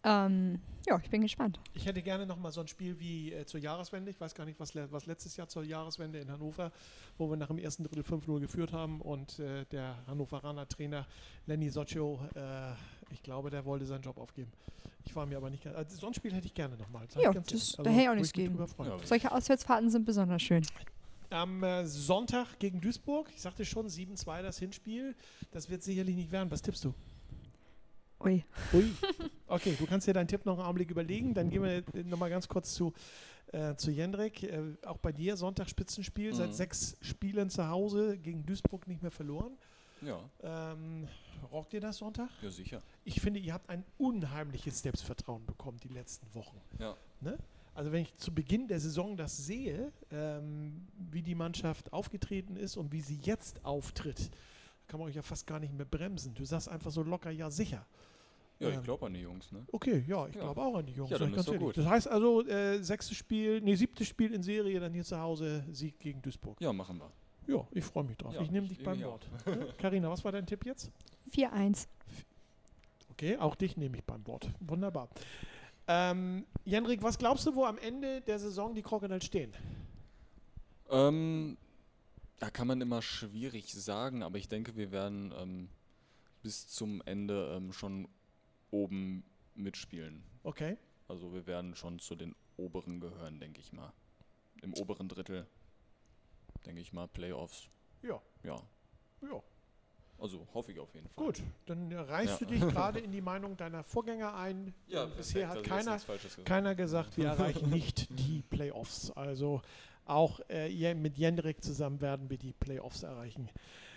Ähm, 0.05 0.61
ja, 0.87 1.01
ich 1.03 1.11
bin 1.11 1.21
gespannt. 1.23 1.59
Ich 1.75 1.85
hätte 1.87 2.01
gerne 2.01 2.27
noch 2.27 2.37
mal 2.39 2.53
so 2.53 2.61
ein 2.61 2.69
Spiel 2.69 3.01
wie 3.01 3.33
äh, 3.33 3.45
zur 3.45 3.59
Jahreswende. 3.59 4.09
Ich 4.13 4.21
weiß 4.21 4.37
gar 4.37 4.45
nicht, 4.45 4.61
was, 4.61 4.75
le- 4.75 4.87
was 4.93 5.07
letztes 5.07 5.37
Jahr 5.37 5.49
zur 5.49 5.65
Jahreswende 5.65 6.21
in 6.21 6.31
Hannover, 6.31 6.71
wo 7.19 7.29
wir 7.29 7.37
nach 7.37 7.49
dem 7.49 7.59
ersten 7.59 7.83
Drittel 7.83 8.05
5-0 8.05 8.39
geführt 8.39 8.73
haben 8.73 9.01
und 9.01 9.41
äh, 9.41 9.65
der 9.73 9.97
Hannoveraner 10.07 10.69
Trainer 10.69 11.05
Lenny 11.47 11.71
Soccio, 11.71 12.21
äh, 12.37 12.73
ich 13.11 13.21
glaube, 13.25 13.51
der 13.51 13.65
wollte 13.65 13.85
seinen 13.85 14.03
Job 14.03 14.19
aufgeben. 14.19 14.53
Ich 15.07 15.15
war 15.17 15.25
mir 15.27 15.37
aber 15.37 15.51
nicht 15.51 15.63
ganz. 15.65 15.77
Also 15.77 15.97
so 15.97 16.07
ein 16.09 16.15
Spiel 16.15 16.33
hätte 16.35 16.47
ich 16.47 16.55
gerne 16.55 16.77
noch 16.77 16.91
mal. 16.91 17.07
sag 17.09 17.17
ich 17.19 17.23
Ja, 17.25 17.33
ganz 17.33 17.47
das-. 17.47 17.71
Also 17.79 17.83
da 17.85 17.91
hätte 17.91 18.03
ich 18.03 18.09
auch 18.09 18.15
nichts 18.15 18.33
gegen. 18.33 18.59
Ja. 18.59 18.99
Solche 19.05 19.33
Auswärtsfahrten 19.33 19.89
sind 19.91 20.05
besonders 20.05 20.43
schön. 20.43 20.67
Am 21.31 21.63
äh, 21.65 21.85
Sonntag 21.87 22.59
gegen 22.59 22.81
Duisburg, 22.81 23.29
ich 23.35 23.41
sagte 23.43 23.65
schon, 23.65 23.89
7-2 23.89 24.43
das 24.43 24.59
Hinspiel. 24.59 25.15
Das 25.51 25.69
wird 25.71 25.83
sicherlich 25.83 26.15
nicht 26.17 26.31
werden. 26.33 26.51
Was 26.51 26.63
tippst 26.63 26.85
du? 26.85 26.95
Ui. 28.21 28.45
Ui. 28.73 28.91
Okay, 29.47 29.77
du 29.79 29.87
kannst 29.87 30.07
dir 30.07 30.15
deinen 30.15 30.29
Tipp 30.29 30.45
noch 30.47 30.55
einen 30.59 30.67
Augenblick 30.67 30.91
überlegen. 30.91 31.35
Dann 31.35 31.51
gehen 31.51 31.63
wir 31.63 31.85
nochmal 32.05 32.31
ganz 32.31 32.49
kurz 32.49 32.75
zu, 32.75 32.93
äh, 33.53 33.75
zu 33.77 33.91
Jendrik. 33.91 34.43
Äh, 34.43 34.63
auch 34.87 34.99
bei 34.99 35.13
dir 35.13 35.37
Sonntag 35.37 35.69
Spitzenspiel. 35.69 36.35
Seit 36.35 36.49
Mhm. 36.49 36.55
sechs 36.55 36.97
Spielen 37.01 37.51
zu 37.51 37.69
Hause 37.69 38.19
gegen 38.19 38.45
Duisburg 38.47 38.87
nicht 38.89 39.03
mehr 39.03 39.11
verloren. 39.11 39.57
Ja, 40.03 40.21
Ähm, 40.43 41.09
rockt 41.51 41.73
ihr 41.73 41.81
das 41.81 41.97
Sonntag? 41.99 42.29
ja 42.43 42.51
sicher. 42.51 42.83
Ich 43.05 43.21
finde, 43.21 43.41
ihr 43.41 43.53
habt 43.55 43.69
ein 43.71 43.85
unheimliches 43.99 44.83
Selbstvertrauen 44.83 45.45
bekommen 45.47 45.79
die 45.83 45.89
letzten 45.89 46.33
Wochen. 46.35 46.61
Ja. 46.79 46.97
Ne? 47.21 47.39
Also 47.75 47.93
wenn 47.93 48.03
ich 48.03 48.17
zu 48.17 48.35
Beginn 48.35 48.69
der 48.69 48.81
Saison 48.81 49.17
das 49.17 49.37
sehe, 49.37 49.93
ähm, 50.11 50.87
wie 51.11 51.23
die 51.23 51.35
Mannschaft 51.35 51.93
aufgetreten 51.93 52.57
ist 52.57 52.77
und 52.77 52.93
wie 52.93 53.01
sie 53.01 53.19
jetzt 53.23 53.65
auftritt, 53.65 54.31
kann 54.87 55.01
man 55.01 55.09
euch 55.09 55.15
ja 55.17 55.23
fast 55.23 55.47
gar 55.47 55.61
nicht 55.61 55.73
mehr 55.75 55.85
bremsen. 55.87 56.35
Du 56.35 56.45
sagst 56.45 56.69
einfach 56.69 56.91
so 56.91 57.03
locker, 57.03 57.31
ja 57.31 57.51
sicher. 57.51 57.85
Ja, 58.59 58.71
ich 58.71 58.77
Ähm, 58.77 58.83
glaube 58.85 59.05
an 59.07 59.13
die 59.13 59.21
Jungs, 59.21 59.53
ne? 59.53 59.67
Okay, 59.73 60.03
ja, 60.07 60.27
ich 60.29 60.35
Ja. 60.35 60.41
glaube 60.43 60.63
auch 60.63 60.77
an 60.77 60.87
die 60.87 60.95
Jungs. 60.95 61.11
Ja, 61.11 61.19
dann 61.19 61.35
ist 61.35 61.47
doch 61.49 61.59
gut. 61.59 61.77
Das 61.77 61.85
heißt 61.87 62.09
also, 62.09 62.47
äh, 62.47 62.83
sechstes 62.83 63.17
Spiel, 63.17 63.61
nee, 63.61 63.75
siebtes 63.75 64.07
Spiel 64.09 64.33
in 64.33 64.43
Serie, 64.43 64.81
dann 64.81 64.95
hier 64.95 65.05
zu 65.05 65.19
Hause 65.19 65.63
Sieg 65.71 65.99
gegen 66.01 66.23
Duisburg. 66.23 66.59
Ja, 66.61 66.73
machen 66.73 66.99
wir. 66.99 67.11
Ja, 67.47 67.67
ich 67.73 67.85
freue 67.85 68.05
mich 68.05 68.17
drauf. 68.17 68.35
Ja, 68.35 68.43
ich 68.43 68.51
nehme 68.51 68.67
ich- 68.67 68.77
dich 68.77 68.85
beim 68.85 69.01
Wort. 69.03 69.27
Karina, 69.79 70.11
was 70.11 70.25
war 70.25 70.33
dein 70.33 70.47
Tipp 70.47 70.65
jetzt? 70.67 70.91
4-1. 71.33 71.87
Okay, 73.11 73.37
auch 73.39 73.55
dich 73.55 73.77
nehme 73.77 73.97
ich 73.97 74.05
beim 74.05 74.27
Wort. 74.27 74.51
Wunderbar. 74.61 75.09
Ähm, 75.89 76.45
Jendrik, 76.65 77.03
was 77.03 77.17
glaubst 77.19 77.47
du, 77.47 77.55
wo 77.55 77.65
am 77.65 77.79
Ende 77.79 78.21
der 78.21 78.39
Saison 78.39 78.75
die 78.75 78.83
Crocodiles 78.83 79.25
stehen? 79.25 79.53
Ähm, 80.91 81.57
da 82.39 82.51
kann 82.51 82.67
man 82.67 82.81
immer 82.81 83.03
schwierig 83.03 83.73
sagen, 83.73 84.23
aber 84.23 84.39
ich 84.39 84.49
denke, 84.49 84.77
wir 84.77 84.91
werden 84.91 85.33
ähm, 85.39 85.69
bis 86.43 86.69
zum 86.69 87.03
Ende 87.07 87.55
ähm, 87.57 87.73
schon 87.73 88.09
oben 88.71 89.25
mitspielen. 89.55 90.23
Okay. 90.43 90.77
Also 91.09 91.33
wir 91.33 91.47
werden 91.47 91.75
schon 91.77 91.99
zu 91.99 92.15
den 92.17 92.35
oberen 92.57 93.01
gehören, 93.01 93.39
denke 93.41 93.61
ich 93.61 93.73
mal. 93.73 93.93
Im 94.63 94.75
oberen 94.75 95.09
Drittel, 95.09 95.47
denke 96.67 96.81
ich 96.81 96.93
mal, 96.93 97.09
Playoffs. 97.09 97.69
Ja, 98.03 98.21
Ja, 98.43 98.57
ja. 99.23 99.43
also 100.19 100.47
hoffe 100.53 100.73
ich 100.73 100.79
auf 100.79 100.95
jeden 100.95 101.09
Fall. 101.09 101.25
Gut, 101.27 101.43
dann 101.67 101.93
reißt 101.93 102.41
Ja. 102.41 102.47
du 102.47 102.53
dich 102.55 102.61
gerade 102.69 102.99
in 103.01 103.13
die 103.13 103.21
Meinung 103.21 103.57
deiner 103.57 103.83
Vorgänger 103.85 104.35
ein. 104.37 104.75
Ja, 104.89 105.07
bisher 105.07 105.49
hat 105.49 105.59
also 105.59 105.69
keiner, 105.71 105.97
gesagt. 105.99 106.45
keiner 106.45 106.75
gesagt, 106.75 107.17
wir 107.17 107.27
erreichen 107.29 107.71
nicht 107.71 108.09
die 108.19 108.43
Playoffs. 108.43 109.11
Also 109.13 109.63
auch 110.05 110.41
äh, 110.49 110.95
mit 110.95 111.17
Jendrik 111.19 111.63
zusammen 111.65 112.01
werden 112.01 112.31
wir 112.31 112.39
die 112.39 112.53
Playoffs 112.53 113.03
erreichen. 113.03 113.49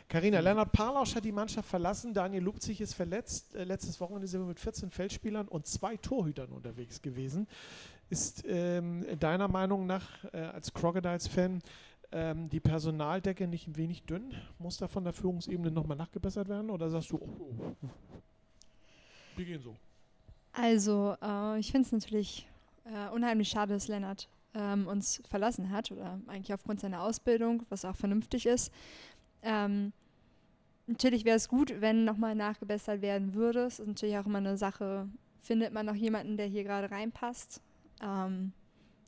Karina, 0.07 0.39
Lennart 0.39 0.71
Parlausch 0.71 1.13
hat 1.13 1.23
die 1.23 1.31
Mannschaft 1.31 1.69
verlassen, 1.69 2.15
Daniel 2.15 2.41
Lupzig 2.41 2.81
ist 2.81 2.95
verletzt. 2.95 3.53
Äh, 3.53 3.63
letztes 3.65 3.99
Wochenende 4.01 4.27
sind 4.27 4.41
wir 4.41 4.47
mit 4.47 4.59
14 4.59 4.89
Feldspielern 4.89 5.47
und 5.47 5.67
zwei 5.67 5.97
Torhütern 5.97 6.49
unterwegs 6.51 7.01
gewesen. 7.03 7.47
Ist 8.09 8.43
ähm, 8.47 9.05
deiner 9.19 9.47
Meinung 9.47 9.85
nach 9.85 10.23
äh, 10.33 10.37
als 10.37 10.73
Crocodiles-Fan 10.73 11.61
ähm, 12.11 12.49
die 12.49 12.59
Personaldecke 12.59 13.47
nicht 13.47 13.67
ein 13.67 13.77
wenig 13.77 14.03
dünn? 14.03 14.33
Muss 14.57 14.77
da 14.77 14.87
von 14.87 15.03
der 15.03 15.13
Führungsebene 15.13 15.71
nochmal 15.71 15.97
nachgebessert 15.97 16.47
werden? 16.47 16.69
Oder 16.69 16.89
sagst 16.89 17.11
du, 17.11 17.17
oh, 17.17 17.29
oh, 17.39 17.75
oh, 17.81 17.89
wir 19.35 19.45
gehen 19.45 19.61
so? 19.61 19.75
Also, 20.53 21.15
äh, 21.21 21.59
ich 21.59 21.71
finde 21.71 21.85
es 21.85 21.91
natürlich 21.91 22.47
äh, 22.85 23.13
unheimlich 23.13 23.49
schade, 23.49 23.73
dass 23.73 23.87
Lennart 23.87 24.27
ähm, 24.53 24.87
uns 24.87 25.21
verlassen 25.29 25.69
hat 25.69 25.91
oder 25.91 26.19
eigentlich 26.27 26.53
aufgrund 26.53 26.79
seiner 26.79 27.03
Ausbildung, 27.03 27.63
was 27.69 27.85
auch 27.85 27.95
vernünftig 27.95 28.45
ist. 28.45 28.71
Ähm, 29.41 29.93
natürlich 30.87 31.23
wäre 31.23 31.37
es 31.37 31.47
gut, 31.47 31.79
wenn 31.79 32.03
nochmal 32.03 32.35
nachgebessert 32.35 33.01
werden 33.01 33.33
würde. 33.33 33.65
Es 33.65 33.79
ist 33.79 33.87
natürlich 33.87 34.17
auch 34.17 34.25
immer 34.25 34.39
eine 34.39 34.57
Sache, 34.57 35.07
findet 35.39 35.73
man 35.73 35.85
noch 35.85 35.95
jemanden, 35.95 36.37
der 36.37 36.47
hier 36.47 36.63
gerade 36.63 36.91
reinpasst. 36.91 37.61
Ähm, 38.01 38.53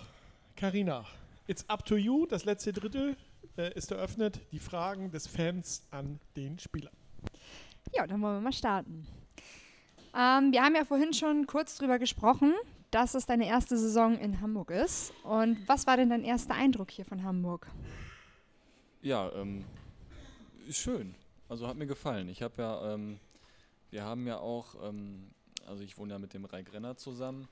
Karina, 0.57 1.07
it's 1.47 1.67
up 1.71 1.87
to 1.87 1.97
you. 1.97 2.27
Das 2.27 2.45
letzte 2.45 2.75
Drittel 2.75 3.17
äh, 3.57 3.73
ist 3.75 3.91
eröffnet. 3.91 4.43
Die 4.53 4.59
Fragen 4.59 5.11
des 5.11 5.27
Fans 5.27 5.87
an 5.91 6.21
den 6.37 6.59
Spieler. 6.59 6.91
Ja, 7.93 8.07
dann 8.07 8.23
wollen 8.23 8.37
wir 8.37 8.41
mal 8.41 8.53
starten. 8.53 9.07
Ähm, 10.15 10.53
wir 10.53 10.63
haben 10.63 10.75
ja 10.75 10.85
vorhin 10.85 11.13
schon 11.13 11.47
kurz 11.47 11.77
drüber 11.77 11.99
gesprochen, 11.99 12.55
dass 12.91 13.15
es 13.15 13.27
deine 13.27 13.47
erste 13.47 13.77
Saison 13.77 14.19
in 14.19 14.41
Hamburg 14.41 14.71
ist. 14.71 15.13
Und 15.23 15.57
was 15.69 15.87
war 15.87 15.97
denn 15.97 16.11
dein 16.11 16.25
erster 16.25 16.55
Eindruck 16.55 16.91
hier 16.91 17.05
von 17.05 17.23
Hamburg? 17.23 17.67
Ja, 19.03 19.31
ähm, 19.33 19.65
ist 20.69 20.79
schön. 20.79 21.15
Also 21.49 21.67
hat 21.67 21.77
mir 21.77 21.87
gefallen. 21.87 22.29
Ich 22.29 22.43
habe 22.43 22.63
ja, 22.63 22.95
ähm, 22.95 23.19
wir 23.91 24.05
haben 24.05 24.27
ja 24.27 24.39
auch, 24.39 24.75
ähm, 24.89 25.31
also 25.67 25.83
ich 25.83 25.99
wohne 25.99 26.13
ja 26.13 26.19
mit 26.19 26.35
dem 26.35 26.45
Reik 26.45 26.73
Renner 26.73 26.97
zusammen, 26.97 27.49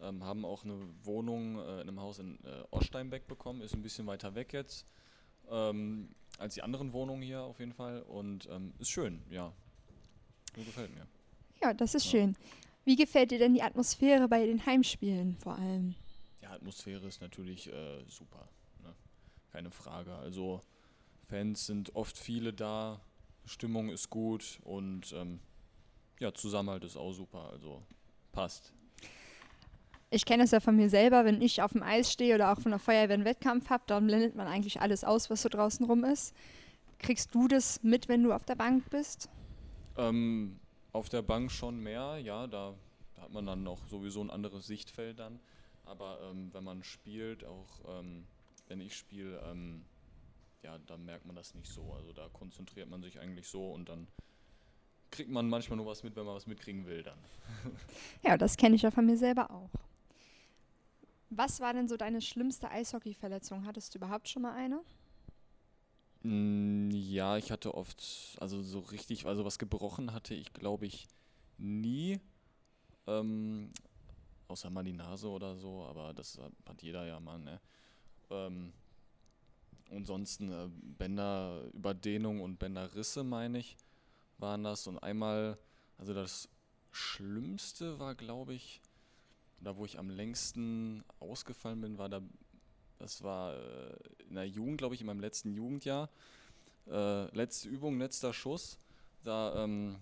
ähm, 0.00 0.24
haben 0.24 0.44
auch 0.44 0.64
eine 0.64 0.78
Wohnung 1.04 1.58
äh, 1.58 1.80
in 1.82 1.88
einem 1.88 2.00
Haus 2.00 2.18
in 2.18 2.38
äh, 2.44 2.64
Oststeinbeck 2.70 3.26
bekommen, 3.26 3.60
ist 3.60 3.74
ein 3.74 3.82
bisschen 3.82 4.06
weiter 4.06 4.34
weg 4.34 4.52
jetzt 4.52 4.86
ähm, 5.50 6.08
als 6.38 6.54
die 6.54 6.62
anderen 6.62 6.92
Wohnungen 6.92 7.22
hier 7.22 7.42
auf 7.42 7.58
jeden 7.60 7.72
Fall 7.72 8.02
und 8.02 8.48
ist 8.78 8.88
schön, 8.90 9.22
ja. 9.30 9.52
Mir 10.56 10.64
gefällt 10.64 10.94
mir. 10.94 11.06
Ja, 11.62 11.72
das 11.74 11.94
ist 11.94 12.04
ja. 12.06 12.10
schön. 12.10 12.36
Wie 12.84 12.96
gefällt 12.96 13.30
dir 13.30 13.38
denn 13.38 13.54
die 13.54 13.62
Atmosphäre 13.62 14.28
bei 14.28 14.44
den 14.44 14.64
Heimspielen 14.66 15.36
vor 15.36 15.56
allem? 15.56 15.94
Die 16.40 16.46
Atmosphäre 16.46 17.06
ist 17.06 17.20
natürlich 17.20 17.72
äh, 17.72 18.02
super. 18.08 18.48
Ne? 18.82 18.92
Keine 19.52 19.70
Frage. 19.70 20.14
Also 20.16 20.60
Fans 21.28 21.66
sind 21.66 21.94
oft 21.94 22.18
viele 22.18 22.52
da, 22.52 23.00
Stimmung 23.44 23.88
ist 23.88 24.10
gut 24.10 24.58
und 24.64 25.12
ähm, 25.12 25.40
ja, 26.18 26.34
Zusammenhalt 26.34 26.84
ist 26.84 26.96
auch 26.96 27.12
super. 27.12 27.50
Also 27.52 27.82
passt. 28.32 28.72
Ich 30.10 30.26
kenne 30.26 30.42
es 30.42 30.50
ja 30.50 30.60
von 30.60 30.76
mir 30.76 30.90
selber, 30.90 31.24
wenn 31.24 31.40
ich 31.40 31.62
auf 31.62 31.72
dem 31.72 31.82
Eis 31.82 32.12
stehe 32.12 32.34
oder 32.34 32.52
auch 32.52 32.60
von 32.60 32.72
der 32.72 32.78
Feuerwehr 32.78 33.14
einen 33.14 33.24
Wettkampf 33.24 33.70
habe, 33.70 33.84
dann 33.86 34.06
blendet 34.06 34.34
man 34.34 34.46
eigentlich 34.46 34.80
alles 34.80 35.04
aus, 35.04 35.30
was 35.30 35.40
so 35.40 35.48
draußen 35.48 35.86
rum 35.86 36.04
ist. 36.04 36.34
Kriegst 36.98 37.34
du 37.34 37.48
das 37.48 37.82
mit, 37.82 38.08
wenn 38.08 38.22
du 38.22 38.32
auf 38.32 38.44
der 38.44 38.54
Bank 38.56 38.90
bist? 38.90 39.30
Ähm, 39.96 40.58
auf 40.92 41.08
der 41.08 41.22
Bank 41.22 41.50
schon 41.50 41.80
mehr, 41.80 42.18
ja, 42.18 42.46
da, 42.46 42.74
hat 43.22 43.32
man 43.32 43.46
dann 43.46 43.62
noch 43.62 43.86
sowieso 43.86 44.20
ein 44.22 44.30
anderes 44.30 44.66
Sichtfeld 44.66 45.18
dann. 45.18 45.40
Aber 45.84 46.18
ähm, 46.30 46.50
wenn 46.52 46.64
man 46.64 46.82
spielt, 46.82 47.44
auch 47.44 47.80
ähm, 47.88 48.26
wenn 48.68 48.80
ich 48.80 48.96
spiele, 48.96 49.40
ähm, 49.50 49.84
ja, 50.62 50.78
dann 50.86 51.04
merkt 51.04 51.26
man 51.26 51.36
das 51.36 51.54
nicht 51.54 51.70
so. 51.70 51.92
Also 51.92 52.12
da 52.12 52.28
konzentriert 52.28 52.88
man 52.88 53.02
sich 53.02 53.18
eigentlich 53.18 53.48
so 53.48 53.72
und 53.72 53.88
dann 53.88 54.06
kriegt 55.10 55.30
man 55.30 55.48
manchmal 55.48 55.76
nur 55.76 55.86
was 55.86 56.02
mit, 56.02 56.16
wenn 56.16 56.24
man 56.24 56.34
was 56.34 56.46
mitkriegen 56.46 56.86
will 56.86 57.02
dann. 57.02 57.18
ja, 58.22 58.36
das 58.36 58.56
kenne 58.56 58.76
ich 58.76 58.82
ja 58.82 58.90
von 58.90 59.06
mir 59.06 59.16
selber 59.16 59.50
auch. 59.50 59.70
Was 61.30 61.60
war 61.60 61.72
denn 61.72 61.88
so 61.88 61.96
deine 61.96 62.20
schlimmste 62.20 62.70
Eishockey-Verletzung? 62.70 63.64
Hattest 63.66 63.94
du 63.94 63.98
überhaupt 63.98 64.28
schon 64.28 64.42
mal 64.42 64.54
eine? 64.54 64.82
Mm, 66.22 66.90
ja, 66.92 67.36
ich 67.36 67.50
hatte 67.50 67.74
oft, 67.74 68.36
also 68.40 68.62
so 68.62 68.80
richtig, 68.80 69.26
also 69.26 69.44
was 69.44 69.58
gebrochen 69.58 70.12
hatte 70.12 70.34
ich, 70.34 70.52
glaube 70.52 70.86
ich, 70.86 71.08
nie. 71.58 72.20
Ähm, 73.06 73.70
außer 74.48 74.70
mal 74.70 74.84
die 74.84 74.92
Nase 74.92 75.28
oder 75.28 75.56
so, 75.56 75.84
aber 75.84 76.14
das 76.14 76.38
hat 76.66 76.82
jeder 76.82 77.06
ja 77.06 77.18
mal, 77.18 77.38
ne? 77.38 77.60
Ähm, 78.30 78.72
ansonsten 79.90 80.52
äh, 80.52 80.68
Bänderüberdehnung 80.98 82.40
und 82.40 82.58
Bänderrisse, 82.58 83.24
meine 83.24 83.58
ich, 83.58 83.76
waren 84.38 84.64
das. 84.64 84.86
Und 84.86 84.98
einmal, 84.98 85.58
also 85.98 86.14
das 86.14 86.48
Schlimmste 86.92 87.98
war, 87.98 88.14
glaube 88.14 88.54
ich, 88.54 88.80
da 89.60 89.76
wo 89.76 89.84
ich 89.84 89.98
am 89.98 90.10
längsten 90.10 91.04
ausgefallen 91.20 91.80
bin, 91.80 91.98
war 91.98 92.08
da 92.08 92.20
das 93.02 93.22
war 93.24 93.54
äh, 93.54 93.96
in 94.28 94.36
der 94.36 94.46
Jugend, 94.46 94.78
glaube 94.78 94.94
ich, 94.94 95.00
in 95.00 95.08
meinem 95.08 95.20
letzten 95.20 95.52
Jugendjahr. 95.52 96.08
Äh, 96.88 97.24
letzte 97.36 97.68
Übung, 97.68 97.98
letzter 97.98 98.32
Schuss. 98.32 98.78
Da 99.24 99.64
ähm, 99.64 99.96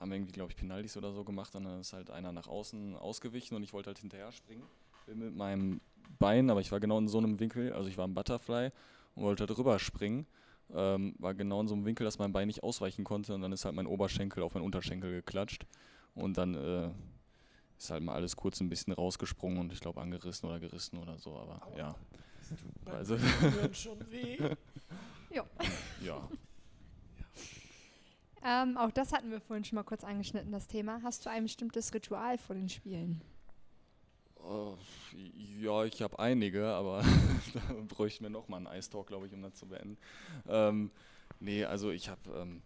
haben 0.00 0.10
wir 0.10 0.16
irgendwie, 0.16 0.32
glaube 0.32 0.50
ich, 0.50 0.56
Penalties 0.56 0.96
oder 0.96 1.12
so 1.12 1.22
gemacht. 1.22 1.54
Und 1.54 1.64
dann 1.64 1.80
ist 1.80 1.92
halt 1.92 2.10
einer 2.10 2.32
nach 2.32 2.48
außen 2.48 2.96
ausgewichen 2.96 3.56
und 3.56 3.62
ich 3.62 3.72
wollte 3.72 3.88
halt 3.88 4.00
hinterher 4.00 4.32
springen. 4.32 4.64
Bin 5.06 5.20
mit 5.20 5.36
meinem 5.36 5.80
Bein, 6.18 6.50
aber 6.50 6.60
ich 6.60 6.72
war 6.72 6.80
genau 6.80 6.98
in 6.98 7.06
so 7.06 7.18
einem 7.18 7.38
Winkel, 7.38 7.72
also 7.72 7.88
ich 7.88 7.96
war 7.96 8.04
im 8.04 8.14
Butterfly 8.14 8.70
und 9.14 9.22
wollte 9.22 9.46
drüber 9.46 9.78
springen. 9.78 10.26
Ähm, 10.74 11.14
war 11.18 11.34
genau 11.34 11.60
in 11.60 11.68
so 11.68 11.74
einem 11.74 11.84
Winkel, 11.84 12.04
dass 12.04 12.18
mein 12.18 12.32
Bein 12.32 12.48
nicht 12.48 12.64
ausweichen 12.64 13.04
konnte 13.04 13.34
und 13.34 13.42
dann 13.42 13.52
ist 13.52 13.64
halt 13.64 13.76
mein 13.76 13.86
Oberschenkel 13.86 14.42
auf 14.42 14.54
meinen 14.54 14.64
Unterschenkel 14.64 15.12
geklatscht. 15.12 15.66
Und 16.14 16.36
dann 16.36 16.54
äh, 16.54 16.90
ist 17.84 17.90
halt 17.90 18.02
mal 18.02 18.14
alles 18.14 18.34
kurz 18.36 18.60
ein 18.60 18.68
bisschen 18.68 18.92
rausgesprungen 18.92 19.58
und 19.58 19.72
ich 19.72 19.80
glaube 19.80 20.00
angerissen 20.00 20.48
oder 20.48 20.58
gerissen 20.58 20.98
oder 20.98 21.18
so, 21.18 21.36
aber 21.36 21.66
Aua. 21.66 21.76
ja. 21.76 21.94
Also 22.86 23.18
schon 23.72 24.10
weh. 24.10 24.38
ja. 25.30 25.44
Ja. 26.02 26.28
Ähm, 28.46 28.76
auch 28.76 28.90
das 28.90 29.14
hatten 29.14 29.30
wir 29.30 29.40
vorhin 29.40 29.64
schon 29.64 29.76
mal 29.76 29.84
kurz 29.84 30.04
angeschnitten, 30.04 30.52
das 30.52 30.66
Thema. 30.66 31.00
Hast 31.02 31.24
du 31.24 31.30
ein 31.30 31.44
bestimmtes 31.44 31.94
Ritual 31.94 32.36
vor 32.36 32.54
den 32.54 32.68
Spielen? 32.68 33.22
Oh, 34.36 34.76
ja, 35.58 35.84
ich 35.84 36.02
habe 36.02 36.18
einige, 36.18 36.66
aber 36.66 37.02
da 37.54 37.60
bräuchten 37.88 38.22
wir 38.22 38.28
nochmal 38.28 38.66
einen 38.66 38.78
Ice 38.78 38.90
Talk, 38.90 39.06
glaube 39.06 39.26
ich, 39.28 39.32
um 39.32 39.40
das 39.40 39.54
zu 39.54 39.66
beenden. 39.66 39.96
Ähm, 40.46 40.90
nee, 41.40 41.64
also 41.64 41.90
ich 41.90 42.10
habe 42.10 42.20
ähm, 42.36 42.62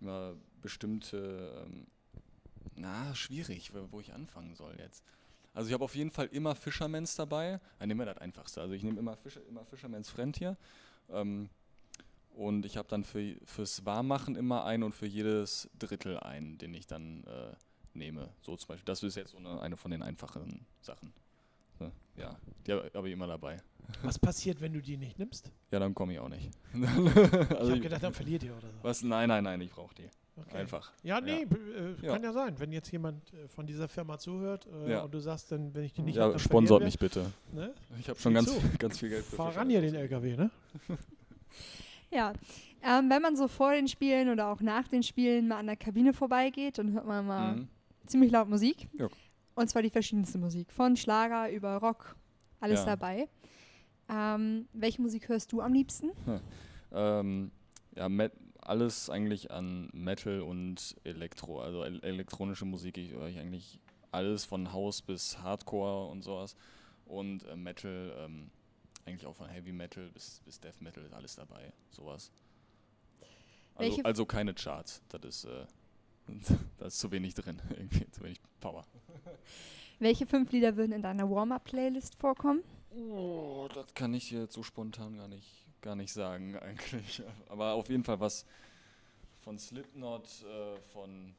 immer 0.00 0.34
bestimmte, 0.60 1.64
ähm, 1.64 1.86
na, 2.76 3.14
schwierig, 3.14 3.72
wo 3.90 4.00
ich 4.00 4.12
anfangen 4.12 4.54
soll 4.54 4.76
jetzt. 4.78 5.04
Also 5.52 5.68
ich 5.68 5.74
habe 5.74 5.84
auf 5.84 5.94
jeden 5.94 6.10
Fall 6.10 6.26
immer 6.26 6.54
Fishermans 6.54 7.14
dabei. 7.14 7.60
Nehmen 7.80 8.00
wir 8.00 8.06
das 8.06 8.18
einfachste. 8.18 8.60
Also 8.60 8.74
ich 8.74 8.82
nehme 8.82 8.98
immer, 8.98 9.16
Fischer, 9.16 9.40
immer 9.46 9.64
Fishermans 9.64 10.10
Friend 10.10 10.36
hier. 10.36 10.56
Ähm, 11.10 11.48
und 12.34 12.66
ich 12.66 12.76
habe 12.76 12.88
dann 12.88 13.04
für, 13.04 13.36
fürs 13.44 13.84
Warmmachen 13.86 14.34
immer 14.34 14.64
einen 14.64 14.82
und 14.82 14.94
für 14.94 15.06
jedes 15.06 15.70
Drittel 15.78 16.18
einen, 16.18 16.58
den 16.58 16.74
ich 16.74 16.88
dann 16.88 17.22
äh, 17.24 17.52
nehme. 17.96 18.30
So 18.42 18.56
zum 18.56 18.68
Beispiel. 18.68 18.84
Das 18.84 19.02
ist 19.04 19.14
jetzt 19.14 19.30
so 19.30 19.38
eine, 19.38 19.60
eine 19.60 19.76
von 19.76 19.92
den 19.92 20.02
einfachen 20.02 20.66
Sachen. 20.80 21.12
So, 21.78 21.90
ja, 22.16 22.36
die 22.66 22.72
habe 22.72 23.08
ich 23.08 23.12
immer 23.12 23.28
dabei. 23.28 23.58
Was 24.02 24.18
passiert, 24.18 24.60
wenn 24.60 24.72
du 24.72 24.80
die 24.80 24.96
nicht 24.96 25.18
nimmst? 25.18 25.52
Ja, 25.70 25.78
dann 25.78 25.94
komme 25.94 26.14
ich 26.14 26.18
auch 26.18 26.28
nicht. 26.28 26.50
also 26.74 26.88
ich 26.88 27.70
habe 27.70 27.80
gedacht, 27.80 28.02
dann 28.02 28.12
verliert 28.12 28.42
ihr 28.42 28.56
oder 28.56 28.70
so. 28.70 28.82
Was? 28.82 29.02
Nein, 29.02 29.28
nein, 29.28 29.44
nein, 29.44 29.60
ich 29.60 29.70
brauche 29.70 29.94
die. 29.94 30.08
Okay. 30.36 30.56
Einfach. 30.56 30.92
Ja, 31.04 31.20
nee, 31.20 31.30
ja. 31.30 31.36
Äh, 31.40 32.06
kann 32.06 32.22
ja. 32.22 32.28
ja. 32.28 32.32
sein. 32.32 32.58
Wenn 32.58 32.72
jetzt 32.72 32.90
jemand 32.90 33.32
äh, 33.32 33.46
von 33.48 33.66
dieser 33.66 33.86
Firma 33.86 34.18
zuhört 34.18 34.66
äh, 34.66 34.92
ja. 34.92 35.02
und 35.02 35.14
du 35.14 35.20
sagst, 35.20 35.52
dann, 35.52 35.72
wenn 35.74 35.84
ich 35.84 35.92
die 35.92 36.02
nicht 36.02 36.16
Ja, 36.16 36.24
hab, 36.24 36.40
sponsort 36.40 36.82
mich 36.82 36.98
bitte. 36.98 37.30
Ne? 37.52 37.72
Ich 38.00 38.08
habe 38.08 38.18
schon 38.18 38.34
ganz, 38.34 38.50
ganz 38.78 38.98
viel 38.98 39.10
Geld 39.10 39.24
für 39.24 39.36
Fahr 39.36 39.56
ran 39.56 39.70
hier 39.70 39.80
den 39.80 39.94
LKW, 39.94 40.36
ne? 40.36 40.50
ja. 42.10 42.32
Ähm, 42.82 43.08
wenn 43.10 43.22
man 43.22 43.36
so 43.36 43.46
vor 43.46 43.72
den 43.72 43.86
Spielen 43.86 44.28
oder 44.28 44.48
auch 44.48 44.60
nach 44.60 44.88
den 44.88 45.02
Spielen 45.02 45.48
mal 45.48 45.58
an 45.58 45.66
der 45.66 45.76
Kabine 45.76 46.12
vorbeigeht, 46.12 46.78
dann 46.78 46.92
hört 46.92 47.06
man 47.06 47.26
mal 47.26 47.56
mhm. 47.56 47.68
ziemlich 48.06 48.32
laut 48.32 48.48
Musik. 48.48 48.88
Ja. 48.98 49.08
Und 49.54 49.70
zwar 49.70 49.82
die 49.82 49.90
verschiedenste 49.90 50.38
Musik. 50.38 50.72
Von 50.72 50.96
Schlager 50.96 51.50
über 51.50 51.76
Rock, 51.76 52.16
alles 52.60 52.84
dabei. 52.84 53.28
Ähm, 54.08 54.66
welche 54.72 55.00
Musik 55.00 55.28
hörst 55.28 55.52
du 55.52 55.60
am 55.60 55.72
liebsten? 55.72 56.10
Hm. 56.26 56.40
Ähm, 56.92 57.50
ja, 57.94 58.08
Met 58.08 58.32
alles 58.66 59.10
eigentlich 59.10 59.50
an 59.50 59.88
Metal 59.92 60.40
und 60.40 60.96
Elektro. 61.04 61.60
Also 61.60 61.82
elektronische 61.84 62.64
Musik 62.64 62.98
ich 62.98 63.12
höre 63.12 63.28
ich 63.28 63.38
eigentlich 63.38 63.80
alles 64.10 64.44
von 64.44 64.72
House 64.72 65.02
bis 65.02 65.38
Hardcore 65.38 66.10
und 66.10 66.22
sowas. 66.22 66.56
Und 67.06 67.44
äh, 67.44 67.56
Metal, 67.56 68.14
ähm, 68.18 68.50
eigentlich 69.04 69.26
auch 69.26 69.36
von 69.36 69.48
Heavy 69.48 69.72
Metal 69.72 70.08
bis, 70.10 70.40
bis 70.44 70.60
Death 70.60 70.80
Metal 70.80 71.04
ist 71.04 71.12
alles 71.12 71.36
dabei. 71.36 71.72
Sowas. 71.90 72.30
Also, 73.74 74.02
also 74.02 74.26
keine 74.26 74.54
Charts. 74.54 75.02
Das 75.08 75.22
ist, 75.24 75.44
äh, 75.44 75.66
da 76.78 76.86
ist 76.86 76.98
zu 76.98 77.10
wenig 77.10 77.34
drin. 77.34 77.60
Irgendwie 77.70 78.10
zu 78.10 78.22
wenig 78.22 78.40
Power. 78.60 78.84
Welche 79.98 80.26
fünf 80.26 80.52
Lieder 80.52 80.76
würden 80.76 80.92
in 80.92 81.02
deiner 81.02 81.28
Warm-Up-Playlist 81.30 82.14
vorkommen? 82.16 82.62
Oh, 82.96 83.68
das 83.74 83.92
kann 83.94 84.14
ich 84.14 84.30
jetzt 84.30 84.54
so 84.54 84.62
spontan 84.62 85.16
gar 85.16 85.28
nicht 85.28 85.63
gar 85.84 85.94
nicht 85.94 86.12
sagen 86.12 86.56
eigentlich. 86.56 87.22
Aber 87.48 87.74
auf 87.74 87.88
jeden 87.88 88.02
Fall 88.02 88.18
was 88.18 88.44
von 89.40 89.58
Slipknot, 89.58 90.42
äh, 90.42 90.80
von, 90.92 91.34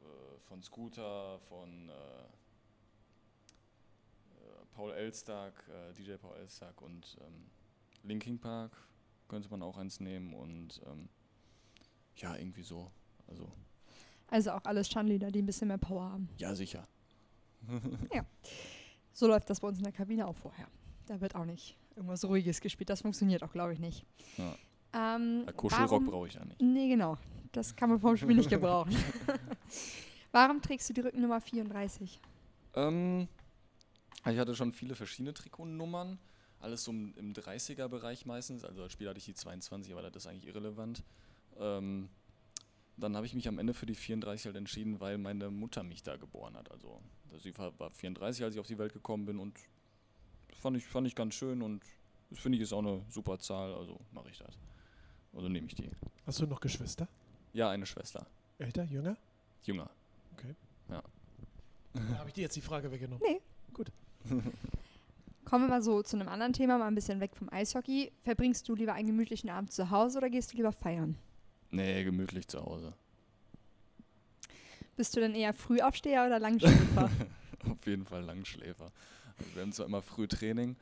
äh, 0.00 0.38
von 0.48 0.62
Scooter, 0.62 1.38
von 1.48 1.88
äh, 1.88 1.92
äh 1.92 2.26
Paul 4.72 4.92
Elstark, 4.92 5.68
äh, 5.68 5.92
DJ 5.92 6.14
Paul 6.14 6.36
Elstark 6.36 6.80
und 6.80 7.18
ähm, 7.20 7.50
Linkin 8.04 8.38
Park 8.38 8.72
könnte 9.28 9.50
man 9.50 9.62
auch 9.62 9.76
eins 9.76 10.00
nehmen 10.00 10.32
und 10.32 10.80
ähm, 10.86 11.08
ja, 12.16 12.36
irgendwie 12.36 12.62
so. 12.62 12.90
Also, 13.26 13.52
also 14.28 14.52
auch 14.52 14.64
alles 14.64 14.88
Schandlieder, 14.88 15.30
die 15.30 15.42
ein 15.42 15.46
bisschen 15.46 15.68
mehr 15.68 15.78
Power 15.78 16.12
haben. 16.12 16.28
Ja, 16.38 16.54
sicher. 16.54 16.86
ja. 18.14 18.24
So 19.12 19.26
läuft 19.26 19.50
das 19.50 19.60
bei 19.60 19.68
uns 19.68 19.78
in 19.78 19.84
der 19.84 19.92
Kabine 19.92 20.26
auch 20.26 20.36
vorher. 20.36 20.68
Da 21.06 21.20
wird 21.20 21.34
auch 21.34 21.44
nicht 21.44 21.76
irgendwas 22.00 22.24
Ruhiges 22.24 22.60
gespielt. 22.60 22.90
Das 22.90 23.02
funktioniert 23.02 23.42
auch, 23.42 23.52
glaube 23.52 23.72
ich, 23.72 23.78
nicht. 23.78 24.04
Ja. 24.36 25.16
Ähm, 25.16 25.46
Kuschelrock 25.56 26.04
brauche 26.06 26.26
ich 26.26 26.34
ja 26.34 26.44
nicht. 26.44 26.60
Nee, 26.60 26.88
genau. 26.88 27.16
Das 27.52 27.76
kann 27.76 27.90
man 27.90 28.00
vom 28.00 28.16
Spiel 28.16 28.36
nicht 28.36 28.50
gebrauchen. 28.50 28.96
warum 30.32 30.60
trägst 30.62 30.88
du 30.88 30.94
die 30.94 31.00
Rückennummer 31.00 31.40
34? 31.40 32.20
Ähm, 32.74 33.28
ich 34.26 34.38
hatte 34.38 34.54
schon 34.54 34.72
viele 34.72 34.94
verschiedene 34.94 35.34
Trikotnummern. 35.34 36.18
Alles 36.60 36.84
so 36.84 36.92
im, 36.92 37.14
im 37.16 37.32
30er-Bereich 37.32 38.26
meistens. 38.26 38.64
Also 38.64 38.82
als 38.82 38.92
Spieler 38.92 39.10
hatte 39.10 39.18
ich 39.18 39.24
die 39.24 39.34
22, 39.34 39.92
aber 39.92 40.02
das 40.02 40.24
ist 40.24 40.26
eigentlich 40.26 40.46
irrelevant. 40.46 41.04
Ähm, 41.58 42.08
dann 42.96 43.16
habe 43.16 43.26
ich 43.26 43.34
mich 43.34 43.48
am 43.48 43.58
Ende 43.58 43.74
für 43.74 43.86
die 43.86 43.94
34 43.94 44.46
halt 44.46 44.56
entschieden, 44.56 45.00
weil 45.00 45.18
meine 45.18 45.50
Mutter 45.50 45.82
mich 45.82 46.02
da 46.02 46.16
geboren 46.16 46.56
hat. 46.56 46.70
Also 46.70 47.00
sie 47.42 47.56
war 47.56 47.90
34, 47.90 48.44
als 48.44 48.54
ich 48.54 48.60
auf 48.60 48.66
die 48.66 48.78
Welt 48.78 48.92
gekommen 48.92 49.24
bin 49.24 49.38
und 49.38 49.58
fand 50.60 50.76
ich, 50.76 50.86
fand 50.86 51.06
ich 51.06 51.14
ganz 51.14 51.34
schön 51.34 51.62
und 51.62 51.82
das 52.30 52.38
finde 52.38 52.56
ich 52.56 52.62
ist 52.62 52.72
auch 52.72 52.78
eine 52.80 53.02
super 53.08 53.38
Zahl, 53.38 53.74
also 53.74 53.98
mache 54.12 54.28
ich 54.30 54.38
das. 54.38 54.56
Also 55.34 55.48
nehme 55.48 55.66
ich 55.66 55.74
die. 55.74 55.90
Hast 56.26 56.40
du 56.40 56.46
noch 56.46 56.60
Geschwister? 56.60 57.08
Ja, 57.52 57.70
eine 57.70 57.86
Schwester. 57.86 58.26
Älter, 58.58 58.84
jünger? 58.84 59.16
Jünger. 59.64 59.90
Okay. 60.34 60.54
Ja. 60.88 61.02
Habe 62.18 62.28
ich 62.28 62.34
dir 62.34 62.42
jetzt 62.42 62.56
die 62.56 62.60
Frage 62.60 62.90
weggenommen? 62.90 63.22
Nee. 63.26 63.40
Gut. 63.72 63.90
Kommen 65.44 65.64
wir 65.64 65.68
mal 65.68 65.82
so 65.82 66.02
zu 66.02 66.16
einem 66.16 66.28
anderen 66.28 66.52
Thema, 66.52 66.78
mal 66.78 66.86
ein 66.86 66.94
bisschen 66.94 67.18
weg 67.18 67.34
vom 67.34 67.48
Eishockey. 67.52 68.12
Verbringst 68.22 68.68
du 68.68 68.74
lieber 68.74 68.92
einen 68.92 69.08
gemütlichen 69.08 69.50
Abend 69.50 69.72
zu 69.72 69.90
Hause 69.90 70.18
oder 70.18 70.30
gehst 70.30 70.52
du 70.52 70.56
lieber 70.56 70.72
feiern? 70.72 71.16
Nee, 71.70 72.04
gemütlich 72.04 72.46
zu 72.46 72.60
Hause. 72.64 72.92
Bist 74.96 75.16
du 75.16 75.20
denn 75.20 75.34
eher 75.34 75.54
Frühaufsteher 75.54 76.26
oder 76.26 76.38
Langschläfer? 76.38 77.10
Auf 77.68 77.86
jeden 77.86 78.04
Fall 78.04 78.22
Langschläfer. 78.22 78.92
Wir 79.54 79.62
haben 79.62 79.72
zwar 79.72 79.86
immer 79.86 80.02
früh 80.02 80.26
Training, 80.26 80.76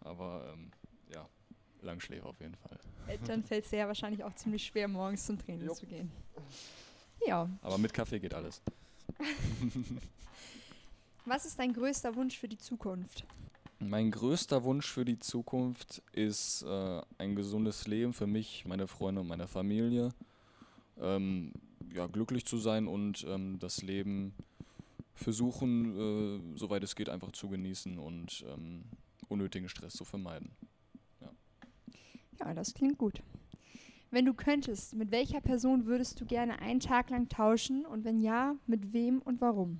aber 0.00 0.52
ähm, 0.52 0.70
ja, 1.12 1.26
Langschläfer 1.82 2.26
auf 2.26 2.40
jeden 2.40 2.56
Fall. 2.56 2.78
Äh, 3.06 3.18
dann 3.26 3.42
fällt 3.46 3.64
es 3.64 3.70
ja 3.70 3.86
wahrscheinlich 3.86 4.24
auch 4.24 4.34
ziemlich 4.34 4.64
schwer, 4.64 4.88
morgens 4.88 5.26
zum 5.26 5.38
Training 5.38 5.66
jo. 5.66 5.74
zu 5.74 5.86
gehen. 5.86 6.10
Ja. 7.26 7.48
Aber 7.62 7.78
mit 7.78 7.92
Kaffee 7.92 8.20
geht 8.20 8.34
alles. 8.34 8.60
Was 11.24 11.46
ist 11.46 11.58
dein 11.58 11.72
größter 11.72 12.14
Wunsch 12.16 12.38
für 12.38 12.48
die 12.48 12.58
Zukunft? 12.58 13.24
Mein 13.78 14.10
größter 14.10 14.62
Wunsch 14.64 14.90
für 14.90 15.04
die 15.04 15.18
Zukunft 15.18 16.02
ist 16.12 16.62
äh, 16.62 17.02
ein 17.18 17.34
gesundes 17.34 17.86
Leben 17.86 18.12
für 18.12 18.26
mich, 18.26 18.64
meine 18.66 18.86
Freunde 18.86 19.22
und 19.22 19.28
meine 19.28 19.48
Familie. 19.48 20.10
Ähm, 20.98 21.52
ja, 21.92 22.06
glücklich 22.06 22.44
zu 22.44 22.58
sein 22.58 22.86
und 22.86 23.24
ähm, 23.28 23.58
das 23.58 23.82
Leben 23.82 24.34
versuchen, 25.14 26.54
äh, 26.54 26.58
soweit 26.58 26.82
es 26.82 26.94
geht, 26.96 27.08
einfach 27.08 27.32
zu 27.32 27.48
genießen 27.48 27.98
und 27.98 28.44
ähm, 28.48 28.84
unnötigen 29.28 29.68
Stress 29.68 29.94
zu 29.94 30.04
vermeiden. 30.04 30.50
Ja. 31.20 31.30
ja, 32.40 32.54
das 32.54 32.74
klingt 32.74 32.98
gut. 32.98 33.22
Wenn 34.10 34.26
du 34.26 34.34
könntest, 34.34 34.94
mit 34.94 35.10
welcher 35.10 35.40
Person 35.40 35.86
würdest 35.86 36.20
du 36.20 36.26
gerne 36.26 36.60
einen 36.60 36.80
Tag 36.80 37.10
lang 37.10 37.28
tauschen 37.28 37.84
und 37.84 38.04
wenn 38.04 38.20
ja, 38.20 38.56
mit 38.66 38.92
wem 38.92 39.20
und 39.20 39.40
warum? 39.40 39.78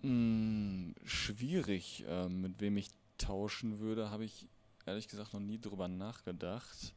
Hm, 0.00 0.94
schwierig, 1.04 2.04
äh, 2.08 2.28
mit 2.28 2.60
wem 2.60 2.76
ich 2.76 2.90
tauschen 3.16 3.78
würde, 3.78 4.10
habe 4.10 4.24
ich 4.24 4.48
ehrlich 4.86 5.08
gesagt 5.08 5.32
noch 5.32 5.40
nie 5.40 5.60
drüber 5.60 5.88
nachgedacht. 5.88 6.94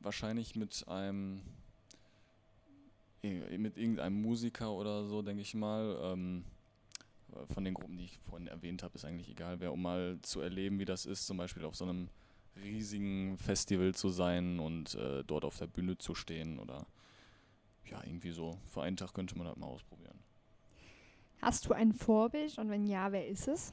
Wahrscheinlich 0.00 0.54
mit 0.54 0.86
einem 0.86 1.42
mit 3.22 3.76
irgendeinem 3.76 4.22
Musiker 4.22 4.72
oder 4.72 5.06
so, 5.06 5.22
denke 5.22 5.42
ich 5.42 5.54
mal. 5.54 5.98
Ähm, 6.02 6.44
von 7.48 7.64
den 7.64 7.74
Gruppen, 7.74 7.96
die 7.96 8.04
ich 8.04 8.18
vorhin 8.20 8.48
erwähnt 8.48 8.82
habe, 8.82 8.94
ist 8.94 9.04
eigentlich 9.04 9.28
egal, 9.28 9.60
wer, 9.60 9.72
um 9.72 9.82
mal 9.82 10.18
zu 10.22 10.40
erleben, 10.40 10.78
wie 10.78 10.84
das 10.84 11.06
ist, 11.06 11.26
zum 11.26 11.36
Beispiel 11.36 11.64
auf 11.64 11.76
so 11.76 11.84
einem 11.84 12.08
riesigen 12.62 13.36
Festival 13.38 13.94
zu 13.94 14.08
sein 14.08 14.58
und 14.58 14.94
äh, 14.94 15.24
dort 15.24 15.44
auf 15.44 15.58
der 15.58 15.66
Bühne 15.66 15.98
zu 15.98 16.14
stehen 16.14 16.58
oder 16.58 16.86
ja, 17.84 18.02
irgendwie 18.04 18.30
so. 18.30 18.58
Für 18.66 18.82
einen 18.82 18.96
Tag 18.96 19.12
könnte 19.12 19.36
man 19.36 19.46
das 19.46 19.56
mal 19.56 19.66
ausprobieren. 19.66 20.18
Hast 21.42 21.66
du 21.66 21.74
ein 21.74 21.92
Vorbild 21.92 22.58
und 22.58 22.70
wenn 22.70 22.86
ja, 22.86 23.12
wer 23.12 23.26
ist 23.28 23.46
es? 23.46 23.72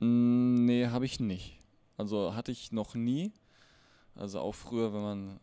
Mm, 0.00 0.66
nee, 0.66 0.86
habe 0.86 1.06
ich 1.06 1.18
nicht. 1.18 1.58
Also 1.96 2.34
hatte 2.34 2.52
ich 2.52 2.72
noch 2.72 2.94
nie. 2.94 3.32
Also 4.14 4.40
auch 4.40 4.54
früher, 4.54 4.92
wenn 4.92 5.02
man, 5.02 5.40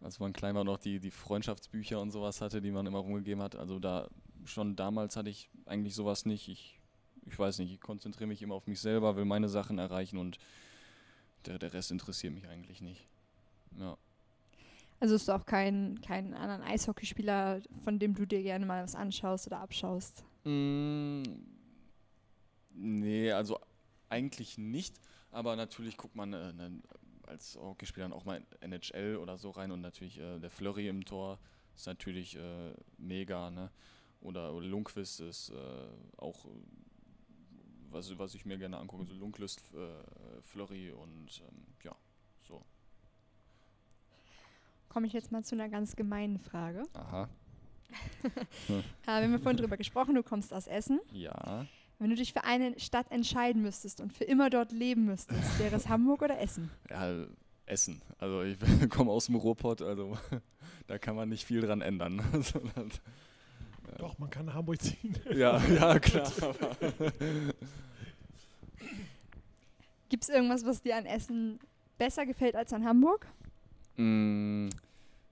als 0.00 0.18
man 0.18 0.32
klein 0.32 0.54
war, 0.54 0.64
noch 0.64 0.78
die, 0.78 0.98
die 0.98 1.10
Freundschaftsbücher 1.10 2.00
und 2.00 2.10
sowas 2.10 2.40
hatte, 2.40 2.60
die 2.60 2.72
man 2.72 2.86
immer 2.86 2.98
rumgegeben 2.98 3.42
hat. 3.42 3.56
Also 3.56 3.78
da 3.78 4.08
schon 4.44 4.76
damals 4.76 5.16
hatte 5.16 5.30
ich 5.30 5.50
eigentlich 5.66 5.94
sowas 5.94 6.26
nicht. 6.26 6.48
Ich, 6.48 6.78
ich 7.26 7.38
weiß 7.38 7.58
nicht, 7.58 7.72
ich 7.72 7.80
konzentriere 7.80 8.28
mich 8.28 8.42
immer 8.42 8.54
auf 8.54 8.66
mich 8.66 8.80
selber, 8.80 9.16
will 9.16 9.24
meine 9.24 9.48
Sachen 9.48 9.78
erreichen 9.78 10.18
und 10.18 10.38
der, 11.46 11.58
der 11.58 11.72
Rest 11.72 11.90
interessiert 11.90 12.34
mich 12.34 12.48
eigentlich 12.48 12.80
nicht. 12.80 13.06
Ja. 13.78 13.96
Also 15.00 15.16
ist 15.16 15.26
du 15.26 15.32
auch 15.32 15.46
keinen 15.46 16.00
kein 16.00 16.32
anderen 16.34 16.62
Eishockeyspieler, 16.62 17.60
von 17.82 17.98
dem 17.98 18.14
du 18.14 18.24
dir 18.24 18.42
gerne 18.42 18.66
mal 18.66 18.84
was 18.84 18.94
anschaust 18.94 19.48
oder 19.48 19.58
abschaust? 19.58 20.24
Mm, 20.44 21.22
nee, 22.74 23.32
also 23.32 23.58
eigentlich 24.08 24.58
nicht. 24.58 24.94
Aber 25.32 25.56
natürlich 25.56 25.96
guckt 25.96 26.14
man 26.14 26.32
äh, 26.32 26.52
ne, 26.52 26.82
als 27.26 27.56
Hockeyspieler 27.56 28.12
auch 28.12 28.24
mal 28.24 28.42
NHL 28.60 29.16
oder 29.16 29.38
so 29.38 29.50
rein 29.50 29.72
und 29.72 29.80
natürlich 29.80 30.18
äh, 30.18 30.38
der 30.38 30.50
Flurry 30.50 30.86
im 30.88 31.04
Tor 31.04 31.38
ist 31.74 31.86
natürlich 31.86 32.36
äh, 32.36 32.74
mega. 32.98 33.50
Ne? 33.50 33.70
Oder, 34.22 34.54
oder 34.54 34.66
Lundqvist 34.66 35.20
ist 35.20 35.50
äh, 35.50 35.56
auch 36.16 36.46
was, 37.90 38.18
was 38.18 38.34
ich 38.34 38.44
mir 38.44 38.58
gerne 38.58 38.78
angucke, 38.78 39.04
so 39.04 39.14
Lunklist, 39.14 39.60
äh, 39.74 40.40
Flurry 40.40 40.90
und 40.90 41.42
ähm, 41.48 41.66
ja, 41.82 41.94
so. 42.46 42.64
Komme 44.88 45.06
ich 45.06 45.12
jetzt 45.12 45.32
mal 45.32 45.44
zu 45.44 45.54
einer 45.54 45.68
ganz 45.68 45.96
gemeinen 45.96 46.38
Frage. 46.38 46.84
Aha. 46.94 47.28
Äh, 48.68 48.80
wir 49.06 49.14
haben 49.14 49.32
ja 49.32 49.38
vorhin 49.38 49.58
drüber 49.58 49.76
gesprochen, 49.76 50.14
du 50.14 50.22
kommst 50.22 50.54
aus 50.54 50.66
Essen. 50.66 51.00
Ja. 51.12 51.66
Wenn 51.98 52.08
du 52.08 52.16
dich 52.16 52.32
für 52.32 52.44
eine 52.44 52.78
Stadt 52.78 53.10
entscheiden 53.10 53.60
müsstest 53.60 54.00
und 54.00 54.12
für 54.12 54.24
immer 54.24 54.48
dort 54.48 54.72
leben 54.72 55.04
müsstest, 55.04 55.58
wäre 55.58 55.76
es 55.76 55.88
Hamburg 55.88 56.22
oder 56.22 56.40
Essen? 56.40 56.70
Ja, 56.88 57.26
Essen. 57.66 58.00
Also 58.18 58.42
ich 58.42 58.56
komme 58.88 59.10
aus 59.10 59.26
dem 59.26 59.34
Ruhrpott, 59.34 59.82
also 59.82 60.16
da 60.86 60.98
kann 60.98 61.16
man 61.16 61.28
nicht 61.28 61.44
viel 61.44 61.60
dran 61.60 61.82
ändern. 61.82 62.22
Also 62.32 62.60
Doch, 63.98 64.18
man 64.18 64.30
kann 64.30 64.46
nach 64.46 64.54
Hamburg 64.54 64.80
ziehen. 64.80 65.14
ja, 65.34 65.62
ja, 65.66 65.98
klar. 65.98 66.30
Gibt 70.08 70.24
es 70.24 70.28
irgendwas, 70.28 70.64
was 70.66 70.82
dir 70.82 70.96
an 70.96 71.06
Essen 71.06 71.58
besser 71.98 72.26
gefällt 72.26 72.54
als 72.54 72.72
an 72.72 72.84
Hamburg? 72.84 73.26
Mm, 73.96 74.68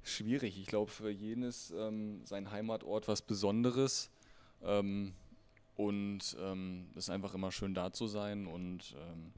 schwierig. 0.02 0.58
Ich 0.58 0.66
glaube, 0.66 0.90
für 0.90 1.10
jeden 1.10 1.42
ist 1.42 1.72
ähm, 1.76 2.22
sein 2.24 2.50
Heimatort 2.50 3.08
was 3.08 3.22
Besonderes. 3.22 4.10
Ähm, 4.62 5.12
und 5.76 6.36
ähm, 6.40 6.88
es 6.94 7.04
ist 7.04 7.10
einfach 7.10 7.34
immer 7.34 7.52
schön 7.52 7.74
da 7.74 7.92
zu 7.92 8.06
sein. 8.06 8.46
Und 8.46 8.94
ähm, 8.98 9.32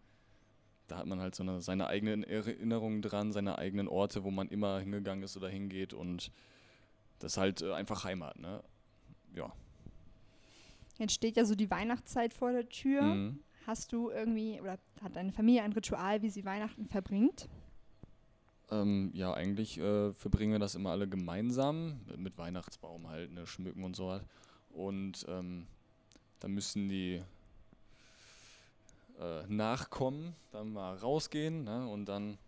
da 0.88 0.98
hat 0.98 1.06
man 1.06 1.20
halt 1.20 1.34
so 1.34 1.42
eine, 1.42 1.60
seine 1.60 1.86
eigenen 1.86 2.24
Erinnerungen 2.24 3.02
dran, 3.02 3.32
seine 3.32 3.58
eigenen 3.58 3.88
Orte, 3.88 4.24
wo 4.24 4.30
man 4.30 4.48
immer 4.48 4.78
hingegangen 4.80 5.24
ist 5.24 5.36
oder 5.36 5.48
hingeht. 5.48 5.92
Und 5.92 6.30
das 7.18 7.32
ist 7.32 7.38
halt 7.38 7.62
äh, 7.62 7.72
einfach 7.72 8.04
Heimat. 8.04 8.38
Ne? 8.38 8.62
Ja. 9.34 9.52
Jetzt 10.98 11.14
steht 11.14 11.36
ja 11.36 11.44
so 11.44 11.54
die 11.54 11.70
Weihnachtszeit 11.70 12.32
vor 12.34 12.52
der 12.52 12.68
Tür. 12.68 13.02
Mhm. 13.02 13.40
Hast 13.66 13.92
du 13.92 14.10
irgendwie 14.10 14.60
oder 14.60 14.78
hat 15.02 15.16
deine 15.16 15.32
Familie 15.32 15.62
ein 15.62 15.72
Ritual, 15.72 16.22
wie 16.22 16.30
sie 16.30 16.44
Weihnachten 16.44 16.86
verbringt? 16.86 17.48
Ähm, 18.70 19.10
ja, 19.12 19.32
eigentlich 19.34 19.78
äh, 19.78 20.12
verbringen 20.12 20.52
wir 20.52 20.58
das 20.58 20.74
immer 20.74 20.90
alle 20.90 21.08
gemeinsam, 21.08 22.00
mit 22.16 22.38
Weihnachtsbaum 22.38 23.08
halt, 23.08 23.30
ne, 23.32 23.46
schmücken 23.46 23.84
und 23.84 23.94
so 23.94 24.08
was. 24.08 24.22
Und 24.70 25.26
ähm, 25.28 25.66
dann 26.40 26.52
müssen 26.52 26.88
die 26.88 27.22
äh, 29.20 29.46
Nachkommen 29.46 30.34
dann 30.50 30.72
mal 30.72 30.96
rausgehen 30.96 31.64
ne, 31.64 31.86
und 31.86 32.06
dann 32.06 32.38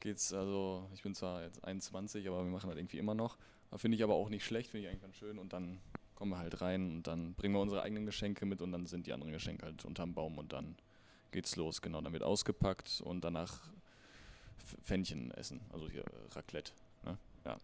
geht's, 0.00 0.32
also 0.32 0.88
ich 0.94 1.02
bin 1.02 1.14
zwar 1.14 1.42
jetzt 1.42 1.64
21, 1.64 2.26
aber 2.28 2.44
wir 2.44 2.50
machen 2.50 2.68
das 2.68 2.76
irgendwie 2.78 2.98
immer 2.98 3.14
noch. 3.14 3.38
Finde 3.76 3.96
ich 3.96 4.04
aber 4.04 4.14
auch 4.14 4.28
nicht 4.28 4.44
schlecht, 4.44 4.70
finde 4.70 4.86
ich 4.86 4.90
eigentlich 4.90 5.02
ganz 5.02 5.16
schön 5.16 5.38
und 5.38 5.52
dann 5.52 5.80
kommen 6.14 6.30
wir 6.32 6.38
halt 6.38 6.60
rein 6.60 6.90
und 6.96 7.06
dann 7.06 7.34
bringen 7.34 7.54
wir 7.54 7.60
unsere 7.60 7.82
eigenen 7.82 8.06
Geschenke 8.06 8.46
mit 8.46 8.62
und 8.62 8.72
dann 8.72 8.86
sind 8.86 9.06
die 9.06 9.12
anderen 9.12 9.32
Geschenke 9.32 9.66
halt 9.66 9.84
unterm 9.84 10.14
Baum 10.14 10.38
und 10.38 10.52
dann 10.52 10.76
geht's 11.32 11.56
los. 11.56 11.82
Genau, 11.82 12.00
dann 12.00 12.12
wird 12.12 12.22
ausgepackt 12.22 13.00
und 13.04 13.24
danach 13.24 13.60
Pfännchen 14.82 15.30
essen, 15.32 15.60
also 15.72 15.88
hier 15.88 16.04
Raclette. 16.34 16.72
Ne? 17.04 17.18
Ja. 17.44 17.56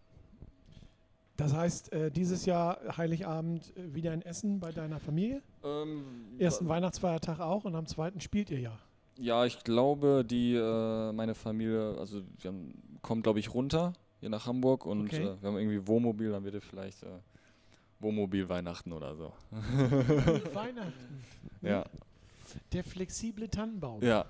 Das 1.37 1.53
heißt, 1.53 1.91
äh, 1.93 2.11
dieses 2.11 2.45
Jahr 2.45 2.97
Heiligabend 2.97 3.75
äh, 3.75 3.95
wieder 3.95 4.13
in 4.13 4.21
Essen 4.21 4.59
bei 4.59 4.71
deiner 4.71 4.99
Familie. 4.99 5.41
Ähm, 5.63 6.03
Ersten 6.37 6.67
Weihnachtsfeiertag 6.67 7.39
auch 7.39 7.63
und 7.65 7.75
am 7.75 7.87
zweiten 7.87 8.21
spielt 8.21 8.51
ihr 8.51 8.59
ja. 8.59 8.77
Ja, 9.17 9.45
ich 9.45 9.63
glaube, 9.63 10.23
die 10.25 10.55
äh, 10.55 11.11
meine 11.13 11.33
Familie, 11.35 11.95
also 11.97 12.21
wir 12.39 12.51
haben, 12.51 12.73
kommt 13.01 13.23
glaube 13.23 13.39
ich 13.39 13.53
runter 13.53 13.93
hier 14.19 14.29
nach 14.29 14.45
Hamburg 14.45 14.85
und 14.85 15.05
Okay. 15.05 15.23
äh, 15.23 15.41
wir 15.41 15.49
haben 15.49 15.57
irgendwie 15.57 15.87
Wohnmobil, 15.87 16.29
dann 16.31 16.43
wird 16.43 16.55
es 16.55 16.63
vielleicht 16.63 17.03
Wohnmobil 18.01 18.47
Weihnachten 18.49 18.91
oder 18.93 19.15
so. 19.15 19.33
Weihnachten. 20.53 21.23
Ja, 21.63 21.85
Der 22.73 22.83
flexible 22.83 23.47
Tannenbaum. 23.47 24.01
ja? 24.01 24.25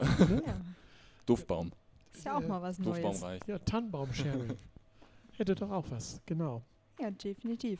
Ja. 0.45 0.61
Duftbaum, 1.25 1.71
Ist 2.13 2.25
ja 2.25 2.35
auch 2.37 2.45
mal 2.45 2.61
was 2.61 2.77
Neues. 2.77 3.01
Duftbaum 3.01 3.23
reicht. 3.29 3.47
Ja, 3.47 3.57
Tannenbaum-Sharing. 3.59 4.57
Hätte 5.37 5.55
doch 5.55 5.71
auch 5.71 5.85
was, 5.89 6.19
genau. 6.25 6.61
Ja, 6.99 7.09
definitiv. 7.09 7.79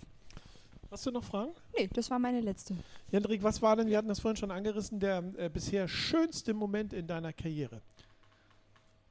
Hast 0.89 1.05
du 1.05 1.11
noch 1.11 1.23
Fragen? 1.25 1.51
Nee, 1.77 1.89
das 1.91 2.09
war 2.09 2.17
meine 2.17 2.39
letzte. 2.39 2.75
Jendrik, 3.11 3.43
was 3.43 3.61
war 3.61 3.75
denn, 3.75 3.87
wir 3.87 3.97
hatten 3.97 4.07
das 4.07 4.21
vorhin 4.21 4.37
schon 4.37 4.51
angerissen, 4.51 5.01
der 5.01 5.21
äh, 5.37 5.49
bisher 5.49 5.87
schönste 5.89 6.53
Moment 6.53 6.93
in 6.93 7.07
deiner 7.07 7.33
Karriere? 7.33 7.81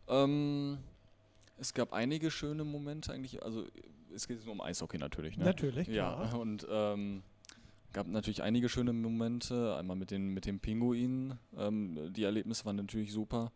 Ähm, 0.09 0.79
es 1.59 1.75
gab 1.75 1.93
einige 1.93 2.31
schöne 2.31 2.65
Momente 2.65 3.13
eigentlich, 3.13 3.43
also 3.43 3.67
es 4.15 4.27
geht 4.29 4.45
nur 4.45 4.55
um 4.55 4.61
Eishockey 4.61 4.99
natürlich, 4.99 5.37
ne? 5.37 5.45
Natürlich, 5.45 5.89
Ja, 5.89 6.15
klar. 6.29 6.41
und 6.41 6.67
ähm, 6.71 7.23
gab 7.93 8.07
natürlich 8.07 8.43
einige 8.43 8.69
schöne 8.69 8.93
Momente. 8.93 9.77
Einmal 9.77 9.97
mit 9.97 10.11
den, 10.11 10.29
mit 10.29 10.47
den 10.47 10.61
Pinguinen. 10.61 11.39
Ähm, 11.57 12.13
die 12.13 12.25
Erlebnisse 12.25 12.65
waren 12.65 12.77
natürlich 12.77 13.13
super. 13.13 13.53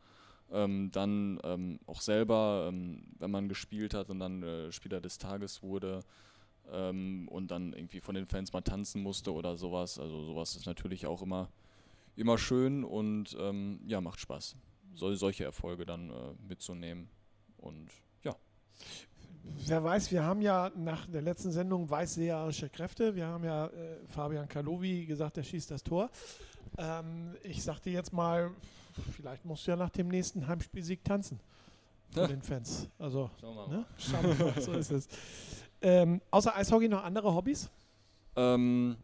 Ähm, 0.53 0.91
dann 0.93 1.41
ähm, 1.43 1.81
auch 1.87 2.01
selber, 2.01 2.67
ähm, 2.69 3.03
wenn 3.19 3.31
man 3.31 3.49
gespielt 3.49 3.95
hat 3.95 4.11
und 4.11 4.21
dann 4.21 4.43
äh, 4.43 4.73
Spieler 4.73 5.01
des 5.01 5.19
Tages 5.19 5.63
wurde 5.63 6.01
ähm, 6.71 7.29
und 7.29 7.51
dann 7.51 7.73
irgendwie 7.73 8.01
von 8.01 8.15
den 8.15 8.27
Fans 8.27 8.53
mal 8.53 8.61
tanzen 8.61 9.03
musste 9.03 9.33
oder 9.33 9.57
sowas. 9.57 9.99
Also 9.99 10.25
sowas 10.25 10.55
ist 10.55 10.67
natürlich 10.67 11.07
auch 11.07 11.23
immer, 11.23 11.49
immer 12.17 12.39
schön 12.39 12.85
und 12.85 13.37
ähm, 13.41 13.81
ja, 13.87 14.01
macht 14.01 14.21
Spaß. 14.21 14.57
Sol 14.95 15.17
solche 15.17 15.45
Erfolge 15.45 15.87
dann 15.87 16.11
äh, 16.11 16.15
mitzunehmen. 16.47 17.09
Und 17.57 17.91
ja. 18.23 18.37
Wer 19.67 19.83
weiß, 19.85 20.11
wir 20.11 20.23
haben 20.25 20.41
ja 20.43 20.71
nach 20.77 21.07
der 21.07 21.23
letzten 21.23 21.51
Sendung 21.53 21.89
weißseherische 21.89 22.69
Kräfte. 22.71 23.15
Wir 23.15 23.27
haben 23.27 23.45
ja 23.45 23.67
äh, 23.67 23.71
Fabian 24.07 24.49
Kalowi 24.49 25.07
gesagt, 25.07 25.37
der 25.37 25.43
schießt 25.43 25.71
das 25.71 25.83
Tor. 25.83 26.11
Ähm, 26.79 27.35
ich 27.43 27.63
sagte 27.63 27.91
jetzt 27.91 28.13
mal, 28.13 28.51
vielleicht 29.17 29.45
musst 29.45 29.67
du 29.67 29.71
ja 29.73 29.77
nach 29.77 29.91
dem 29.91 30.09
nächsten 30.09 30.47
Heimspielsieg 30.47 31.05
tanzen. 31.05 31.41
Vor 32.11 32.23
Ja. 32.23 32.29
den 32.29 32.43
Fans. 32.43 32.89
Also, 32.99 33.31
Schauen 33.41 33.55
wir 33.57 33.69
ne? 33.69 33.85
Schauen 33.99 34.39
wir 34.39 34.47
mal, 34.47 34.61
so 34.61 34.73
ist 34.73 34.91
es. 34.91 35.09
Ähm, 35.83 36.21
außer 36.31 36.55
Eishockey 36.57 36.89
noch 36.89 37.05
andere 37.05 37.35
Hobbys? 37.35 37.71
Ähm, 38.37 38.97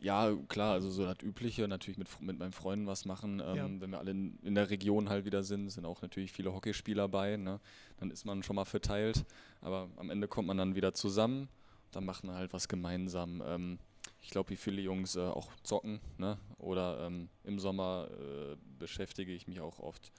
ja, 0.00 0.34
klar, 0.48 0.72
also 0.74 0.90
so 0.90 1.04
das 1.04 1.22
Übliche, 1.22 1.66
natürlich 1.68 1.98
mit, 1.98 2.08
mit 2.20 2.38
meinen 2.38 2.52
Freunden 2.52 2.86
was 2.86 3.04
machen. 3.04 3.40
Ähm, 3.44 3.56
Ja. 3.56 3.64
Wenn 3.80 3.90
wir 3.90 3.98
alle 3.98 4.10
in, 4.10 4.38
in 4.42 4.54
der 4.54 4.70
Region 4.70 5.08
halt 5.08 5.24
wieder 5.24 5.42
sind, 5.42 5.70
sind 5.70 5.84
auch 5.84 6.02
natürlich 6.02 6.32
viele 6.32 6.52
Hockeyspieler 6.52 7.08
bei. 7.08 7.36
Ne? 7.36 7.60
Dann 7.98 8.10
ist 8.10 8.24
man 8.24 8.42
schon 8.42 8.56
mal 8.56 8.64
verteilt, 8.64 9.24
aber 9.60 9.88
am 9.96 10.10
Ende 10.10 10.28
kommt 10.28 10.48
man 10.48 10.58
dann 10.58 10.74
wieder 10.74 10.94
zusammen. 10.94 11.48
Dann 11.92 12.04
macht 12.04 12.24
man 12.24 12.36
halt 12.36 12.52
was 12.52 12.68
gemeinsam. 12.68 13.42
Ähm, 13.46 13.78
ich 14.20 14.30
glaube, 14.30 14.50
wie 14.50 14.56
viele 14.56 14.82
Jungs 14.82 15.16
äh, 15.16 15.20
auch 15.20 15.50
zocken. 15.62 16.00
Ne? 16.18 16.36
Oder 16.58 17.06
ähm, 17.06 17.28
im 17.44 17.58
Sommer 17.58 18.08
äh, 18.10 18.56
beschäftige 18.78 19.32
ich 19.32 19.46
mich 19.46 19.60
auch 19.60 19.78
oft 19.78 20.12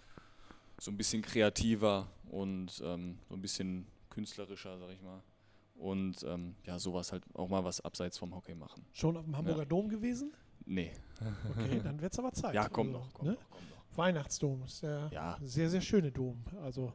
so 0.80 0.92
ein 0.92 0.98
bisschen 0.98 1.22
kreativer 1.22 2.08
und 2.30 2.82
ähm, 2.84 3.18
so 3.28 3.36
ein 3.36 3.42
bisschen 3.42 3.86
künstlerischer, 4.10 4.78
sag 4.80 4.90
ich 4.92 5.02
mal. 5.02 5.22
Und 5.78 6.24
ähm, 6.24 6.56
ja, 6.66 6.80
sowas 6.80 7.12
halt 7.12 7.24
auch 7.36 7.48
mal 7.50 7.64
was 7.64 7.82
abseits 7.82 8.18
vom 8.18 8.34
Hockey 8.36 8.56
machen. 8.56 8.84
Schon 8.94 9.16
auf 9.16 9.26
dem 9.26 9.38
Hamburger 9.38 9.66
Dom 9.66 9.90
gewesen? 9.90 10.34
Nee. 10.66 10.92
Okay, 11.52 11.80
dann 11.84 12.02
wird 12.02 12.14
es 12.14 12.20
aber 12.20 12.34
Zeit. 12.34 12.54
Ja, 12.56 12.68
kommt 12.68 12.94
Also, 12.96 13.00
noch, 13.06 13.14
kommt 13.14 13.28
ne? 13.30 13.34
noch, 13.36 13.50
kommt 13.50 13.64
noch. 13.70 13.98
Weihnachtsdom 13.98 14.64
ist 14.64 14.84
der 14.84 15.10
Ja. 15.14 15.38
sehr, 15.42 15.70
sehr 15.70 15.82
schöne 15.82 16.12
Dom. 16.12 16.44
Also, 16.64 16.94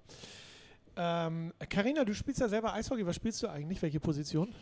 ähm, 0.96 1.52
Carina, 1.70 2.04
du 2.04 2.12
spielst 2.14 2.40
ja 2.40 2.48
selber 2.48 2.74
Eishockey. 2.74 3.06
Was 3.06 3.16
spielst 3.16 3.42
du 3.42 3.48
eigentlich? 3.48 3.80
Welche 3.82 4.00
Position? 4.00 4.52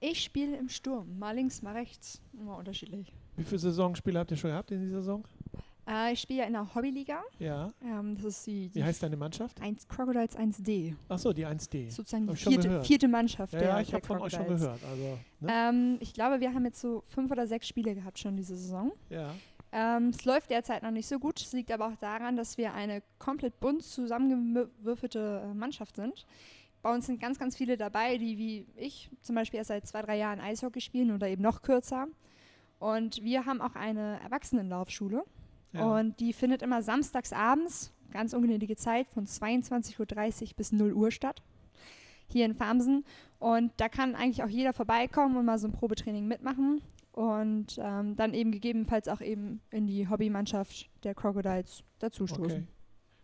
Ich 0.00 0.22
spiele 0.22 0.56
im 0.58 0.68
Sturm, 0.68 1.18
mal 1.18 1.34
links, 1.34 1.62
mal 1.62 1.72
rechts. 1.74 2.20
Immer 2.34 2.58
unterschiedlich. 2.58 3.14
Wie 3.36 3.44
viele 3.44 3.58
Saisonspiele 3.60 4.18
habt 4.18 4.30
ihr 4.30 4.36
schon 4.36 4.50
gehabt 4.50 4.70
in 4.72 4.80
dieser 4.82 4.98
Saison? 4.98 5.24
Äh, 5.86 6.12
ich 6.12 6.20
spiele 6.20 6.40
ja 6.40 6.46
in 6.46 6.54
der 6.54 6.74
Hobbyliga. 6.74 7.22
Ja. 7.38 7.72
Ähm, 7.82 8.16
das 8.16 8.24
ist 8.26 8.46
die, 8.46 8.68
die 8.68 8.76
Wie 8.76 8.84
heißt 8.84 9.02
deine 9.02 9.16
Mannschaft? 9.16 9.60
1 9.60 9.86
Crocodiles 9.88 10.36
1D. 10.36 10.94
Achso, 11.08 11.32
die 11.32 11.46
1D. 11.46 11.90
Sozusagen 11.90 12.26
die 12.26 12.36
vierte, 12.36 12.82
vierte 12.82 13.08
Mannschaft 13.08 13.52
Ja, 13.52 13.58
der, 13.58 13.68
ja, 13.68 13.80
ich 13.80 13.92
habe 13.92 14.06
von 14.06 14.18
euch 14.20 14.32
schon 14.32 14.46
gehört. 14.46 14.80
Also, 14.82 15.18
ne? 15.40 15.48
Ähm, 15.50 15.96
ich 16.00 16.14
glaube, 16.14 16.40
wir 16.40 16.54
haben 16.54 16.64
jetzt 16.64 16.80
so 16.80 17.02
fünf 17.06 17.30
oder 17.30 17.46
sechs 17.46 17.68
Spiele 17.68 17.94
gehabt 17.94 18.18
schon 18.18 18.36
diese 18.36 18.56
Saison. 18.56 18.92
ja. 19.10 19.30
Ähm, 19.76 20.10
es 20.10 20.24
läuft 20.24 20.50
derzeit 20.50 20.84
noch 20.84 20.92
nicht 20.92 21.08
so 21.08 21.18
gut. 21.18 21.40
Es 21.40 21.52
liegt 21.52 21.72
aber 21.72 21.88
auch 21.88 21.96
daran, 21.96 22.36
dass 22.36 22.56
wir 22.56 22.74
eine 22.74 23.02
komplett 23.18 23.58
bunt 23.58 23.82
zusammengewürfelte 23.82 25.42
äh, 25.50 25.52
Mannschaft 25.52 25.96
sind. 25.96 26.26
Bei 26.80 26.94
uns 26.94 27.06
sind 27.06 27.20
ganz, 27.20 27.40
ganz 27.40 27.56
viele 27.56 27.76
dabei, 27.76 28.16
die 28.16 28.38
wie 28.38 28.66
ich 28.76 29.10
zum 29.20 29.34
Beispiel 29.34 29.58
erst 29.58 29.68
seit 29.68 29.84
zwei, 29.84 30.02
drei 30.02 30.16
Jahren 30.16 30.38
Eishockey 30.38 30.80
spielen 30.80 31.10
oder 31.10 31.26
eben 31.26 31.42
noch 31.42 31.62
kürzer. 31.62 32.06
Und 32.78 33.24
wir 33.24 33.46
haben 33.46 33.60
auch 33.60 33.74
eine 33.74 34.20
Erwachsenenlaufschule. 34.20 35.24
Ja. 35.74 35.84
Und 35.84 36.20
die 36.20 36.32
findet 36.32 36.62
immer 36.62 36.82
samstags 36.82 37.32
abends, 37.32 37.92
ganz 38.10 38.32
ungnädige 38.32 38.76
Zeit, 38.76 39.08
von 39.08 39.26
22.30 39.26 40.42
Uhr 40.42 40.48
bis 40.56 40.72
0 40.72 40.92
Uhr 40.92 41.10
statt. 41.10 41.42
Hier 42.28 42.46
in 42.46 42.54
Farmsen. 42.54 43.04
Und 43.38 43.72
da 43.76 43.88
kann 43.88 44.14
eigentlich 44.14 44.42
auch 44.42 44.48
jeder 44.48 44.72
vorbeikommen 44.72 45.36
und 45.36 45.44
mal 45.44 45.58
so 45.58 45.68
ein 45.68 45.72
Probetraining 45.72 46.26
mitmachen. 46.26 46.80
Und 47.12 47.78
ähm, 47.78 48.16
dann 48.16 48.34
eben 48.34 48.50
gegebenenfalls 48.50 49.08
auch 49.08 49.20
eben 49.20 49.60
in 49.70 49.86
die 49.86 50.08
Hobbymannschaft 50.08 50.90
der 51.04 51.14
Crocodiles 51.14 51.84
dazustoßen. 51.98 52.44
okay. 52.44 52.66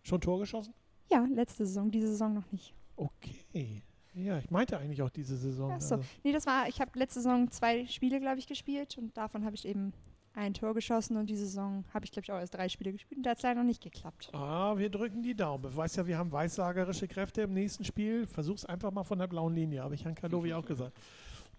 Schon 0.03 0.21
Tor 0.21 0.39
geschossen? 0.39 0.75
Ja, 1.11 1.27
letzte 1.33 1.67
Saison, 1.67 1.91
diese 1.91 2.09
Saison 2.09 2.35
noch 2.35 2.53
nicht. 2.53 2.75
Okay. 2.97 3.83
Ja, 4.15 4.39
ich 4.39 4.51
meinte 4.51 4.79
eigentlich 4.79 5.03
auch 5.03 5.11
diese 5.11 5.37
Saison. 5.37 5.73
Ach 5.73 5.81
so. 5.81 5.97
Also, 5.97 6.07
Nee, 6.23 6.33
das 6.33 6.47
war, 6.47 6.69
ich 6.69 6.81
habe 6.81 6.97
letzte 6.99 7.21
Saison 7.21 7.51
zwei 7.51 7.87
Spiele, 7.87 8.21
glaube 8.21 8.39
ich, 8.39 8.47
gespielt 8.47 8.99
und 8.99 9.17
davon 9.17 9.45
habe 9.45 9.55
ich 9.55 9.67
eben 9.67 9.93
ein 10.41 10.55
Tor 10.55 10.75
geschossen 10.75 11.17
und 11.17 11.29
die 11.29 11.37
Saison 11.37 11.85
habe 11.93 12.05
ich, 12.05 12.13
glaube 12.13 12.25
ich, 12.25 12.33
auch 12.33 12.39
erst 12.39 12.55
drei 12.55 12.69
Spiele 12.69 12.93
gespielt 12.93 13.19
und 13.19 13.25
da 13.25 13.31
hat 13.31 13.39
es 13.39 13.43
leider 13.43 13.61
noch 13.61 13.67
nicht 13.67 13.83
geklappt. 13.83 14.31
Ah, 14.33 14.77
wir 14.77 14.89
drücken 14.89 15.23
die 15.23 15.35
Daumen. 15.35 15.63
Du 15.63 15.77
weißt 15.77 15.99
ja, 15.99 16.07
wir 16.07 16.19
haben 16.19 16.33
weissagerische 16.33 17.07
Kräfte 17.07 17.43
im 17.43 17.53
nächsten 17.53 17.85
Spiel. 17.85 18.27
Versuch's 18.27 18.65
einfach 18.65 18.91
mal 18.91 19.05
von 19.05 19.19
der 19.19 19.27
blauen 19.27 19.55
Linie, 19.55 19.83
habe 19.83 19.95
ich 19.95 20.05
Herrn 20.05 20.15
Kadowi 20.15 20.55
auch 20.55 20.65
gesagt. 20.65 20.99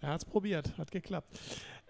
Er 0.02 0.10
hat 0.10 0.22
es 0.22 0.26
probiert, 0.26 0.76
hat 0.78 0.90
geklappt. 0.90 1.40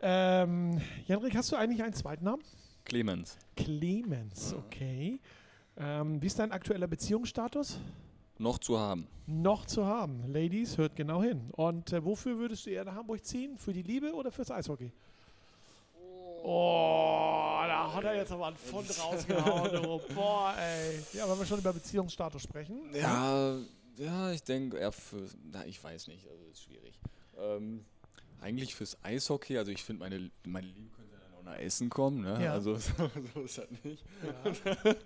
Ähm, 0.02 0.82
Jenrik, 1.08 1.36
hast 1.36 1.52
du 1.52 1.56
eigentlich 1.56 1.82
einen 1.82 1.94
zweiten 1.94 2.26
Namen? 2.26 2.44
Clemens. 2.84 3.38
Clemens, 3.56 4.54
okay. 4.54 5.22
Ähm, 5.78 6.22
wie 6.22 6.28
ist 6.28 6.38
dein 6.38 6.52
aktueller 6.52 6.88
Beziehungsstatus? 6.88 7.80
Noch 8.38 8.58
zu 8.58 8.78
haben. 8.78 9.08
Noch 9.28 9.66
zu 9.66 9.86
haben. 9.86 10.24
Ladies, 10.28 10.78
hört 10.78 10.96
genau 10.96 11.22
hin. 11.22 11.52
Und 11.52 11.94
äh, 11.94 12.04
wofür 12.04 12.38
würdest 12.38 12.66
du 12.66 12.72
eher 12.72 12.84
nach 12.84 12.96
Hamburg 12.96 13.24
ziehen? 13.24 13.58
Für 13.58 13.72
die 13.72 13.84
Liebe 13.84 14.14
oder 14.14 14.32
fürs 14.32 14.52
Eishockey? 14.52 14.92
Oh, 16.44 17.60
da 17.68 17.94
hat 17.94 18.04
er 18.04 18.16
jetzt 18.16 18.32
aber 18.32 18.48
einen 18.48 18.58
Pfund 18.58 18.90
rausgehauen. 19.00 19.86
Oh, 19.86 20.02
boah, 20.16 20.56
ey. 20.58 21.00
Ja, 21.14 21.30
wenn 21.30 21.38
wir 21.38 21.46
schon 21.46 21.60
über 21.60 21.74
Beziehungsstatus 21.74 22.42
sprechen. 22.44 22.82
Ja, 22.94 23.58
ja, 23.98 24.32
ich 24.32 24.44
denke 24.44 24.92
für, 24.92 25.28
na, 25.52 25.66
ich 25.66 25.84
weiß 25.84 26.08
nicht, 26.08 26.28
also 26.28 26.44
ist 26.46 26.64
schwierig. 26.64 27.00
Ähm, 27.38 27.86
eigentlich 28.42 28.74
fürs 28.74 28.98
Eishockey, 29.04 29.58
also 29.58 29.72
ich 29.72 29.84
finde, 29.84 30.00
meine, 30.00 30.32
meine 30.44 30.68
Liebe 30.68 30.90
könnte 30.96 31.16
dann 31.22 31.40
auch 31.40 31.44
nach 31.44 31.60
Essen 31.60 31.90
kommen, 31.90 32.22
ne? 32.22 32.44
Ja. 32.44 32.54
Also 32.54 32.76
so, 32.78 32.92
so 33.34 33.42
ist 33.42 33.58
das 33.58 33.68
nicht. 33.84 34.04
Ja. 34.66 34.96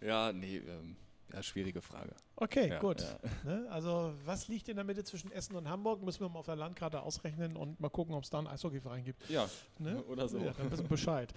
Ja, 0.00 0.32
nee, 0.32 0.58
ähm, 0.58 0.94
ja, 1.32 1.42
schwierige 1.42 1.80
Frage. 1.82 2.14
Okay, 2.36 2.68
Ja, 2.70 2.78
gut. 2.78 3.00
ja. 3.02 3.18
Ne? 3.44 3.66
Also, 3.70 4.14
was 4.24 4.48
liegt 4.48 4.68
in 4.68 4.76
der 4.76 4.84
Mitte 4.84 5.04
zwischen 5.04 5.30
Essen 5.32 5.56
und 5.56 5.68
Hamburg? 5.68 6.02
Müssen 6.02 6.20
wir 6.20 6.28
mal 6.28 6.38
auf 6.40 6.46
der 6.46 6.56
Landkarte 6.56 7.00
ausrechnen 7.02 7.56
und 7.56 7.80
mal 7.80 7.88
gucken, 7.90 8.14
ob 8.14 8.24
es 8.24 8.30
da 8.30 8.38
einen 8.38 8.46
Eishockeyverein 8.48 9.04
gibt. 9.04 9.28
Ja, 9.28 9.48
Ne? 9.78 10.02
oder 10.04 10.28
so. 10.28 10.38
Ja, 10.38 10.52
dann 10.56 10.70
wissen 10.70 10.88
Bescheid. 10.88 11.32